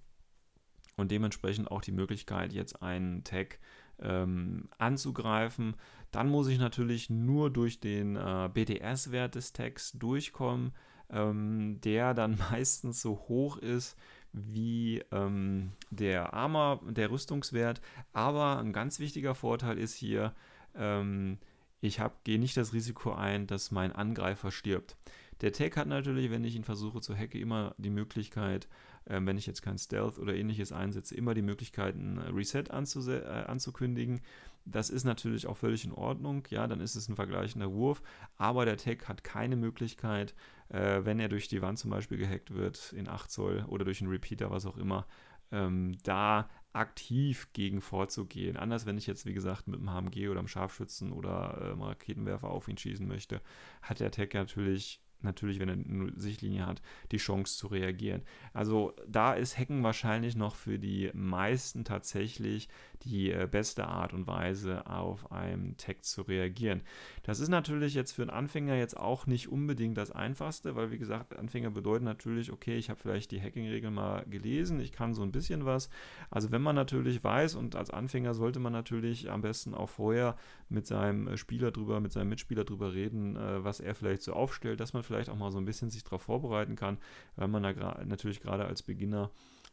und 0.96 1.12
dementsprechend 1.12 1.70
auch 1.70 1.80
die 1.80 1.92
Möglichkeit, 1.92 2.52
jetzt 2.52 2.82
einen 2.82 3.22
Tag 3.22 3.60
ähm, 4.02 4.68
anzugreifen. 4.78 5.74
Dann 6.10 6.28
muss 6.28 6.48
ich 6.48 6.58
natürlich 6.58 7.10
nur 7.10 7.50
durch 7.50 7.80
den 7.80 8.16
äh, 8.16 8.48
BDS-Wert 8.52 9.34
des 9.34 9.52
Tags 9.52 9.92
durchkommen, 9.92 10.72
ähm, 11.10 11.80
der 11.82 12.14
dann 12.14 12.38
meistens 12.50 13.02
so 13.02 13.24
hoch 13.28 13.56
ist 13.58 13.96
wie 14.32 15.02
ähm, 15.10 15.72
der 15.90 16.34
Armor, 16.34 16.80
der 16.88 17.10
Rüstungswert. 17.10 17.80
Aber 18.12 18.58
ein 18.58 18.72
ganz 18.72 19.00
wichtiger 19.00 19.34
Vorteil 19.34 19.78
ist 19.78 19.94
hier, 19.94 20.34
ähm, 20.74 21.38
ich 21.80 22.00
gehe 22.24 22.38
nicht 22.38 22.56
das 22.56 22.72
Risiko 22.72 23.12
ein, 23.12 23.46
dass 23.46 23.70
mein 23.70 23.92
Angreifer 23.92 24.50
stirbt. 24.50 24.96
Der 25.40 25.52
Tag 25.52 25.76
hat 25.76 25.86
natürlich, 25.86 26.30
wenn 26.30 26.44
ich 26.44 26.56
ihn 26.56 26.64
versuche 26.64 27.00
zu 27.00 27.14
hacken, 27.14 27.40
immer 27.40 27.74
die 27.78 27.90
Möglichkeit, 27.90 28.68
äh, 29.08 29.20
wenn 29.22 29.38
ich 29.38 29.46
jetzt 29.46 29.62
kein 29.62 29.78
Stealth 29.78 30.18
oder 30.18 30.34
ähnliches 30.34 30.72
einsetze, 30.72 31.14
immer 31.14 31.34
die 31.34 31.42
Möglichkeit, 31.42 31.96
ein 31.96 32.18
Reset 32.18 32.64
äh, 32.68 33.24
anzukündigen. 33.46 34.20
Das 34.64 34.90
ist 34.90 35.04
natürlich 35.04 35.46
auch 35.46 35.56
völlig 35.56 35.84
in 35.84 35.92
Ordnung. 35.92 36.46
Ja, 36.50 36.66
dann 36.66 36.80
ist 36.80 36.94
es 36.94 37.08
ein 37.08 37.16
vergleichender 37.16 37.72
Wurf. 37.72 38.02
Aber 38.36 38.64
der 38.64 38.76
Tag 38.76 39.08
hat 39.08 39.24
keine 39.24 39.56
Möglichkeit, 39.56 40.34
äh, 40.68 41.00
wenn 41.04 41.20
er 41.20 41.28
durch 41.28 41.48
die 41.48 41.62
Wand 41.62 41.78
zum 41.78 41.90
Beispiel 41.90 42.18
gehackt 42.18 42.54
wird, 42.54 42.92
in 42.92 43.08
8 43.08 43.30
Zoll 43.30 43.64
oder 43.68 43.84
durch 43.84 44.00
einen 44.00 44.10
Repeater, 44.10 44.50
was 44.50 44.66
auch 44.66 44.76
immer, 44.76 45.06
ähm, 45.50 45.96
da 46.02 46.50
aktiv 46.74 47.48
gegen 47.54 47.80
vorzugehen. 47.80 48.56
Anders, 48.58 48.84
wenn 48.84 48.98
ich 48.98 49.06
jetzt, 49.06 49.24
wie 49.24 49.32
gesagt, 49.32 49.68
mit 49.68 49.80
einem 49.80 49.90
HMG 49.90 50.28
oder 50.28 50.40
einem 50.40 50.48
Scharfschützen 50.48 51.12
oder 51.12 51.76
äh, 51.78 51.82
Raketenwerfer 51.82 52.48
auf 52.48 52.68
ihn 52.68 52.76
schießen 52.76 53.06
möchte, 53.06 53.40
hat 53.80 54.00
der 54.00 54.10
Tag 54.10 54.34
natürlich 54.34 55.00
natürlich, 55.22 55.58
wenn 55.58 55.68
er 55.68 55.74
eine 55.74 56.12
Sichtlinie 56.16 56.66
hat, 56.66 56.82
die 57.12 57.16
Chance 57.16 57.56
zu 57.56 57.68
reagieren. 57.68 58.22
Also 58.52 58.94
da 59.06 59.34
ist 59.34 59.58
Hacken 59.58 59.82
wahrscheinlich 59.82 60.36
noch 60.36 60.54
für 60.54 60.78
die 60.78 61.10
meisten 61.14 61.84
tatsächlich 61.84 62.68
die 63.02 63.30
äh, 63.30 63.48
beste 63.50 63.86
Art 63.86 64.12
und 64.12 64.26
Weise, 64.26 64.86
auf 64.86 65.30
einen 65.32 65.76
Tag 65.76 66.04
zu 66.04 66.22
reagieren. 66.22 66.82
Das 67.22 67.40
ist 67.40 67.48
natürlich 67.48 67.94
jetzt 67.94 68.12
für 68.12 68.22
einen 68.22 68.30
Anfänger 68.30 68.76
jetzt 68.76 68.96
auch 68.96 69.26
nicht 69.26 69.48
unbedingt 69.48 69.96
das 69.96 70.10
Einfachste, 70.10 70.76
weil 70.76 70.90
wie 70.90 70.98
gesagt, 70.98 71.36
Anfänger 71.36 71.70
bedeuten 71.70 72.04
natürlich, 72.04 72.52
okay, 72.52 72.76
ich 72.76 72.90
habe 72.90 73.00
vielleicht 73.00 73.30
die 73.30 73.40
Hacking-Regeln 73.40 73.94
mal 73.94 74.24
gelesen, 74.28 74.80
ich 74.80 74.92
kann 74.92 75.14
so 75.14 75.22
ein 75.22 75.32
bisschen 75.32 75.64
was. 75.64 75.90
Also 76.30 76.50
wenn 76.50 76.62
man 76.62 76.76
natürlich 76.76 77.22
weiß 77.22 77.54
und 77.54 77.76
als 77.76 77.90
Anfänger 77.90 78.34
sollte 78.34 78.60
man 78.60 78.72
natürlich 78.72 79.30
am 79.30 79.42
besten 79.42 79.74
auch 79.74 79.88
vorher 79.88 80.36
mit 80.68 80.86
seinem 80.86 81.36
Spieler 81.36 81.70
drüber, 81.70 82.00
mit 82.00 82.12
seinem 82.12 82.28
Mitspieler 82.28 82.64
drüber 82.64 82.92
reden, 82.94 83.36
äh, 83.36 83.64
was 83.64 83.80
er 83.80 83.94
vielleicht 83.94 84.22
so 84.22 84.32
aufstellt, 84.32 84.80
dass 84.80 84.92
man 84.92 85.02
vielleicht 85.02 85.30
auch 85.30 85.36
mal 85.36 85.50
so 85.50 85.58
ein 85.58 85.64
bisschen 85.64 85.90
sich 85.90 86.04
darauf 86.04 86.22
vorbereiten 86.22 86.76
kann, 86.76 86.98
weil 87.36 87.48
man 87.48 87.62
da 87.62 88.02
natürlich 88.04 88.40
gerade 88.40 88.64
als 88.64 88.82
Beginner 88.82 89.30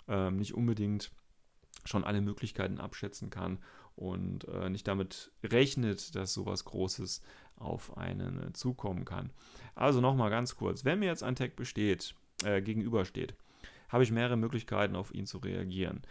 ähm, 0.07 0.37
nicht 0.37 0.53
unbedingt 0.53 1.11
schon 1.83 2.03
alle 2.03 2.21
Möglichkeiten 2.21 2.79
abschätzen 2.79 3.29
kann 3.29 3.59
und 3.95 4.47
äh, 4.47 4.69
nicht 4.69 4.87
damit 4.87 5.31
rechnet, 5.43 6.15
dass 6.15 6.33
sowas 6.33 6.65
Großes 6.65 7.21
auf 7.55 7.97
einen 7.97 8.49
äh, 8.49 8.53
zukommen 8.53 9.05
kann. 9.05 9.31
Also 9.75 10.01
nochmal 10.01 10.29
ganz 10.29 10.55
kurz, 10.55 10.85
wenn 10.85 10.99
mir 10.99 11.07
jetzt 11.07 11.23
ein 11.23 11.35
Tag 11.35 11.55
besteht, 11.55 12.15
äh, 12.43 12.61
gegenübersteht, 12.61 13.35
habe 13.89 14.03
ich 14.03 14.11
mehrere 14.11 14.37
Möglichkeiten 14.37 14.95
auf 14.95 15.13
ihn 15.13 15.25
zu 15.25 15.37
reagieren. 15.37 16.01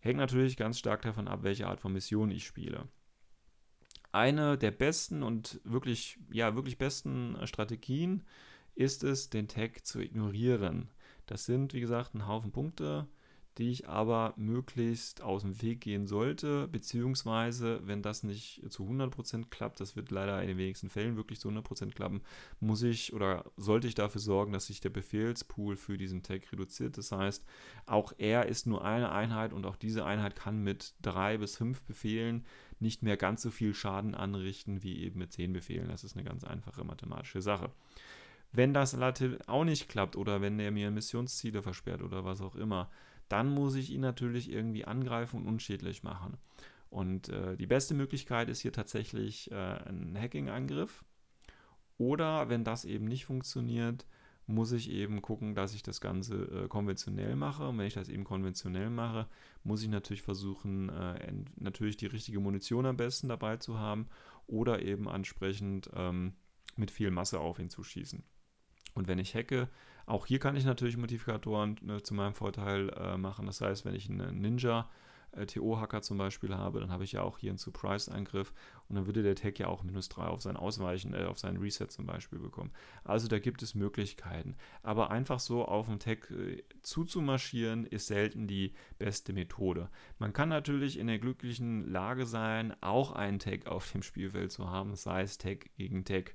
Hängt 0.00 0.18
natürlich 0.18 0.56
ganz 0.56 0.78
stark 0.78 1.02
davon 1.02 1.28
ab, 1.28 1.40
welche 1.42 1.68
Art 1.68 1.80
von 1.80 1.92
Mission 1.92 2.30
ich 2.30 2.44
spiele. 2.44 2.88
Eine 4.10 4.58
der 4.58 4.72
besten 4.72 5.22
und 5.22 5.60
wirklich, 5.64 6.18
ja, 6.30 6.54
wirklich 6.56 6.76
besten 6.76 7.36
Strategien 7.44 8.24
ist 8.74 9.04
es, 9.04 9.30
den 9.30 9.48
Tag 9.48 9.86
zu 9.86 10.00
ignorieren. 10.00 10.90
Das 11.26 11.44
sind, 11.44 11.72
wie 11.72 11.80
gesagt, 11.80 12.14
ein 12.14 12.26
Haufen 12.26 12.50
Punkte, 12.50 13.06
die 13.58 13.70
ich 13.70 13.88
aber 13.88 14.32
möglichst 14.36 15.20
aus 15.20 15.42
dem 15.42 15.60
Weg 15.60 15.82
gehen 15.82 16.06
sollte, 16.06 16.68
beziehungsweise, 16.68 17.80
wenn 17.86 18.00
das 18.00 18.22
nicht 18.22 18.62
zu 18.70 18.84
100% 18.84 19.50
klappt, 19.50 19.80
das 19.80 19.94
wird 19.94 20.10
leider 20.10 20.40
in 20.40 20.48
den 20.48 20.58
wenigsten 20.58 20.88
Fällen 20.88 21.16
wirklich 21.16 21.38
zu 21.38 21.48
100% 21.48 21.92
klappen, 21.92 22.22
muss 22.60 22.82
ich 22.82 23.12
oder 23.12 23.44
sollte 23.56 23.88
ich 23.88 23.94
dafür 23.94 24.20
sorgen, 24.20 24.52
dass 24.52 24.68
sich 24.68 24.80
der 24.80 24.90
Befehlspool 24.90 25.76
für 25.76 25.98
diesen 25.98 26.22
Tag 26.22 26.50
reduziert. 26.50 26.96
Das 26.96 27.12
heißt, 27.12 27.44
auch 27.84 28.12
er 28.16 28.46
ist 28.46 28.66
nur 28.66 28.84
eine 28.84 29.12
Einheit 29.12 29.52
und 29.52 29.66
auch 29.66 29.76
diese 29.76 30.06
Einheit 30.06 30.34
kann 30.34 30.62
mit 30.62 30.94
drei 31.02 31.36
bis 31.36 31.56
fünf 31.56 31.82
Befehlen 31.82 32.46
nicht 32.80 33.02
mehr 33.02 33.16
ganz 33.16 33.42
so 33.42 33.50
viel 33.50 33.74
Schaden 33.74 34.14
anrichten 34.14 34.82
wie 34.82 35.02
eben 35.02 35.18
mit 35.18 35.32
zehn 35.32 35.52
Befehlen. 35.52 35.88
Das 35.88 36.04
ist 36.04 36.16
eine 36.16 36.24
ganz 36.24 36.44
einfache 36.44 36.84
mathematische 36.84 37.42
Sache. 37.42 37.70
Wenn 38.50 38.74
das 38.74 38.96
auch 39.46 39.64
nicht 39.64 39.88
klappt 39.88 40.16
oder 40.16 40.42
wenn 40.42 40.58
der 40.58 40.70
mir 40.70 40.90
Missionsziele 40.90 41.62
versperrt 41.62 42.02
oder 42.02 42.24
was 42.24 42.42
auch 42.42 42.54
immer, 42.54 42.90
dann 43.32 43.48
muss 43.48 43.74
ich 43.74 43.90
ihn 43.90 44.02
natürlich 44.02 44.50
irgendwie 44.50 44.84
angreifen 44.84 45.40
und 45.40 45.46
unschädlich 45.46 46.02
machen. 46.02 46.36
Und 46.90 47.30
äh, 47.30 47.56
die 47.56 47.66
beste 47.66 47.94
Möglichkeit 47.94 48.50
ist 48.50 48.60
hier 48.60 48.72
tatsächlich 48.72 49.50
äh, 49.50 49.54
ein 49.54 50.14
Hacking-Angriff. 50.18 51.02
Oder 51.96 52.50
wenn 52.50 52.62
das 52.62 52.84
eben 52.84 53.06
nicht 53.06 53.24
funktioniert, 53.24 54.06
muss 54.46 54.72
ich 54.72 54.90
eben 54.90 55.22
gucken, 55.22 55.54
dass 55.54 55.72
ich 55.72 55.82
das 55.82 56.02
Ganze 56.02 56.64
äh, 56.64 56.68
konventionell 56.68 57.34
mache. 57.34 57.66
Und 57.68 57.78
wenn 57.78 57.86
ich 57.86 57.94
das 57.94 58.10
eben 58.10 58.24
konventionell 58.24 58.90
mache, 58.90 59.26
muss 59.64 59.82
ich 59.82 59.88
natürlich 59.88 60.20
versuchen, 60.20 60.90
äh, 60.90 61.32
natürlich 61.56 61.96
die 61.96 62.06
richtige 62.06 62.40
Munition 62.40 62.84
am 62.84 62.98
besten 62.98 63.28
dabei 63.28 63.56
zu 63.56 63.78
haben 63.78 64.08
oder 64.46 64.82
eben 64.82 65.08
ansprechend 65.08 65.88
ähm, 65.94 66.34
mit 66.76 66.90
viel 66.90 67.10
Masse 67.10 67.40
auf 67.40 67.58
ihn 67.58 67.70
zu 67.70 67.82
schießen. 67.82 68.22
Und 68.94 69.08
wenn 69.08 69.18
ich 69.18 69.34
hacke, 69.34 69.70
auch 70.12 70.26
hier 70.26 70.38
kann 70.38 70.56
ich 70.56 70.66
natürlich 70.66 70.98
Modifikatoren 70.98 71.78
ne, 71.80 72.02
zu 72.02 72.12
meinem 72.12 72.34
Vorteil 72.34 72.90
äh, 72.90 73.16
machen. 73.16 73.46
Das 73.46 73.62
heißt, 73.62 73.86
wenn 73.86 73.94
ich 73.94 74.10
einen 74.10 74.42
Ninja 74.42 74.90
äh, 75.32 75.46
TO-Hacker 75.46 76.02
zum 76.02 76.18
Beispiel 76.18 76.54
habe, 76.54 76.80
dann 76.80 76.92
habe 76.92 77.04
ich 77.04 77.12
ja 77.12 77.22
auch 77.22 77.38
hier 77.38 77.50
einen 77.50 77.58
Surprise-Angriff 77.58 78.52
und 78.88 78.96
dann 78.96 79.06
würde 79.06 79.22
der 79.22 79.36
Tag 79.36 79.58
ja 79.58 79.68
auch 79.68 79.82
minus 79.82 80.10
3 80.10 80.24
auf 80.24 80.42
sein 80.42 80.58
Ausweichen, 80.58 81.14
äh, 81.14 81.24
auf 81.24 81.38
seinen 81.38 81.56
Reset 81.56 81.86
zum 81.88 82.04
Beispiel 82.04 82.38
bekommen. 82.38 82.72
Also 83.04 83.26
da 83.26 83.38
gibt 83.38 83.62
es 83.62 83.74
Möglichkeiten. 83.74 84.54
Aber 84.82 85.10
einfach 85.10 85.40
so 85.40 85.64
auf 85.64 85.88
den 85.88 85.98
Tag 85.98 86.30
äh, 86.30 86.62
zuzumarschieren, 86.82 87.86
ist 87.86 88.06
selten 88.06 88.46
die 88.46 88.74
beste 88.98 89.32
Methode. 89.32 89.88
Man 90.18 90.34
kann 90.34 90.50
natürlich 90.50 90.98
in 90.98 91.06
der 91.06 91.20
glücklichen 91.20 91.90
Lage 91.90 92.26
sein, 92.26 92.76
auch 92.82 93.12
einen 93.12 93.38
Tag 93.38 93.66
auf 93.66 93.90
dem 93.92 94.02
Spielfeld 94.02 94.52
zu 94.52 94.68
haben, 94.68 94.94
sei 94.94 95.22
es 95.22 95.38
Tag 95.38 95.70
gegen 95.78 96.04
Tag. 96.04 96.34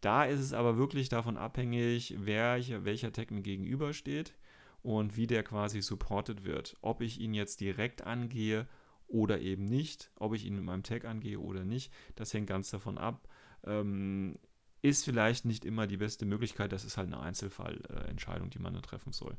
Da 0.00 0.24
ist 0.24 0.40
es 0.40 0.52
aber 0.52 0.76
wirklich 0.76 1.08
davon 1.08 1.36
abhängig, 1.36 2.14
wer, 2.18 2.58
welcher 2.84 3.12
Tag 3.12 3.30
mir 3.30 3.42
gegenübersteht 3.42 4.34
und 4.82 5.16
wie 5.16 5.26
der 5.26 5.42
quasi 5.42 5.82
supported 5.82 6.44
wird. 6.44 6.76
Ob 6.82 7.00
ich 7.00 7.20
ihn 7.20 7.34
jetzt 7.34 7.60
direkt 7.60 8.02
angehe 8.06 8.68
oder 9.08 9.40
eben 9.40 9.64
nicht, 9.64 10.10
ob 10.16 10.34
ich 10.34 10.44
ihn 10.44 10.54
mit 10.54 10.64
meinem 10.64 10.82
Tag 10.82 11.04
angehe 11.04 11.40
oder 11.40 11.64
nicht, 11.64 11.92
das 12.14 12.32
hängt 12.32 12.46
ganz 12.46 12.70
davon 12.70 12.98
ab. 12.98 13.28
Ähm, 13.64 14.38
ist 14.82 15.04
vielleicht 15.04 15.44
nicht 15.44 15.64
immer 15.64 15.88
die 15.88 15.96
beste 15.96 16.24
Möglichkeit, 16.24 16.70
das 16.70 16.84
ist 16.84 16.96
halt 16.96 17.08
eine 17.08 17.20
Einzelfallentscheidung, 17.20 18.50
die 18.50 18.60
man 18.60 18.74
da 18.74 18.80
treffen 18.80 19.12
soll. 19.12 19.36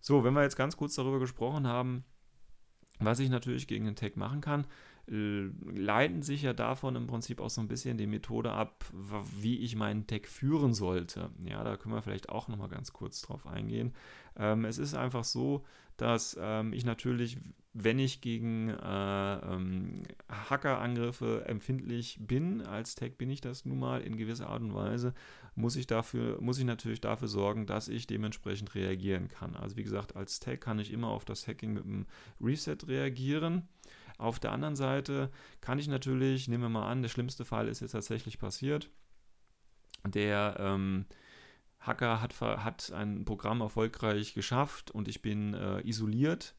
So, 0.00 0.24
wenn 0.24 0.34
wir 0.34 0.42
jetzt 0.42 0.56
ganz 0.56 0.76
kurz 0.76 0.94
darüber 0.94 1.18
gesprochen 1.18 1.66
haben, 1.66 2.04
was 3.00 3.20
ich 3.20 3.30
natürlich 3.30 3.66
gegen 3.66 3.86
den 3.86 3.96
Tag 3.96 4.16
machen 4.16 4.40
kann, 4.40 4.66
leiten 5.10 6.22
sich 6.22 6.42
ja 6.42 6.52
davon 6.52 6.94
im 6.96 7.06
Prinzip 7.06 7.40
auch 7.40 7.50
so 7.50 7.60
ein 7.60 7.68
bisschen 7.68 7.96
die 7.96 8.06
Methode 8.06 8.52
ab, 8.52 8.84
wie 9.40 9.58
ich 9.58 9.74
meinen 9.74 10.06
Tag 10.06 10.26
führen 10.26 10.74
sollte. 10.74 11.30
Ja, 11.44 11.64
da 11.64 11.76
können 11.76 11.94
wir 11.94 12.02
vielleicht 12.02 12.28
auch 12.28 12.48
nochmal 12.48 12.68
ganz 12.68 12.92
kurz 12.92 13.22
drauf 13.22 13.46
eingehen. 13.46 13.94
Ähm, 14.36 14.64
es 14.64 14.78
ist 14.78 14.94
einfach 14.94 15.24
so, 15.24 15.64
dass 15.96 16.38
ähm, 16.40 16.72
ich 16.72 16.84
natürlich, 16.84 17.38
wenn 17.72 17.98
ich 17.98 18.20
gegen 18.20 18.68
äh, 18.68 19.34
ähm, 19.36 20.02
Hackerangriffe 20.28 21.44
empfindlich 21.46 22.18
bin, 22.20 22.60
als 22.60 22.94
Tag 22.94 23.18
bin 23.18 23.30
ich 23.30 23.40
das 23.40 23.64
nun 23.64 23.78
mal 23.78 24.02
in 24.02 24.16
gewisser 24.16 24.48
Art 24.48 24.62
und 24.62 24.74
Weise, 24.74 25.14
muss 25.54 25.74
ich 25.74 25.86
dafür, 25.86 26.40
muss 26.40 26.58
ich 26.58 26.64
natürlich 26.64 27.00
dafür 27.00 27.28
sorgen, 27.28 27.66
dass 27.66 27.88
ich 27.88 28.06
dementsprechend 28.06 28.74
reagieren 28.74 29.28
kann. 29.28 29.56
Also 29.56 29.76
wie 29.76 29.82
gesagt, 29.82 30.16
als 30.16 30.38
Tag 30.38 30.60
kann 30.60 30.78
ich 30.78 30.92
immer 30.92 31.08
auf 31.08 31.24
das 31.24 31.48
Hacking 31.48 31.72
mit 31.72 31.84
einem 31.84 32.06
Reset 32.40 32.76
reagieren. 32.86 33.66
Auf 34.18 34.40
der 34.40 34.52
anderen 34.52 34.76
Seite 34.76 35.30
kann 35.60 35.78
ich 35.78 35.88
natürlich, 35.88 36.48
nehmen 36.48 36.64
wir 36.64 36.68
mal 36.68 36.90
an, 36.90 37.02
der 37.02 37.08
schlimmste 37.08 37.44
Fall 37.44 37.68
ist 37.68 37.80
jetzt 37.80 37.92
tatsächlich 37.92 38.38
passiert. 38.38 38.90
Der 40.04 40.56
ähm, 40.58 41.06
Hacker 41.80 42.20
hat, 42.20 42.40
hat 42.40 42.92
ein 42.92 43.24
Programm 43.24 43.60
erfolgreich 43.60 44.34
geschafft 44.34 44.90
und 44.90 45.06
ich 45.06 45.22
bin 45.22 45.54
äh, 45.54 45.80
isoliert 45.88 46.56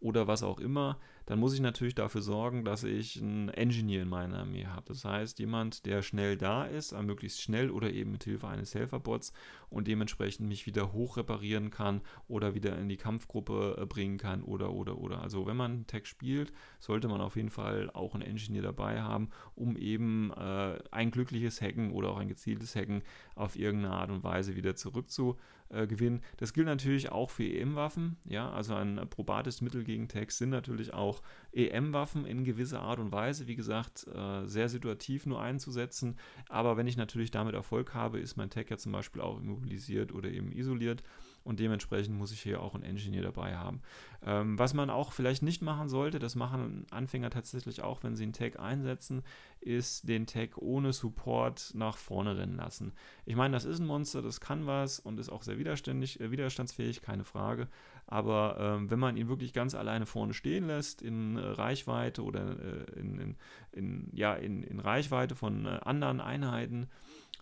oder 0.00 0.26
was 0.26 0.42
auch 0.42 0.58
immer, 0.58 0.98
dann 1.28 1.40
muss 1.40 1.52
ich 1.52 1.60
natürlich 1.60 1.94
dafür 1.94 2.22
sorgen, 2.22 2.64
dass 2.64 2.84
ich 2.84 3.20
einen 3.20 3.50
Engineer 3.50 4.00
in 4.00 4.08
meiner 4.08 4.38
Armee 4.38 4.64
habe. 4.64 4.86
Das 4.86 5.04
heißt, 5.04 5.38
jemand, 5.38 5.84
der 5.84 6.00
schnell 6.00 6.38
da 6.38 6.64
ist, 6.64 6.92
äh, 6.92 7.02
möglichst 7.02 7.42
schnell 7.42 7.70
oder 7.70 7.92
eben 7.92 8.12
mit 8.12 8.24
Hilfe 8.24 8.48
eines 8.48 8.74
Helferbots 8.74 9.34
und 9.68 9.88
dementsprechend 9.88 10.48
mich 10.48 10.64
wieder 10.64 10.94
hoch 10.94 11.18
reparieren 11.18 11.68
kann 11.70 12.00
oder 12.28 12.54
wieder 12.54 12.78
in 12.78 12.88
die 12.88 12.96
Kampfgruppe 12.96 13.76
äh, 13.78 13.84
bringen 13.84 14.16
kann 14.16 14.42
oder 14.42 14.72
oder 14.72 14.96
oder. 14.96 15.20
Also 15.20 15.46
wenn 15.46 15.58
man 15.58 15.86
Tech 15.86 16.06
spielt, 16.06 16.50
sollte 16.78 17.08
man 17.08 17.20
auf 17.20 17.36
jeden 17.36 17.50
Fall 17.50 17.90
auch 17.90 18.14
einen 18.14 18.22
Engineer 18.22 18.62
dabei 18.62 19.02
haben, 19.02 19.28
um 19.54 19.76
eben 19.76 20.32
äh, 20.32 20.78
ein 20.90 21.10
glückliches 21.10 21.60
Hacken 21.60 21.92
oder 21.92 22.08
auch 22.08 22.18
ein 22.18 22.28
gezieltes 22.28 22.74
Hacken 22.74 23.02
auf 23.34 23.54
irgendeine 23.54 23.94
Art 23.94 24.10
und 24.10 24.24
Weise 24.24 24.56
wieder 24.56 24.76
zurückzugewinnen. 24.76 26.22
Das 26.38 26.54
gilt 26.54 26.68
natürlich 26.68 27.12
auch 27.12 27.28
für 27.28 27.44
EM-Waffen. 27.44 28.16
Ja, 28.26 28.50
also 28.50 28.74
ein 28.74 28.98
probates 29.10 29.60
Mittel 29.60 29.84
gegen 29.84 30.08
Tech 30.08 30.30
sind 30.30 30.48
natürlich 30.48 30.94
auch 30.94 31.17
EM-Waffen 31.52 32.26
in 32.26 32.44
gewisser 32.44 32.80
Art 32.80 32.98
und 32.98 33.12
Weise. 33.12 33.46
Wie 33.46 33.56
gesagt, 33.56 34.06
äh, 34.14 34.46
sehr 34.46 34.68
situativ 34.68 35.26
nur 35.26 35.40
einzusetzen. 35.40 36.16
Aber 36.48 36.76
wenn 36.76 36.86
ich 36.86 36.96
natürlich 36.96 37.30
damit 37.30 37.54
Erfolg 37.54 37.94
habe, 37.94 38.18
ist 38.20 38.36
mein 38.36 38.50
Tech 38.50 38.66
ja 38.70 38.76
zum 38.76 38.92
Beispiel 38.92 39.22
auch 39.22 39.38
immobilisiert 39.38 40.12
oder 40.12 40.30
eben 40.30 40.52
isoliert 40.52 41.02
und 41.48 41.60
dementsprechend 41.60 42.16
muss 42.16 42.30
ich 42.30 42.42
hier 42.42 42.60
auch 42.62 42.74
einen 42.74 42.84
Engineer 42.84 43.22
dabei 43.22 43.56
haben. 43.56 43.80
Ähm, 44.22 44.58
was 44.58 44.74
man 44.74 44.90
auch 44.90 45.12
vielleicht 45.12 45.42
nicht 45.42 45.62
machen 45.62 45.88
sollte, 45.88 46.18
das 46.18 46.34
machen 46.34 46.86
Anfänger 46.90 47.30
tatsächlich 47.30 47.82
auch, 47.82 48.02
wenn 48.02 48.16
sie 48.16 48.24
einen 48.24 48.34
Tag 48.34 48.58
einsetzen, 48.58 49.22
ist 49.60 50.06
den 50.08 50.26
Tag 50.26 50.58
ohne 50.58 50.92
Support 50.92 51.72
nach 51.74 51.96
vorne 51.96 52.36
rennen 52.36 52.56
lassen. 52.56 52.92
Ich 53.24 53.34
meine, 53.34 53.54
das 53.54 53.64
ist 53.64 53.78
ein 53.78 53.86
Monster, 53.86 54.20
das 54.20 54.40
kann 54.40 54.66
was 54.66 55.00
und 55.00 55.18
ist 55.18 55.30
auch 55.30 55.42
sehr 55.42 55.58
widerständig, 55.58 56.20
äh, 56.20 56.30
widerstandsfähig, 56.30 57.00
keine 57.00 57.24
Frage. 57.24 57.68
Aber 58.08 58.56
ähm, 58.58 58.90
wenn 58.90 58.98
man 58.98 59.18
ihn 59.18 59.28
wirklich 59.28 59.52
ganz 59.52 59.74
alleine 59.74 60.06
vorne 60.06 60.32
stehen 60.32 60.66
lässt, 60.66 61.02
in 61.02 61.36
äh, 61.36 61.40
Reichweite 61.40 62.24
oder 62.24 62.58
äh, 62.58 62.98
in, 62.98 63.18
in, 63.18 63.36
in, 63.72 64.08
ja, 64.12 64.32
in, 64.34 64.62
in 64.62 64.80
Reichweite 64.80 65.34
von 65.34 65.66
äh, 65.66 65.78
anderen 65.84 66.20
Einheiten 66.20 66.88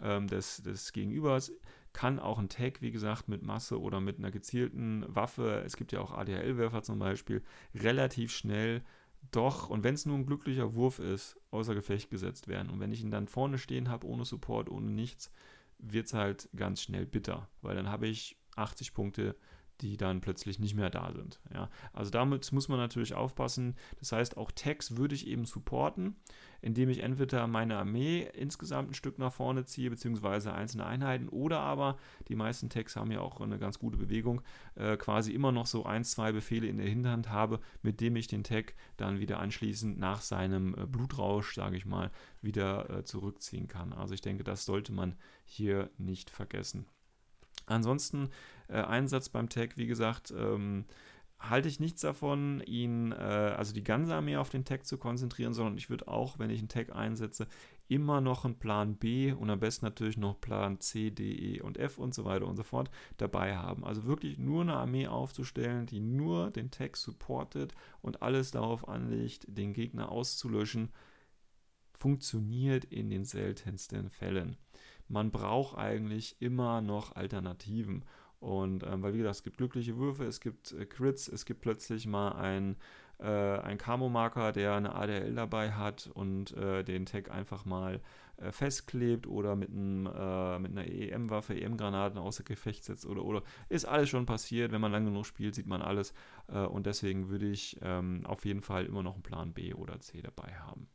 ähm, 0.03 0.27
des, 0.27 0.63
des 0.63 0.93
Gegenübers, 0.93 1.53
kann 1.93 2.19
auch 2.19 2.39
ein 2.39 2.49
Tag, 2.49 2.83
wie 2.83 2.91
gesagt, 2.91 3.29
mit 3.29 3.43
Masse 3.43 3.81
oder 3.81 4.01
mit 4.01 4.19
einer 4.19 4.33
gezielten 4.33 5.05
Waffe, 5.09 5.63
es 5.65 5.77
gibt 5.77 5.93
ja 5.93 6.01
auch 6.01 6.13
ADHL-Werfer 6.13 6.83
zum 6.83 6.99
Beispiel, 6.99 7.43
relativ 7.75 8.33
schnell 8.33 8.83
doch, 9.31 9.71
und 9.71 9.85
wenn 9.85 9.95
es 9.95 10.05
nur 10.05 10.17
ein 10.17 10.27
glücklicher 10.27 10.75
Wurf 10.75 10.99
ist, 10.99 11.37
außer 11.51 11.75
Gefecht 11.75 12.11
gesetzt 12.11 12.49
werden. 12.49 12.71
Und 12.71 12.81
wenn 12.81 12.93
ich 12.93 13.03
ihn 13.03 13.11
dann 13.11 13.29
vorne 13.29 13.59
stehen 13.59 13.89
habe, 13.89 14.07
ohne 14.07 14.25
Support, 14.25 14.69
ohne 14.69 14.91
nichts, 14.91 15.31
wird 15.79 16.07
es 16.07 16.15
halt 16.15 16.49
ganz 16.57 16.83
schnell 16.83 17.07
bitter, 17.07 17.49
weil 17.63 17.77
dann 17.77 17.91
habe 17.91 18.07
ich 18.07 18.37
80 18.57 18.95
Punkte 18.95 19.37
die 19.81 19.97
dann 19.97 20.21
plötzlich 20.21 20.59
nicht 20.59 20.75
mehr 20.75 20.91
da 20.91 21.13
sind. 21.13 21.41
Ja, 21.53 21.69
also 21.93 22.11
damit 22.11 22.51
muss 22.53 22.69
man 22.69 22.79
natürlich 22.79 23.15
aufpassen. 23.15 23.75
Das 23.99 24.13
heißt, 24.13 24.37
auch 24.37 24.51
Tags 24.51 24.97
würde 24.97 25.15
ich 25.15 25.27
eben 25.27 25.45
supporten, 25.45 26.17
indem 26.63 26.89
ich 26.89 27.03
entweder 27.03 27.47
meine 27.47 27.77
Armee 27.77 28.29
insgesamt 28.35 28.91
ein 28.91 28.95
Stück 28.95 29.19
nach 29.19 29.33
vorne 29.33 29.65
ziehe, 29.65 29.91
beziehungsweise 29.91 30.53
einzelne 30.53 30.87
Einheiten, 30.87 31.29
oder 31.29 31.61
aber, 31.61 31.99
die 32.29 32.37
meisten 32.37 32.71
Tags 32.71 32.97
haben 32.97 33.11
ja 33.11 33.21
auch 33.21 33.41
eine 33.41 33.59
ganz 33.59 33.79
gute 33.79 33.97
Bewegung, 33.97 34.43
äh, 34.75 34.97
quasi 34.97 35.33
immer 35.33 35.53
noch 35.53 35.67
so 35.67 35.85
ein, 35.85 36.05
zwei 36.05 36.33
Befehle 36.33 36.67
in 36.67 36.79
der 36.79 36.89
Hinterhand 36.89 37.31
habe, 37.31 37.61
mit 37.83 38.01
dem 38.01 38.17
ich 38.17 38.27
den 38.27 38.45
Tag 38.45 38.75
dann 38.97 39.21
wieder 39.21 39.39
anschließend 39.41 39.99
nach 39.99 40.21
seinem 40.21 40.75
äh, 40.75 40.87
Blutrausch, 40.87 41.55
sage 41.55 41.77
ich 41.77 41.87
mal, 41.87 42.11
wieder 42.41 42.91
äh, 42.91 43.05
zurückziehen 43.05 43.69
kann. 43.69 43.93
Also 43.93 44.15
ich 44.15 44.21
denke, 44.21 44.45
das 44.45 44.65
sollte 44.65 44.93
man 44.93 45.17
hier 45.45 45.91
nicht 45.99 46.31
vergessen. 46.31 46.87
Ansonsten 47.67 48.31
äh, 48.69 48.81
Einsatz 48.81 49.29
beim 49.29 49.49
Tag, 49.49 49.77
wie 49.77 49.87
gesagt, 49.87 50.33
ähm, 50.37 50.85
halte 51.39 51.69
ich 51.69 51.81
nichts 51.81 52.01
davon, 52.01 52.63
ihn, 52.67 53.13
äh, 53.13 53.15
also 53.15 53.73
die 53.73 53.85
ganze 53.85 54.15
Armee 54.15 54.37
auf 54.37 54.51
den 54.51 54.65
Tag 54.65 54.87
zu 54.87 54.99
konzentrieren, 54.99 55.55
sondern 55.55 55.77
ich 55.77 55.91
würde 55.91 56.09
auch, 56.09 56.39
wenn 56.39 56.51
ich 56.51 56.61
einen 56.61 56.69
Tag 56.69 56.95
einsetze, 56.95 57.47
immer 57.89 58.21
noch 58.21 58.45
einen 58.45 58.59
Plan 58.59 58.97
B 58.97 59.33
und 59.33 59.51
am 59.51 59.61
besten 59.61 59.85
natürlich 59.85 60.17
noch 60.17 60.41
Plan 60.41 60.81
C, 60.81 61.11
D, 61.11 61.57
E 61.57 61.61
und 61.61 61.79
F 61.79 61.99
und 61.99 62.15
so 62.15 62.25
weiter 62.25 62.47
und 62.47 62.57
so 62.57 62.63
fort 62.63 62.91
dabei 63.17 63.57
haben. 63.57 63.85
Also 63.85 64.05
wirklich 64.05 64.39
nur 64.39 64.63
eine 64.63 64.75
Armee 64.75 65.07
aufzustellen, 65.07 65.87
die 65.87 66.01
nur 66.01 66.51
den 66.51 66.71
Tag 66.71 66.97
supportet 66.97 67.75
und 68.03 68.23
alles 68.23 68.51
darauf 68.51 68.89
anlegt, 68.89 69.47
den 69.49 69.73
Gegner 69.73 70.11
auszulöschen, 70.11 70.91
funktioniert 71.99 72.85
in 72.85 73.09
den 73.09 73.25
seltensten 73.25 74.11
Fällen 74.11 74.57
man 75.09 75.31
braucht 75.31 75.79
eigentlich 75.79 76.37
immer 76.41 76.81
noch 76.81 77.15
Alternativen. 77.15 78.05
Und 78.47 78.85
ähm, 78.85 79.03
weil 79.03 79.13
wie 79.13 79.19
gesagt, 79.19 79.37
es 79.37 79.43
gibt 79.43 79.57
glückliche 79.57 79.99
Würfe, 79.99 80.23
es 80.23 80.41
gibt 80.41 80.71
äh, 80.71 80.87
Crits, 80.87 81.27
es 81.27 81.47
gibt 81.47 81.63
plötzlich 81.63 82.07
mal 82.07 82.31
ein, 82.31 82.77
äh, 83.19 83.27
ein 83.27 83.77
Camo-Marker, 83.77 84.53
der 84.53 84.75
eine 84.75 84.95
ADL 84.95 85.35
dabei 85.35 85.73
hat 85.73 86.09
und 86.15 86.57
äh, 86.57 86.85
den 86.85 87.07
Tag 87.07 87.29
einfach 87.29 87.65
mal 87.65 88.01
äh, 88.37 88.53
festklebt 88.53 89.27
oder 89.27 89.57
mit, 89.57 89.71
einem, 89.71 90.07
äh, 90.07 90.61
mit 90.61 90.71
einer 90.71 90.87
EM-Waffe, 90.87 91.61
EM-Granaten 91.61 92.21
außer 92.21 92.45
Gefecht 92.45 92.85
setzt 92.85 93.05
oder 93.05 93.25
oder. 93.25 93.43
Ist 93.69 93.85
alles 93.85 94.11
schon 94.11 94.27
passiert, 94.27 94.71
wenn 94.71 94.81
man 94.81 94.93
lange 94.93 95.07
genug 95.07 95.27
spielt, 95.27 95.57
sieht 95.57 95.67
man 95.67 95.83
alles. 95.83 96.15
Äh, 96.47 96.61
und 96.61 96.87
deswegen 96.87 97.29
würde 97.29 97.49
ich 97.49 97.77
ähm, 97.83 98.21
auf 98.27 98.45
jeden 98.45 98.63
Fall 98.63 98.87
immer 98.87 99.03
noch 99.03 99.15
einen 99.15 99.25
Plan 99.25 99.55
B 99.55 99.75
oder 99.75 99.99
C 99.99 100.23
dabei 100.23 100.55
haben. 100.55 100.87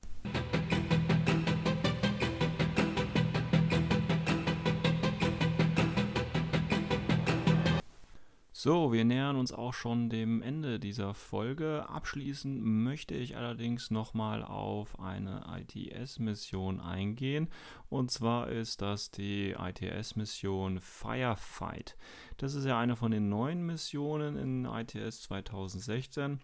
So, 8.64 8.93
wir 8.93 9.05
nähern 9.05 9.38
uns 9.38 9.51
auch 9.51 9.74
schon 9.74 10.07
dem 10.12 10.43
Ende 10.43 10.80
dieser 10.80 11.16
Folge. 11.16 11.89
Abschließend 11.89 12.64
möchte 12.64 13.16
ich 13.16 13.36
allerdings 13.36 13.89
nochmal 13.89 14.43
auf 14.43 14.99
eine 14.99 15.43
ITS-Mission 15.49 16.80
eingehen. 16.80 17.49
Und 17.89 18.12
zwar 18.12 18.49
ist 18.49 18.84
das 18.84 19.09
die 19.09 19.55
ITS-Mission 19.59 20.80
Firefight. 20.80 21.97
Das 22.38 22.53
ist 22.53 22.66
ja 22.66 22.78
eine 22.78 22.95
von 22.95 23.09
den 23.09 23.30
neuen 23.30 23.66
Missionen 23.66 24.38
in 24.38 24.66
ITS 24.66 25.24
2016. 25.24 26.39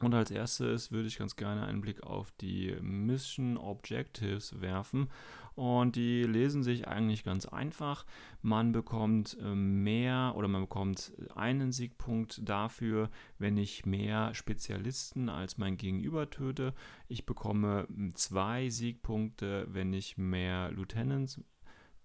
Und 0.00 0.14
als 0.14 0.30
erstes 0.30 0.92
würde 0.92 1.08
ich 1.08 1.18
ganz 1.18 1.36
gerne 1.36 1.66
einen 1.66 1.80
Blick 1.80 2.02
auf 2.02 2.30
die 2.40 2.76
Mission 2.80 3.56
Objectives 3.56 4.60
werfen. 4.60 5.08
Und 5.54 5.96
die 5.96 6.22
lesen 6.22 6.62
sich 6.62 6.86
eigentlich 6.86 7.24
ganz 7.24 7.46
einfach. 7.46 8.04
Man 8.42 8.72
bekommt 8.72 9.38
äh, 9.40 9.54
mehr 9.54 10.34
oder 10.36 10.48
man 10.48 10.60
bekommt 10.60 11.14
einen 11.34 11.72
Siegpunkt 11.72 12.46
dafür, 12.46 13.10
wenn 13.38 13.56
ich 13.56 13.86
mehr 13.86 14.34
Spezialisten 14.34 15.30
als 15.30 15.56
mein 15.56 15.78
Gegenüber 15.78 16.28
töte. 16.28 16.74
Ich 17.08 17.24
bekomme 17.24 17.88
zwei 18.12 18.68
Siegpunkte, 18.68 19.66
wenn 19.70 19.94
ich 19.94 20.18
mehr 20.18 20.70
Lieutenants 20.72 21.40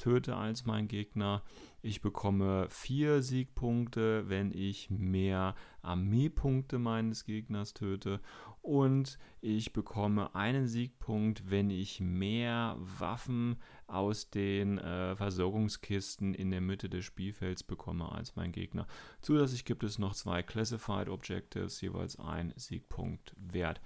töte 0.01 0.35
als 0.35 0.65
mein 0.65 0.87
Gegner. 0.87 1.43
Ich 1.83 2.01
bekomme 2.01 2.67
vier 2.69 3.21
Siegpunkte, 3.21 4.27
wenn 4.29 4.51
ich 4.51 4.89
mehr 4.89 5.53
Armeepunkte 5.83 6.79
meines 6.79 7.23
Gegners 7.23 7.73
töte. 7.73 8.19
Und 8.63 9.19
ich 9.41 9.73
bekomme 9.73 10.33
einen 10.33 10.67
Siegpunkt, 10.67 11.49
wenn 11.49 11.69
ich 11.69 11.99
mehr 11.99 12.77
Waffen 12.79 13.57
aus 13.85 14.29
den 14.31 14.79
äh, 14.79 15.15
Versorgungskisten 15.15 16.33
in 16.33 16.49
der 16.49 16.61
Mitte 16.61 16.89
des 16.89 17.05
Spielfelds 17.05 17.61
bekomme 17.63 18.11
als 18.11 18.35
mein 18.35 18.51
Gegner. 18.51 18.87
Zusätzlich 19.21 19.65
gibt 19.65 19.83
es 19.83 19.99
noch 19.99 20.15
zwei 20.15 20.41
Classified 20.41 21.09
Objectives, 21.09 21.81
jeweils 21.81 22.19
ein 22.19 22.53
Siegpunkt 22.55 23.35
wert. 23.37 23.81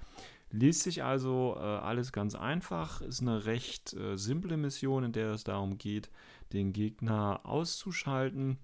Liest 0.56 0.84
sich 0.84 1.04
also 1.04 1.56
äh, 1.58 1.60
alles 1.60 2.12
ganz 2.12 2.34
einfach, 2.34 3.02
ist 3.02 3.22
eine 3.22 3.46
recht 3.46 3.94
äh, 3.94 4.18
simple 4.18 4.58
Mission, 4.58 5.04
in 5.04 5.12
der 5.12 5.32
es 5.32 5.44
darum 5.44 5.78
geht, 5.78 6.10
den 6.54 6.72
Gegner 6.72 7.42
auszuschalten. 7.44 8.58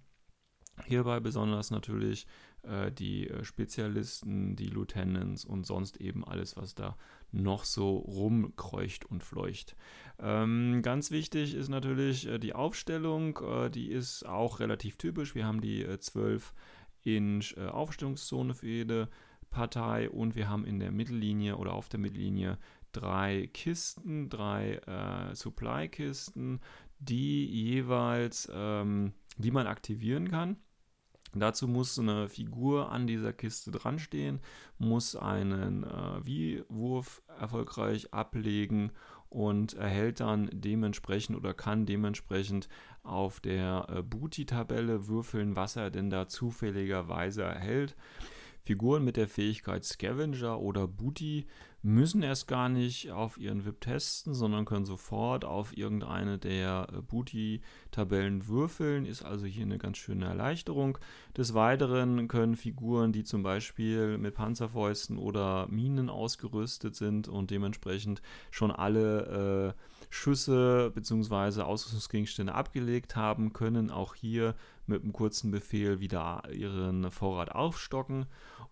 Hierbei 0.86 1.20
besonders 1.20 1.70
natürlich 1.70 2.26
äh, 2.64 2.92
die 2.92 3.28
äh, 3.28 3.44
Spezialisten, 3.44 4.56
die 4.56 4.68
Lieutenants 4.68 5.44
und 5.44 5.66
sonst 5.66 5.98
eben 5.98 6.24
alles, 6.24 6.56
was 6.58 6.76
da 6.76 6.96
noch 7.32 7.66
so 7.66 7.98
rumkreucht 7.98 9.06
und 9.06 9.24
fleucht. 9.24 9.76
Ähm, 10.20 10.82
ganz 10.84 11.12
wichtig 11.12 11.56
ist 11.56 11.70
natürlich 11.70 12.28
äh, 12.28 12.40
die 12.40 12.54
Aufstellung, 12.54 13.38
äh, 13.40 13.70
die 13.70 13.92
ist 13.92 14.26
auch 14.26 14.60
relativ 14.60 14.98
typisch. 14.98 15.36
Wir 15.36 15.46
haben 15.46 15.62
die 15.62 15.86
12 16.00 16.54
Inch 17.04 17.58
Aufstellungszone 17.58 18.54
für 18.54 18.68
jede 18.68 19.10
Partei 19.52 20.10
und 20.10 20.36
wir 20.36 20.50
haben 20.50 20.66
in 20.66 20.80
der 20.80 20.92
Mittellinie 20.92 21.58
oder 21.58 21.74
auf 21.74 21.90
der 21.90 22.00
Mittellinie 22.00 22.58
drei 22.92 23.50
Kisten, 23.54 24.30
drei 24.30 24.76
äh, 24.88 25.36
Supply-Kisten, 25.36 26.60
die 27.00 27.46
jeweils, 27.46 28.50
ähm, 28.54 29.14
die 29.38 29.52
man 29.52 29.68
aktivieren 29.68 30.32
kann. 30.32 30.58
Dazu 31.34 31.68
muss 31.68 31.98
eine 31.98 32.28
Figur 32.28 32.92
an 32.92 33.08
dieser 33.08 33.32
Kiste 33.32 33.72
dran 33.72 34.00
stehen, 34.00 34.42
muss 34.78 35.16
einen 35.16 35.84
äh, 35.84 36.26
Wie-Wurf 36.26 37.22
erfolgreich 37.40 38.14
ablegen 38.14 38.92
und 39.30 39.74
erhält 39.76 40.20
dann 40.20 40.50
dementsprechend 40.52 41.38
oder 41.38 41.54
kann 41.54 41.86
dementsprechend 41.86 42.68
auf 43.04 43.40
der 43.40 43.88
äh, 43.90 44.02
Booty-Tabelle 44.04 45.08
würfeln, 45.08 45.56
was 45.56 45.78
er 45.78 45.90
denn 45.90 46.10
da 46.10 46.28
zufälligerweise 46.28 47.44
erhält. 47.44 47.96
Figuren 48.64 49.04
mit 49.04 49.18
der 49.18 49.28
Fähigkeit 49.28 49.84
Scavenger 49.84 50.60
oder 50.60 50.88
Booty 50.88 51.48
müssen 51.84 52.22
erst 52.22 52.48
gar 52.48 52.70
nicht 52.70 53.12
auf 53.12 53.38
ihren 53.38 53.66
VIP 53.66 53.82
testen, 53.82 54.36
sondern 54.36 54.66
können 54.66 54.86
sofort 54.86 55.46
auf 55.46 55.76
irgendeine 55.76 56.38
der 56.38 56.88
äh, 56.92 57.02
Booty-Tabellen 57.02 58.48
würfeln. 58.48 59.06
Ist 59.06 59.24
also 59.24 59.48
hier 59.48 59.66
eine 59.66 59.80
ganz 59.80 59.98
schöne 59.98 60.26
Erleichterung. 60.26 61.00
Des 61.36 61.54
Weiteren 61.54 62.28
können 62.28 62.56
Figuren, 62.56 63.12
die 63.12 63.24
zum 63.24 63.42
Beispiel 63.42 64.18
mit 64.20 64.36
Panzerfäusten 64.36 65.18
oder 65.18 65.68
Minen 65.70 66.10
ausgerüstet 66.10 66.96
sind 66.96 67.28
und 67.28 67.50
dementsprechend 67.50 68.22
schon 68.52 68.72
alle 68.72 69.76
äh, 69.76 69.91
Schüsse 70.12 70.92
bzw. 70.94 71.62
Ausrüstungsgegenstände 71.62 72.54
abgelegt 72.54 73.16
haben, 73.16 73.54
können 73.54 73.90
auch 73.90 74.14
hier 74.14 74.56
mit 74.86 75.02
einem 75.02 75.14
kurzen 75.14 75.52
Befehl 75.52 76.00
wieder 76.02 76.44
ihren 76.54 77.10
Vorrat 77.10 77.52
aufstocken. 77.54 78.26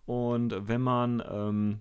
Und 0.04 0.68
wenn 0.68 0.82
man 0.82 1.22
ähm, 1.28 1.80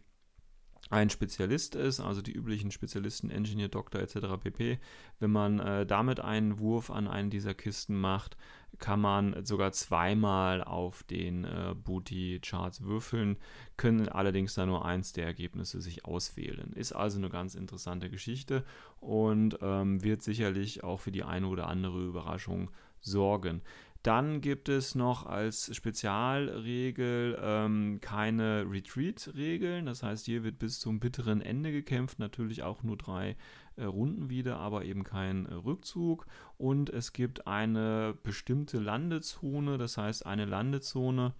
ein 0.89 1.09
Spezialist 1.09 1.75
ist, 1.75 1.99
also 1.99 2.21
die 2.21 2.31
üblichen 2.31 2.71
Spezialisten, 2.71 3.29
Engineer, 3.29 3.67
Doktor 3.67 4.01
etc. 4.01 4.41
pp. 4.41 4.79
Wenn 5.19 5.31
man 5.31 5.59
äh, 5.59 5.85
damit 5.85 6.19
einen 6.19 6.59
Wurf 6.59 6.89
an 6.89 7.07
einen 7.07 7.29
dieser 7.29 7.53
Kisten 7.53 7.95
macht, 7.95 8.37
kann 8.79 8.99
man 9.01 9.45
sogar 9.45 9.71
zweimal 9.71 10.63
auf 10.63 11.03
den 11.03 11.45
äh, 11.45 11.75
Booty-Charts 11.75 12.83
würfeln, 12.83 13.37
können 13.77 14.09
allerdings 14.09 14.53
da 14.53 14.65
nur 14.65 14.85
eins 14.85 15.13
der 15.13 15.25
Ergebnisse 15.25 15.81
sich 15.81 16.05
auswählen. 16.05 16.73
Ist 16.73 16.93
also 16.93 17.17
eine 17.17 17.29
ganz 17.29 17.55
interessante 17.55 18.09
Geschichte 18.09 18.63
und 18.99 19.59
ähm, 19.61 20.03
wird 20.03 20.21
sicherlich 20.23 20.83
auch 20.83 20.99
für 20.99 21.11
die 21.11 21.23
eine 21.23 21.47
oder 21.47 21.67
andere 21.67 22.03
Überraschung 22.03 22.71
sorgen. 23.01 23.61
Dann 24.03 24.39
gibt 24.39 24.69
es 24.69 24.95
noch 24.95 25.25
als 25.25 25.75
Spezialregel 25.75 27.37
ähm, 27.41 27.99
keine 27.99 28.65
Retreat-Regeln. 28.69 29.87
Das 29.87 30.03
heißt, 30.03 30.25
hier 30.25 30.43
wird 30.45 30.57
bis 30.57 30.79
zum 30.79 31.01
bitteren 31.01 31.41
Ende 31.41 31.73
gekämpft. 31.73 32.17
Natürlich 32.17 32.63
auch 32.63 32.81
nur 32.81 32.95
drei 32.95 33.35
äh, 33.75 33.83
Runden 33.83 34.29
wieder, 34.29 34.57
aber 34.57 34.85
eben 34.85 35.03
kein 35.03 35.47
äh, 35.47 35.53
Rückzug. 35.53 36.27
Und 36.57 36.89
es 36.89 37.11
gibt 37.11 37.45
eine 37.45 38.17
bestimmte 38.23 38.79
Landezone. 38.79 39.77
Das 39.77 39.97
heißt, 39.97 40.25
eine 40.25 40.45
Landezone. 40.45 41.33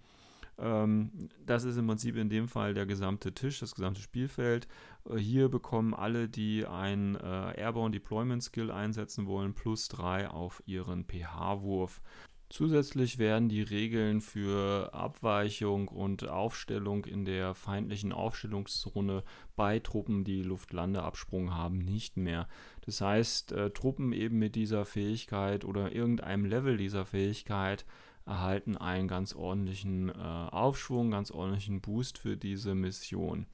Ähm, 0.58 1.30
das 1.46 1.64
ist 1.64 1.78
im 1.78 1.86
Prinzip 1.86 2.16
in 2.16 2.28
dem 2.28 2.46
Fall 2.46 2.74
der 2.74 2.84
gesamte 2.84 3.32
Tisch, 3.32 3.60
das 3.60 3.74
gesamte 3.74 4.02
Spielfeld. 4.02 4.68
Äh, 5.08 5.16
hier 5.16 5.48
bekommen 5.48 5.94
alle, 5.94 6.28
die 6.28 6.66
ein 6.66 7.16
äh, 7.16 7.58
Airborne 7.58 7.92
Deployment 7.92 8.42
Skill 8.42 8.70
einsetzen 8.70 9.26
wollen, 9.26 9.54
plus 9.54 9.88
drei 9.88 10.28
auf 10.28 10.62
ihren 10.66 11.06
PH-Wurf. 11.06 12.02
Zusätzlich 12.50 13.18
werden 13.18 13.48
die 13.48 13.62
Regeln 13.62 14.20
für 14.20 14.92
Abweichung 14.92 15.86
und 15.86 16.28
Aufstellung 16.28 17.04
in 17.04 17.24
der 17.24 17.54
feindlichen 17.54 18.12
Aufstellungszone 18.12 19.22
bei 19.54 19.78
Truppen, 19.78 20.24
die 20.24 20.42
Luftlandeabsprung 20.42 21.54
haben, 21.54 21.78
nicht 21.78 22.16
mehr. 22.16 22.48
Das 22.80 23.00
heißt, 23.00 23.52
äh, 23.52 23.70
Truppen 23.70 24.12
eben 24.12 24.40
mit 24.40 24.56
dieser 24.56 24.84
Fähigkeit 24.84 25.64
oder 25.64 25.92
irgendeinem 25.92 26.44
Level 26.44 26.76
dieser 26.76 27.06
Fähigkeit 27.06 27.86
erhalten 28.26 28.76
einen 28.76 29.06
ganz 29.06 29.32
ordentlichen 29.32 30.08
äh, 30.08 30.12
Aufschwung, 30.12 31.12
ganz 31.12 31.30
ordentlichen 31.30 31.80
Boost 31.80 32.18
für 32.18 32.36
diese 32.36 32.74
Mission. 32.74 33.46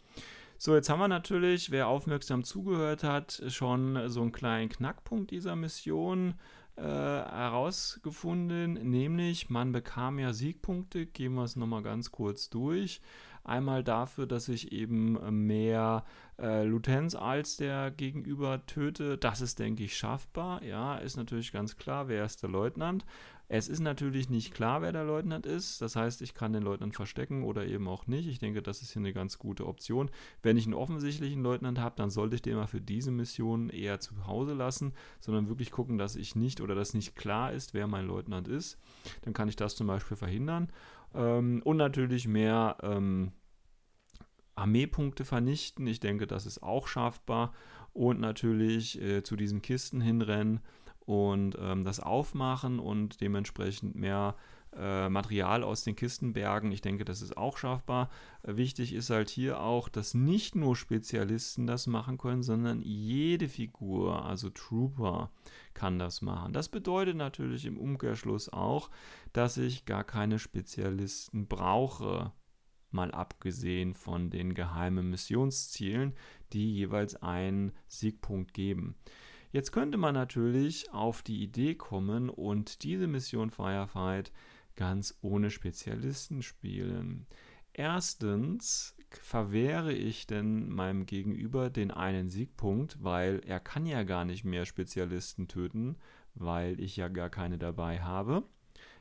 So, 0.57 0.75
jetzt 0.75 0.89
haben 0.89 1.01
wir 1.01 1.09
natürlich, 1.09 1.71
wer 1.71 1.89
aufmerksam 1.89 2.45
zugehört 2.45 3.05
hat, 3.05 3.43
schon 3.49 4.09
so 4.09 4.23
einen 4.23 4.33
kleinen 4.33 4.71
Knackpunkt 4.71 5.31
dieser 5.31 5.55
Mission 5.55 6.37
äh, 6.77 6.83
herausgefunden, 6.83 8.75
nämlich 8.75 9.51
man 9.51 9.73
bekam 9.73 10.19
ja 10.19 10.33
Siegpunkte, 10.33 11.07
gehen 11.07 11.35
wir 11.35 11.45
es 11.45 11.57
nochmal 11.57 11.83
ganz 11.83 12.11
kurz 12.11 12.51
durch. 12.51 13.01
Einmal 13.45 13.85
dafür, 13.85 14.27
dass 14.27 14.49
ich 14.49 14.73
eben 14.73 15.47
mehr 15.47 16.05
äh, 16.39 16.65
Lutenz 16.65 17.15
als 17.15 17.57
der 17.57 17.93
Gegenüber 17.93 18.67
töte. 18.67 19.17
Das 19.19 19.41
ist, 19.41 19.61
denke 19.61 19.85
ich, 19.85 19.97
schaffbar. 19.97 20.65
Ja, 20.65 20.97
ist 20.97 21.17
natürlich 21.17 21.53
ganz 21.53 21.77
klar, 21.77 22.09
wer 22.09 22.25
ist 22.25 22.43
der 22.43 22.51
Leutnant. 22.51 23.05
Es 23.49 23.69
ist 23.69 23.79
natürlich 23.79 24.29
nicht 24.29 24.53
klar, 24.53 24.83
wer 24.83 24.91
der 24.91 25.05
Leutnant 25.05 25.47
ist. 25.47 25.81
Das 25.81 25.95
heißt, 25.95 26.21
ich 26.23 26.35
kann 26.35 26.53
den 26.53 26.65
Leutnant 26.65 26.97
verstecken 26.97 27.45
oder 27.45 27.65
eben 27.65 27.87
auch 27.87 28.09
nicht. 28.09 28.27
Ich 28.27 28.41
denke, 28.41 28.61
das 28.61 28.83
ist 28.83 28.93
hier 28.93 29.01
eine 29.01 29.13
ganz 29.13 29.39
gute 29.39 29.67
Option. 29.67 30.11
Wenn 30.43 30.57
ich 30.57 30.65
einen 30.65 30.75
offensichtlichen 30.75 31.43
Leutnant 31.43 31.79
habe, 31.79 31.95
dann 31.97 32.11
sollte 32.11 32.35
ich 32.35 32.43
den 32.43 32.57
mal 32.57 32.67
für 32.67 32.81
diese 32.81 33.13
Mission 33.13 33.71
eher 33.71 34.01
zu 34.01 34.27
Hause 34.27 34.55
lassen, 34.55 34.95
sondern 35.21 35.49
wirklich 35.49 35.71
gucken, 35.71 35.97
dass 35.97 36.17
ich 36.17 36.35
nicht 36.35 36.61
oder 36.61 36.75
dass 36.75 36.93
nicht 36.93 37.15
klar 37.15 37.53
ist, 37.53 37.73
wer 37.73 37.87
mein 37.87 38.07
Leutnant 38.07 38.49
ist. 38.49 38.79
Dann 39.23 39.33
kann 39.33 39.49
ich 39.49 39.57
das 39.57 39.77
zum 39.77 39.87
Beispiel 39.87 40.17
verhindern. 40.17 40.73
Ähm, 41.15 41.63
und 41.65 41.77
natürlich 41.77 42.27
mehr 42.27 42.79
ähm, 42.83 43.31
Armeepunkte 44.57 45.25
vernichten. 45.25 45.87
Ich 45.87 46.01
denke, 46.01 46.27
das 46.27 46.47
ist 46.47 46.65
auch 46.65 46.89
schaffbar. 46.89 47.53
Und 47.93 48.19
natürlich 48.19 49.01
äh, 49.01 49.23
zu 49.23 49.37
diesen 49.37 49.63
Kisten 49.63 50.01
hinrennen 50.01 50.61
und 51.07 51.57
ähm, 51.59 51.85
das 51.85 52.01
aufmachen 52.01 52.79
und 52.79 53.21
dementsprechend 53.21 53.95
mehr 53.95 54.35
äh, 54.77 55.09
Material 55.09 55.63
aus 55.63 55.85
den 55.85 55.97
Kisten 55.97 56.33
bergen. 56.33 56.73
Ich 56.73 56.83
denke, 56.83 57.05
das 57.05 57.23
ist 57.23 57.37
auch 57.37 57.57
schaffbar. 57.57 58.11
Wichtig 58.43 58.93
ist 58.93 59.09
halt 59.09 59.31
hier 59.31 59.61
auch, 59.61 59.89
dass 59.89 60.13
nicht 60.13 60.55
nur 60.55 60.77
Spezialisten 60.77 61.67
das 61.67 61.87
machen 61.87 62.19
können, 62.19 62.43
sondern 62.43 62.83
jede 62.83 63.49
Figur, 63.49 64.27
also 64.27 64.51
Trooper, 64.51 65.31
kann 65.73 65.99
das 65.99 66.21
machen. 66.21 66.53
Das 66.53 66.69
bedeutet 66.69 67.17
natürlich 67.17 67.65
im 67.65 67.79
Umkehrschluss 67.79 68.53
auch, 68.53 68.91
dass 69.33 69.57
ich 69.57 69.87
gar 69.87 70.05
keine 70.05 70.39
Spezialisten 70.39 71.47
brauche 71.47 72.33
mal 72.91 73.13
abgesehen 73.13 73.95
von 73.95 74.31
den 74.31 74.55
geheimen 74.55 75.11
Missionszielen, 75.11 76.15
die 76.53 76.75
jeweils 76.75 77.17
einen 77.23 77.73
Siegpunkt 77.89 78.55
geben. 78.55 78.97
Jetzt 79.57 79.73
könnte 79.73 79.97
man 79.97 80.13
natürlich 80.13 80.93
auf 80.93 81.23
die 81.23 81.43
Idee 81.43 81.77
kommen 81.77 82.29
und 82.29 82.83
diese 82.83 83.07
Mission 83.07 83.51
Firefight 83.51 84.31
ganz 84.75 85.17
ohne 85.23 85.49
Spezialisten 85.49 86.43
spielen. 86.43 87.27
Erstens 87.73 88.95
verwehre 89.09 89.95
ich 89.95 90.27
denn 90.27 90.69
meinem 90.69 91.07
Gegenüber 91.07 91.71
den 91.71 91.91
einen 91.91 92.29
Siegpunkt, 92.29 93.03
weil 93.03 93.41
er 93.47 93.59
kann 93.59 93.87
ja 93.87 94.03
gar 94.03 94.27
nicht 94.27 94.45
mehr 94.45 94.67
Spezialisten 94.67 95.49
töten, 95.49 95.97
weil 96.35 96.79
ich 96.79 96.99
ja 96.99 97.09
gar 97.09 97.31
keine 97.31 97.57
dabei 97.57 98.03
habe. 98.03 98.43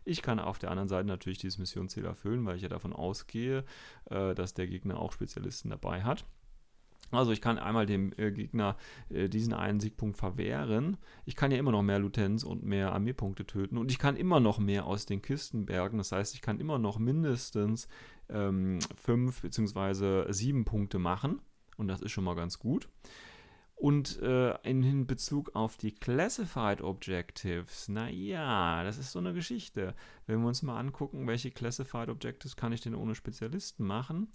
Ich 0.05 0.21
kann 0.21 0.39
auf 0.39 0.57
der 0.57 0.71
anderen 0.71 0.87
Seite 0.87 1.09
natürlich 1.09 1.39
dieses 1.39 1.57
Missionsziel 1.57 2.05
erfüllen, 2.05 2.45
weil 2.45 2.55
ich 2.55 2.61
ja 2.61 2.69
davon 2.69 2.93
ausgehe, 2.93 3.65
äh, 4.05 4.33
dass 4.33 4.53
der 4.53 4.67
Gegner 4.67 5.01
auch 5.01 5.11
Spezialisten 5.11 5.69
dabei 5.69 6.03
hat. 6.03 6.23
Also 7.11 7.31
ich 7.31 7.41
kann 7.41 7.57
einmal 7.57 7.85
dem 7.85 8.13
äh, 8.17 8.31
Gegner 8.31 8.75
äh, 9.09 9.29
diesen 9.29 9.53
einen 9.53 9.79
Siegpunkt 9.79 10.17
verwehren. 10.17 10.97
Ich 11.25 11.35
kann 11.35 11.51
ja 11.51 11.57
immer 11.57 11.71
noch 11.71 11.83
mehr 11.83 11.99
Lutenz 11.99 12.43
und 12.43 12.63
mehr 12.63 12.93
Armeepunkte 12.93 13.45
töten 13.45 13.77
und 13.77 13.91
ich 13.91 13.99
kann 13.99 14.15
immer 14.15 14.39
noch 14.39 14.59
mehr 14.59 14.85
aus 14.85 15.05
den 15.05 15.21
Kisten 15.21 15.65
bergen. 15.65 15.97
Das 15.97 16.11
heißt, 16.11 16.33
ich 16.33 16.41
kann 16.41 16.59
immer 16.59 16.77
noch 16.77 16.99
mindestens 16.99 17.87
ähm, 18.29 18.79
fünf 18.95 19.41
bzw. 19.41 20.31
sieben 20.31 20.65
Punkte 20.65 20.99
machen 20.99 21.39
und 21.77 21.87
das 21.87 22.01
ist 22.01 22.11
schon 22.11 22.23
mal 22.23 22.35
ganz 22.35 22.59
gut. 22.59 22.89
Und 23.75 24.21
äh, 24.21 24.57
in 24.63 25.05
Bezug 25.05 25.53
auf 25.53 25.75
die 25.75 25.93
Classified 25.93 26.81
Objectives, 26.81 27.89
naja, 27.89 28.83
das 28.85 28.97
ist 28.97 29.11
so 29.11 29.19
eine 29.19 29.33
Geschichte. 29.33 29.93
Wenn 30.27 30.39
wir 30.39 30.47
uns 30.47 30.63
mal 30.63 30.79
angucken, 30.79 31.27
welche 31.27 31.51
Classified 31.51 32.07
Objectives 32.07 32.55
kann 32.55 32.71
ich 32.71 32.79
denn 32.79 32.95
ohne 32.95 33.15
Spezialisten 33.15 33.85
machen, 33.85 34.31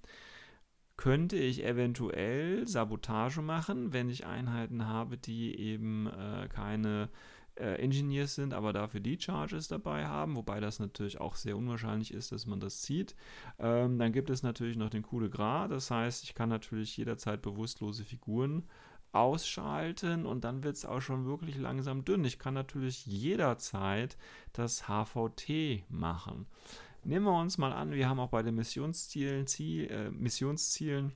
könnte 1.01 1.37
ich 1.37 1.65
eventuell 1.65 2.69
Sabotage 2.69 3.41
machen, 3.41 3.95
wenn 3.95 4.11
ich 4.11 4.27
Einheiten 4.27 4.87
habe, 4.87 5.17
die 5.17 5.59
eben 5.59 6.09
äh, 6.09 6.47
keine 6.49 7.09
äh, 7.55 7.77
Engineers 7.83 8.35
sind, 8.35 8.53
aber 8.53 8.75
dafür 8.75 9.01
die 9.01 9.19
Charges 9.19 9.67
dabei 9.67 10.05
haben, 10.05 10.37
wobei 10.37 10.61
das 10.61 10.79
natürlich 10.79 11.19
auch 11.19 11.37
sehr 11.37 11.57
unwahrscheinlich 11.57 12.13
ist, 12.13 12.33
dass 12.33 12.45
man 12.45 12.61
das 12.61 12.83
sieht. 12.83 13.17
Ähm, 13.59 13.99
dann 13.99 14.13
gibt 14.13 14.29
es 14.29 14.43
natürlich 14.43 14.77
noch 14.77 14.91
den 14.91 15.01
Coup 15.01 15.21
de 15.21 15.31
Gras, 15.31 15.71
das 15.71 15.91
heißt, 15.91 16.25
ich 16.25 16.35
kann 16.35 16.51
natürlich 16.51 16.95
jederzeit 16.99 17.41
bewusstlose 17.41 18.05
Figuren 18.05 18.65
ausschalten 19.13 20.27
und 20.27 20.45
dann 20.45 20.63
wird 20.63 20.77
es 20.77 20.85
auch 20.85 21.01
schon 21.01 21.25
wirklich 21.25 21.57
langsam 21.57 22.05
dünn. 22.05 22.27
Ich 22.27 22.39
kann 22.39 22.53
natürlich 22.53 23.07
jederzeit 23.07 24.19
das 24.53 24.83
HVT 24.87 25.85
machen. 25.89 26.47
Nehmen 27.03 27.25
wir 27.25 27.39
uns 27.39 27.57
mal 27.57 27.73
an, 27.73 27.93
wir 27.93 28.09
haben 28.09 28.21
auch 28.21 28.29
bei 28.29 28.43
den 28.43 28.55
Missionszielen, 28.55 29.47
Ziel, 29.47 29.91
äh, 29.91 30.11
Missionszielen 30.11 31.13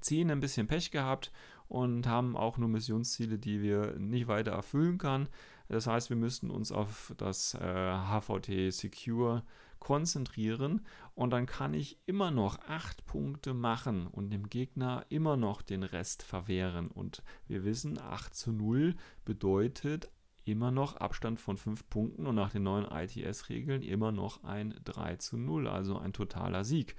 10 0.00 0.30
ein 0.30 0.40
bisschen 0.40 0.66
Pech 0.66 0.90
gehabt 0.90 1.32
und 1.68 2.06
haben 2.06 2.36
auch 2.36 2.58
nur 2.58 2.68
Missionsziele, 2.68 3.38
die 3.38 3.62
wir 3.62 3.96
nicht 3.98 4.28
weiter 4.28 4.52
erfüllen 4.52 4.98
können. 4.98 5.28
Das 5.68 5.86
heißt, 5.86 6.10
wir 6.10 6.16
müssten 6.16 6.50
uns 6.50 6.72
auf 6.72 7.14
das 7.16 7.54
äh, 7.54 7.58
HVT 7.60 8.72
Secure 8.72 9.42
konzentrieren 9.78 10.86
und 11.14 11.30
dann 11.30 11.46
kann 11.46 11.74
ich 11.74 11.98
immer 12.06 12.30
noch 12.30 12.58
8 12.68 13.04
Punkte 13.06 13.54
machen 13.54 14.06
und 14.06 14.30
dem 14.30 14.48
Gegner 14.48 15.04
immer 15.08 15.36
noch 15.36 15.62
den 15.62 15.82
Rest 15.82 16.22
verwehren. 16.22 16.88
Und 16.88 17.22
wir 17.46 17.64
wissen, 17.64 17.98
8 17.98 18.34
zu 18.34 18.52
0 18.52 18.94
bedeutet 19.24 20.10
immer 20.44 20.70
noch 20.70 20.96
Abstand 20.96 21.40
von 21.40 21.56
5 21.56 21.88
Punkten 21.88 22.26
und 22.26 22.34
nach 22.34 22.50
den 22.50 22.64
neuen 22.64 22.86
ITS-Regeln 22.86 23.82
immer 23.82 24.12
noch 24.12 24.44
ein 24.44 24.74
3 24.84 25.16
zu 25.16 25.36
0, 25.36 25.68
also 25.68 25.98
ein 25.98 26.12
totaler 26.12 26.64
Sieg. 26.64 26.96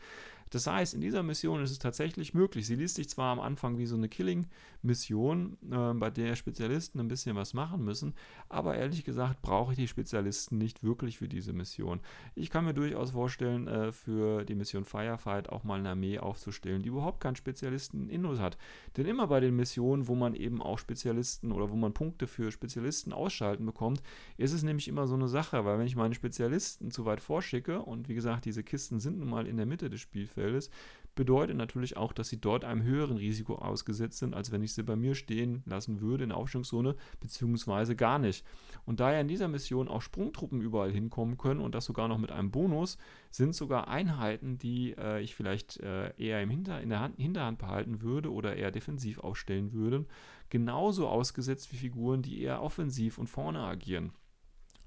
Das 0.51 0.67
heißt, 0.67 0.93
in 0.93 1.01
dieser 1.01 1.23
Mission 1.23 1.61
ist 1.61 1.71
es 1.71 1.79
tatsächlich 1.79 2.33
möglich. 2.33 2.67
Sie 2.67 2.75
liest 2.75 2.95
sich 2.95 3.09
zwar 3.09 3.31
am 3.31 3.39
Anfang 3.39 3.77
wie 3.77 3.85
so 3.85 3.95
eine 3.95 4.07
Killing-Mission, 4.07 5.57
äh, 5.71 5.93
bei 5.93 6.09
der 6.09 6.35
Spezialisten 6.35 6.99
ein 6.99 7.07
bisschen 7.07 7.35
was 7.35 7.53
machen 7.53 7.83
müssen, 7.83 8.13
aber 8.47 8.75
ehrlich 8.75 9.03
gesagt 9.03 9.41
brauche 9.41 9.73
ich 9.73 9.77
die 9.77 9.87
Spezialisten 9.87 10.57
nicht 10.57 10.83
wirklich 10.83 11.17
für 11.17 11.27
diese 11.27 11.53
Mission. 11.53 11.99
Ich 12.35 12.49
kann 12.49 12.65
mir 12.65 12.73
durchaus 12.73 13.11
vorstellen, 13.11 13.67
äh, 13.67 13.91
für 13.91 14.45
die 14.45 14.55
Mission 14.55 14.85
Firefight 14.85 15.49
auch 15.49 15.63
mal 15.63 15.79
eine 15.79 15.89
Armee 15.89 16.19
aufzustellen, 16.19 16.83
die 16.83 16.89
überhaupt 16.89 17.21
keinen 17.21 17.35
Spezialisten 17.35 18.09
Innos 18.09 18.39
hat. 18.39 18.57
Denn 18.97 19.07
immer 19.07 19.27
bei 19.27 19.39
den 19.39 19.55
Missionen, 19.55 20.07
wo 20.07 20.15
man 20.15 20.35
eben 20.35 20.61
auch 20.61 20.77
Spezialisten 20.79 21.51
oder 21.51 21.71
wo 21.71 21.75
man 21.75 21.93
Punkte 21.93 22.27
für 22.27 22.51
Spezialisten 22.51 23.13
ausschalten 23.13 23.65
bekommt, 23.65 24.03
ist 24.37 24.53
es 24.53 24.63
nämlich 24.63 24.87
immer 24.87 25.07
so 25.07 25.15
eine 25.15 25.27
Sache, 25.27 25.65
weil 25.65 25.79
wenn 25.79 25.87
ich 25.87 25.95
meine 25.95 26.13
Spezialisten 26.13 26.91
zu 26.91 27.05
weit 27.05 27.21
vorschicke 27.21 27.81
und 27.81 28.09
wie 28.09 28.15
gesagt, 28.15 28.45
diese 28.45 28.63
Kisten 28.63 28.99
sind 28.99 29.19
nun 29.19 29.29
mal 29.29 29.47
in 29.47 29.57
der 29.57 29.65
Mitte 29.65 29.89
des 29.89 30.01
Spielfeldes, 30.35 30.69
bedeutet 31.15 31.55
natürlich 31.55 31.95
auch, 31.95 32.11
dass 32.11 32.27
sie 32.27 32.41
dort 32.41 32.65
einem 32.65 32.83
höheren 32.83 33.15
Risiko 33.15 33.55
ausgesetzt 33.55 34.19
sind, 34.19 34.33
als 34.33 34.51
wenn 34.51 34.61
ich 34.61 34.73
sie 34.73 34.83
bei 34.83 34.97
mir 34.97 35.15
stehen 35.15 35.63
lassen 35.65 36.01
würde 36.01 36.25
in 36.25 36.29
der 36.29 36.37
Aufstellungszone, 36.37 36.95
beziehungsweise 37.21 37.95
gar 37.95 38.19
nicht. 38.19 38.45
Und 38.85 38.99
da 38.99 39.13
ja 39.13 39.21
in 39.21 39.29
dieser 39.29 39.47
Mission 39.47 39.87
auch 39.87 40.01
Sprungtruppen 40.01 40.61
überall 40.61 40.91
hinkommen 40.91 41.37
können 41.37 41.61
und 41.61 41.73
das 41.73 41.85
sogar 41.85 42.09
noch 42.09 42.17
mit 42.17 42.31
einem 42.33 42.51
Bonus, 42.51 42.97
sind 43.31 43.55
sogar 43.55 43.87
Einheiten, 43.87 44.57
die 44.57 44.93
äh, 44.97 45.21
ich 45.21 45.35
vielleicht 45.35 45.79
äh, 45.79 46.13
eher 46.17 46.41
im 46.41 46.49
Hinter 46.49 46.81
in 46.81 46.89
der 46.89 46.99
Hand, 46.99 47.15
Hinterhand 47.17 47.59
behalten 47.59 48.01
würde 48.01 48.31
oder 48.31 48.57
eher 48.57 48.71
defensiv 48.71 49.19
aufstellen 49.19 49.71
würde, 49.71 50.05
genauso 50.49 51.07
ausgesetzt 51.07 51.71
wie 51.71 51.77
Figuren, 51.77 52.21
die 52.21 52.41
eher 52.41 52.61
offensiv 52.61 53.17
und 53.17 53.27
vorne 53.27 53.59
agieren. 53.59 54.11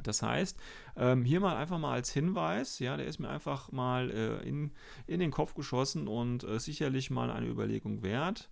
Das 0.03 0.23
heißt, 0.23 0.59
ähm, 0.97 1.25
hier 1.25 1.41
mal 1.41 1.57
einfach 1.57 1.79
mal 1.79 1.93
als 1.93 2.13
Hinweis, 2.13 2.79
ja, 2.79 2.97
der 2.97 3.07
ist 3.07 3.19
mir 3.19 3.29
einfach 3.29 3.73
mal 3.73 4.11
äh, 4.11 4.49
in, 4.49 4.73
in 5.07 5.21
den 5.21 5.31
Kopf 5.31 5.55
geschossen 5.55 6.09
und 6.09 6.45
äh, 6.45 6.59
sicherlich 6.59 7.11
mal 7.11 7.31
eine 7.31 7.49
Überlegung 7.49 8.03
wert. 8.03 8.49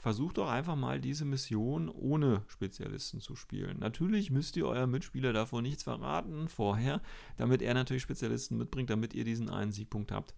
Versucht 0.00 0.38
doch 0.38 0.48
einfach 0.48 0.76
mal 0.76 1.00
diese 1.00 1.24
Mission 1.24 1.88
ohne 1.88 2.42
Spezialisten 2.46 3.20
zu 3.20 3.34
spielen. 3.34 3.80
Natürlich 3.80 4.30
müsst 4.30 4.56
ihr 4.56 4.66
eurem 4.66 4.92
Mitspieler 4.92 5.32
davor 5.32 5.60
nichts 5.60 5.82
verraten 5.82 6.48
vorher, 6.48 7.00
damit 7.36 7.62
er 7.62 7.74
natürlich 7.74 8.04
Spezialisten 8.04 8.56
mitbringt, 8.58 8.90
damit 8.90 9.12
ihr 9.12 9.24
diesen 9.24 9.50
einen 9.50 9.72
Siegpunkt 9.72 10.12
habt. 10.12 10.34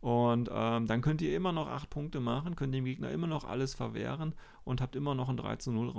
Und 0.00 0.48
ähm, 0.52 0.86
dann 0.86 1.02
könnt 1.02 1.20
ihr 1.20 1.36
immer 1.36 1.52
noch 1.52 1.68
8 1.68 1.90
Punkte 1.90 2.20
machen, 2.20 2.56
könnt 2.56 2.74
dem 2.74 2.86
Gegner 2.86 3.10
immer 3.10 3.26
noch 3.26 3.44
alles 3.44 3.74
verwehren 3.74 4.34
und 4.64 4.80
habt 4.80 4.96
immer 4.96 5.14
noch 5.14 5.28
ein 5.28 5.36
3 5.36 5.56
zu 5.56 5.72
0 5.72 5.90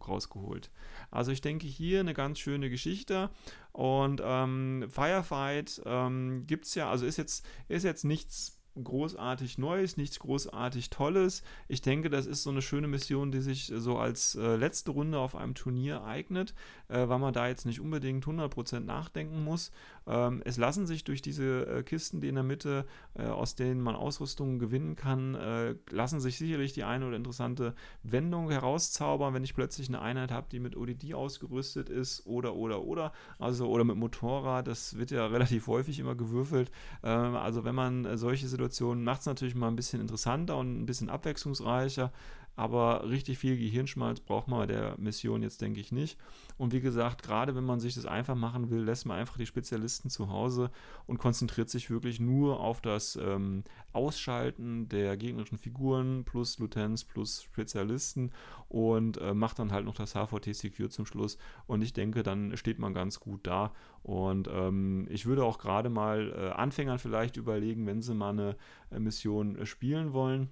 rausgeholt. 0.00 0.70
Also 1.12 1.30
ich 1.30 1.40
denke 1.40 1.68
hier 1.68 2.00
eine 2.00 2.14
ganz 2.14 2.40
schöne 2.40 2.70
Geschichte. 2.70 3.30
Und 3.72 4.20
ähm, 4.24 4.86
Firefight 4.88 5.80
ähm, 5.86 6.44
gibt 6.46 6.66
es 6.66 6.74
ja, 6.74 6.90
also 6.90 7.06
ist 7.06 7.18
jetzt, 7.18 7.46
ist 7.68 7.84
jetzt 7.84 8.04
nichts 8.04 8.60
großartig 8.82 9.58
Neues, 9.58 9.96
nichts 9.96 10.18
großartig 10.18 10.90
Tolles. 10.90 11.42
Ich 11.68 11.82
denke, 11.82 12.10
das 12.10 12.26
ist 12.26 12.42
so 12.42 12.50
eine 12.50 12.62
schöne 12.62 12.88
Mission, 12.88 13.32
die 13.32 13.40
sich 13.40 13.72
so 13.74 13.98
als 13.98 14.34
äh, 14.34 14.56
letzte 14.56 14.92
Runde 14.92 15.18
auf 15.18 15.34
einem 15.34 15.54
Turnier 15.54 16.04
eignet, 16.04 16.54
äh, 16.90 17.08
weil 17.08 17.18
man 17.18 17.32
da 17.32 17.48
jetzt 17.48 17.66
nicht 17.66 17.80
unbedingt 17.80 18.24
100% 18.24 18.80
nachdenken 18.80 19.44
muss. 19.44 19.70
Ähm, 20.06 20.42
es 20.44 20.56
lassen 20.56 20.86
sich 20.86 21.04
durch 21.04 21.22
diese 21.22 21.66
äh, 21.66 21.82
Kisten, 21.82 22.20
die 22.20 22.28
in 22.28 22.34
der 22.34 22.44
Mitte, 22.44 22.86
äh, 23.14 23.24
aus 23.24 23.54
denen 23.54 23.80
man 23.80 23.94
Ausrüstungen 23.94 24.58
gewinnen 24.58 24.96
kann, 24.96 25.34
äh, 25.34 25.74
lassen 25.90 26.20
sich 26.20 26.38
sicherlich 26.38 26.72
die 26.72 26.84
eine 26.84 27.06
oder 27.06 27.16
interessante 27.16 27.74
Wendung 28.02 28.50
herauszaubern, 28.50 29.34
wenn 29.34 29.44
ich 29.44 29.54
plötzlich 29.54 29.88
eine 29.88 30.00
Einheit 30.00 30.32
habe, 30.32 30.48
die 30.50 30.60
mit 30.60 30.76
ODD 30.76 31.14
ausgerüstet 31.14 31.88
ist 31.88 32.26
oder, 32.26 32.54
oder, 32.54 32.82
oder, 32.82 33.12
also 33.38 33.68
oder 33.68 33.84
mit 33.84 33.96
Motorrad. 33.96 34.66
Das 34.66 34.98
wird 34.98 35.10
ja 35.10 35.26
relativ 35.40 35.66
häufig 35.66 35.98
immer 35.98 36.14
gewürfelt. 36.14 36.70
Ähm, 37.02 37.36
also 37.36 37.64
wenn 37.64 37.74
man 37.74 38.04
äh, 38.04 38.18
solche 38.18 38.48
Situationen 38.48 39.04
macht 39.04 39.20
es 39.20 39.26
natürlich 39.26 39.54
mal 39.54 39.68
ein 39.68 39.76
bisschen 39.76 40.00
interessanter 40.00 40.56
und 40.56 40.82
ein 40.82 40.86
bisschen 40.86 41.10
abwechslungsreicher. 41.10 42.12
Aber 42.60 43.08
richtig 43.08 43.38
viel 43.38 43.56
Gehirnschmalz 43.56 44.20
braucht 44.20 44.46
man 44.46 44.58
bei 44.58 44.66
der 44.66 44.94
Mission 44.98 45.42
jetzt, 45.42 45.62
denke 45.62 45.80
ich, 45.80 45.92
nicht. 45.92 46.18
Und 46.58 46.74
wie 46.74 46.82
gesagt, 46.82 47.22
gerade 47.22 47.56
wenn 47.56 47.64
man 47.64 47.80
sich 47.80 47.94
das 47.94 48.04
einfach 48.04 48.34
machen 48.34 48.68
will, 48.68 48.82
lässt 48.82 49.06
man 49.06 49.18
einfach 49.18 49.38
die 49.38 49.46
Spezialisten 49.46 50.10
zu 50.10 50.28
Hause 50.28 50.70
und 51.06 51.16
konzentriert 51.16 51.70
sich 51.70 51.88
wirklich 51.88 52.20
nur 52.20 52.60
auf 52.60 52.82
das 52.82 53.16
ähm, 53.16 53.64
Ausschalten 53.94 54.90
der 54.90 55.16
gegnerischen 55.16 55.56
Figuren 55.56 56.24
plus 56.26 56.58
Lutens 56.58 57.02
plus 57.02 57.44
Spezialisten 57.44 58.30
und 58.68 59.16
äh, 59.16 59.32
macht 59.32 59.58
dann 59.58 59.72
halt 59.72 59.86
noch 59.86 59.94
das 59.94 60.12
HVT 60.12 60.54
Secure 60.54 60.90
zum 60.90 61.06
Schluss. 61.06 61.38
Und 61.66 61.80
ich 61.80 61.94
denke, 61.94 62.22
dann 62.22 62.54
steht 62.58 62.78
man 62.78 62.92
ganz 62.92 63.20
gut 63.20 63.46
da. 63.46 63.72
Und 64.02 64.50
ähm, 64.52 65.06
ich 65.08 65.24
würde 65.24 65.44
auch 65.44 65.56
gerade 65.56 65.88
mal 65.88 66.30
äh, 66.36 66.50
Anfängern 66.50 66.98
vielleicht 66.98 67.38
überlegen, 67.38 67.86
wenn 67.86 68.02
sie 68.02 68.14
mal 68.14 68.32
eine 68.32 68.56
äh, 68.90 68.98
Mission 68.98 69.56
äh, 69.56 69.64
spielen 69.64 70.12
wollen 70.12 70.50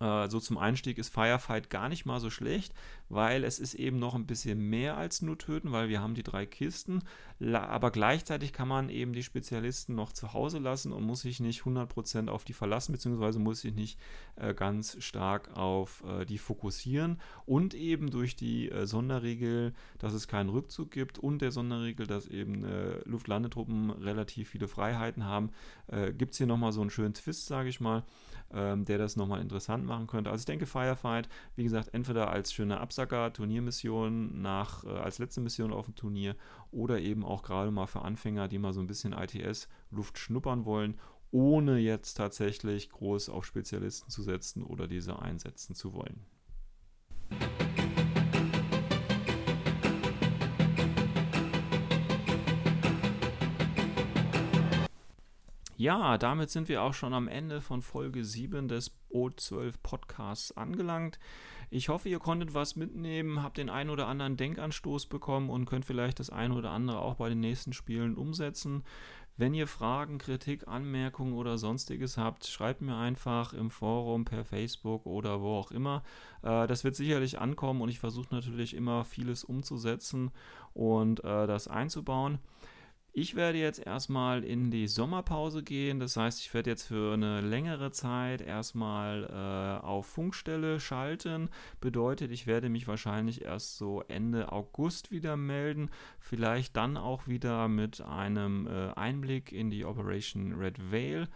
äh, 0.00 0.28
so 0.28 0.40
zum 0.40 0.56
Einstieg 0.58 0.98
ist 0.98 1.12
Firefight 1.12 1.68
gar 1.70 1.88
nicht 1.88 2.06
mal 2.06 2.20
so 2.20 2.30
schlecht, 2.30 2.72
weil 3.08 3.44
es 3.44 3.58
ist 3.58 3.74
eben 3.74 3.98
noch 3.98 4.14
ein 4.14 4.26
bisschen 4.26 4.58
mehr 4.58 4.96
als 4.96 5.20
nur 5.20 5.36
töten, 5.36 5.72
weil 5.72 5.88
wir 5.88 6.00
haben 6.00 6.14
die 6.14 6.22
drei 6.22 6.46
Kisten, 6.46 7.02
aber 7.52 7.90
gleichzeitig 7.90 8.52
kann 8.52 8.68
man 8.68 8.88
eben 8.88 9.12
die 9.12 9.22
Spezialisten 9.22 9.94
noch 9.94 10.12
zu 10.12 10.32
Hause 10.32 10.58
lassen 10.58 10.92
und 10.92 11.04
muss 11.04 11.22
sich 11.22 11.40
nicht 11.40 11.62
100% 11.62 12.28
auf 12.28 12.44
die 12.44 12.52
verlassen, 12.52 12.92
beziehungsweise 12.92 13.38
muss 13.38 13.60
sich 13.60 13.74
nicht 13.74 13.98
äh, 14.36 14.54
ganz 14.54 14.96
stark 15.02 15.56
auf 15.56 16.02
äh, 16.06 16.24
die 16.24 16.38
fokussieren. 16.38 17.20
Und 17.44 17.74
eben 17.74 18.10
durch 18.10 18.36
die 18.36 18.70
Sonderregel, 18.84 19.74
dass 19.98 20.12
es 20.12 20.28
keinen 20.28 20.48
Rückzug 20.48 20.90
gibt 20.90 21.18
und 21.18 21.42
der 21.42 21.50
Sonderregel, 21.50 22.06
dass 22.06 22.26
eben 22.26 22.64
Luftlandetruppen 23.04 23.90
relativ 23.90 24.50
viele 24.50 24.68
Freiheiten 24.68 25.24
haben, 25.24 25.50
gibt 26.16 26.32
es 26.32 26.38
hier 26.38 26.46
nochmal 26.46 26.72
so 26.72 26.80
einen 26.80 26.90
schönen 26.90 27.14
Twist, 27.14 27.46
sage 27.46 27.68
ich 27.68 27.80
mal, 27.80 28.04
ähm, 28.52 28.84
der 28.84 28.98
das 28.98 29.16
nochmal 29.16 29.40
interessant 29.40 29.86
machen 29.90 30.06
könnte. 30.06 30.30
Also 30.30 30.40
ich 30.40 30.46
denke 30.46 30.64
Firefight, 30.64 31.28
wie 31.56 31.64
gesagt, 31.64 31.92
entweder 31.92 32.30
als 32.30 32.52
schöne 32.52 32.80
Absacker, 32.80 33.32
Turniermission 33.32 34.40
nach, 34.40 34.84
äh, 34.84 34.88
als 34.88 35.18
letzte 35.18 35.42
Mission 35.42 35.74
auf 35.74 35.84
dem 35.84 35.94
Turnier 35.94 36.36
oder 36.70 36.98
eben 37.00 37.24
auch 37.24 37.42
gerade 37.42 37.70
mal 37.70 37.86
für 37.86 38.00
Anfänger, 38.02 38.48
die 38.48 38.58
mal 38.58 38.72
so 38.72 38.80
ein 38.80 38.86
bisschen 38.86 39.12
ITS-Luft 39.12 40.18
schnuppern 40.18 40.64
wollen, 40.64 40.98
ohne 41.30 41.78
jetzt 41.78 42.14
tatsächlich 42.14 42.90
groß 42.90 43.28
auf 43.28 43.44
Spezialisten 43.44 44.10
zu 44.10 44.22
setzen 44.22 44.62
oder 44.62 44.88
diese 44.88 45.20
einsetzen 45.20 45.74
zu 45.74 45.92
wollen. 45.92 46.24
Ja, 55.80 56.18
damit 56.18 56.50
sind 56.50 56.68
wir 56.68 56.82
auch 56.82 56.92
schon 56.92 57.14
am 57.14 57.26
Ende 57.26 57.62
von 57.62 57.80
Folge 57.80 58.22
7 58.22 58.68
des 58.68 58.94
O12 59.10 59.76
Podcasts 59.82 60.54
angelangt. 60.54 61.18
Ich 61.70 61.88
hoffe, 61.88 62.10
ihr 62.10 62.18
konntet 62.18 62.52
was 62.52 62.76
mitnehmen, 62.76 63.42
habt 63.42 63.56
den 63.56 63.70
einen 63.70 63.88
oder 63.88 64.06
anderen 64.06 64.36
Denkanstoß 64.36 65.06
bekommen 65.06 65.48
und 65.48 65.64
könnt 65.64 65.86
vielleicht 65.86 66.20
das 66.20 66.28
eine 66.28 66.52
oder 66.52 66.72
andere 66.72 67.00
auch 67.00 67.14
bei 67.14 67.30
den 67.30 67.40
nächsten 67.40 67.72
Spielen 67.72 68.14
umsetzen. 68.14 68.84
Wenn 69.38 69.54
ihr 69.54 69.66
Fragen, 69.66 70.18
Kritik, 70.18 70.68
Anmerkungen 70.68 71.32
oder 71.32 71.56
sonstiges 71.56 72.18
habt, 72.18 72.46
schreibt 72.46 72.82
mir 72.82 72.98
einfach 72.98 73.54
im 73.54 73.70
Forum, 73.70 74.26
per 74.26 74.44
Facebook 74.44 75.06
oder 75.06 75.40
wo 75.40 75.54
auch 75.54 75.70
immer. 75.70 76.02
Äh, 76.42 76.66
das 76.66 76.84
wird 76.84 76.94
sicherlich 76.94 77.38
ankommen 77.38 77.80
und 77.80 77.88
ich 77.88 78.00
versuche 78.00 78.34
natürlich 78.34 78.76
immer 78.76 79.06
vieles 79.06 79.44
umzusetzen 79.44 80.30
und 80.74 81.24
äh, 81.24 81.46
das 81.46 81.68
einzubauen. 81.68 82.38
Ich 83.12 83.34
werde 83.34 83.58
jetzt 83.58 83.84
erstmal 83.84 84.44
in 84.44 84.70
die 84.70 84.86
Sommerpause 84.86 85.64
gehen. 85.64 85.98
Das 85.98 86.16
heißt, 86.16 86.40
ich 86.40 86.54
werde 86.54 86.70
jetzt 86.70 86.84
für 86.84 87.14
eine 87.14 87.40
längere 87.40 87.90
Zeit 87.90 88.40
erstmal 88.40 89.24
äh, 89.24 89.84
auf 89.84 90.06
Funkstelle 90.06 90.78
schalten. 90.78 91.50
Bedeutet, 91.80 92.30
ich 92.30 92.46
werde 92.46 92.68
mich 92.68 92.86
wahrscheinlich 92.86 93.44
erst 93.44 93.78
so 93.78 94.04
Ende 94.06 94.52
August 94.52 95.10
wieder 95.10 95.36
melden. 95.36 95.90
Vielleicht 96.20 96.76
dann 96.76 96.96
auch 96.96 97.26
wieder 97.26 97.66
mit 97.66 98.00
einem 98.00 98.68
äh, 98.68 98.92
Einblick 98.92 99.50
in 99.50 99.70
die 99.70 99.84
Operation 99.84 100.52
Red 100.52 100.92
Veil. 100.92 101.26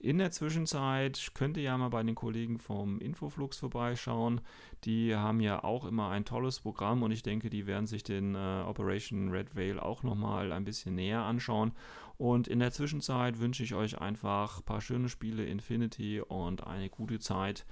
In 0.00 0.18
der 0.18 0.30
Zwischenzeit 0.30 1.32
könnt 1.34 1.56
ihr 1.56 1.64
ja 1.64 1.76
mal 1.76 1.88
bei 1.88 2.02
den 2.04 2.14
Kollegen 2.14 2.58
vom 2.58 3.00
Infoflux 3.00 3.58
vorbeischauen. 3.58 4.40
Die 4.84 5.16
haben 5.16 5.40
ja 5.40 5.64
auch 5.64 5.84
immer 5.84 6.10
ein 6.10 6.24
tolles 6.24 6.60
Programm 6.60 7.02
und 7.02 7.10
ich 7.10 7.24
denke, 7.24 7.50
die 7.50 7.66
werden 7.66 7.88
sich 7.88 8.04
den 8.04 8.36
äh, 8.36 8.62
Operation 8.64 9.30
Red 9.30 9.56
Veil 9.56 9.80
auch 9.80 10.04
nochmal 10.04 10.52
ein 10.52 10.64
bisschen 10.64 10.94
näher 10.94 11.22
anschauen. 11.22 11.72
Und 12.16 12.46
in 12.46 12.60
der 12.60 12.70
Zwischenzeit 12.70 13.40
wünsche 13.40 13.64
ich 13.64 13.74
euch 13.74 14.00
einfach 14.00 14.58
ein 14.58 14.64
paar 14.64 14.80
schöne 14.80 15.08
Spiele 15.08 15.44
Infinity 15.44 16.20
und 16.20 16.64
eine 16.64 16.90
gute 16.90 17.18
Zeit. 17.18 17.66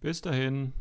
Bis 0.00 0.20
dahin. 0.20 0.74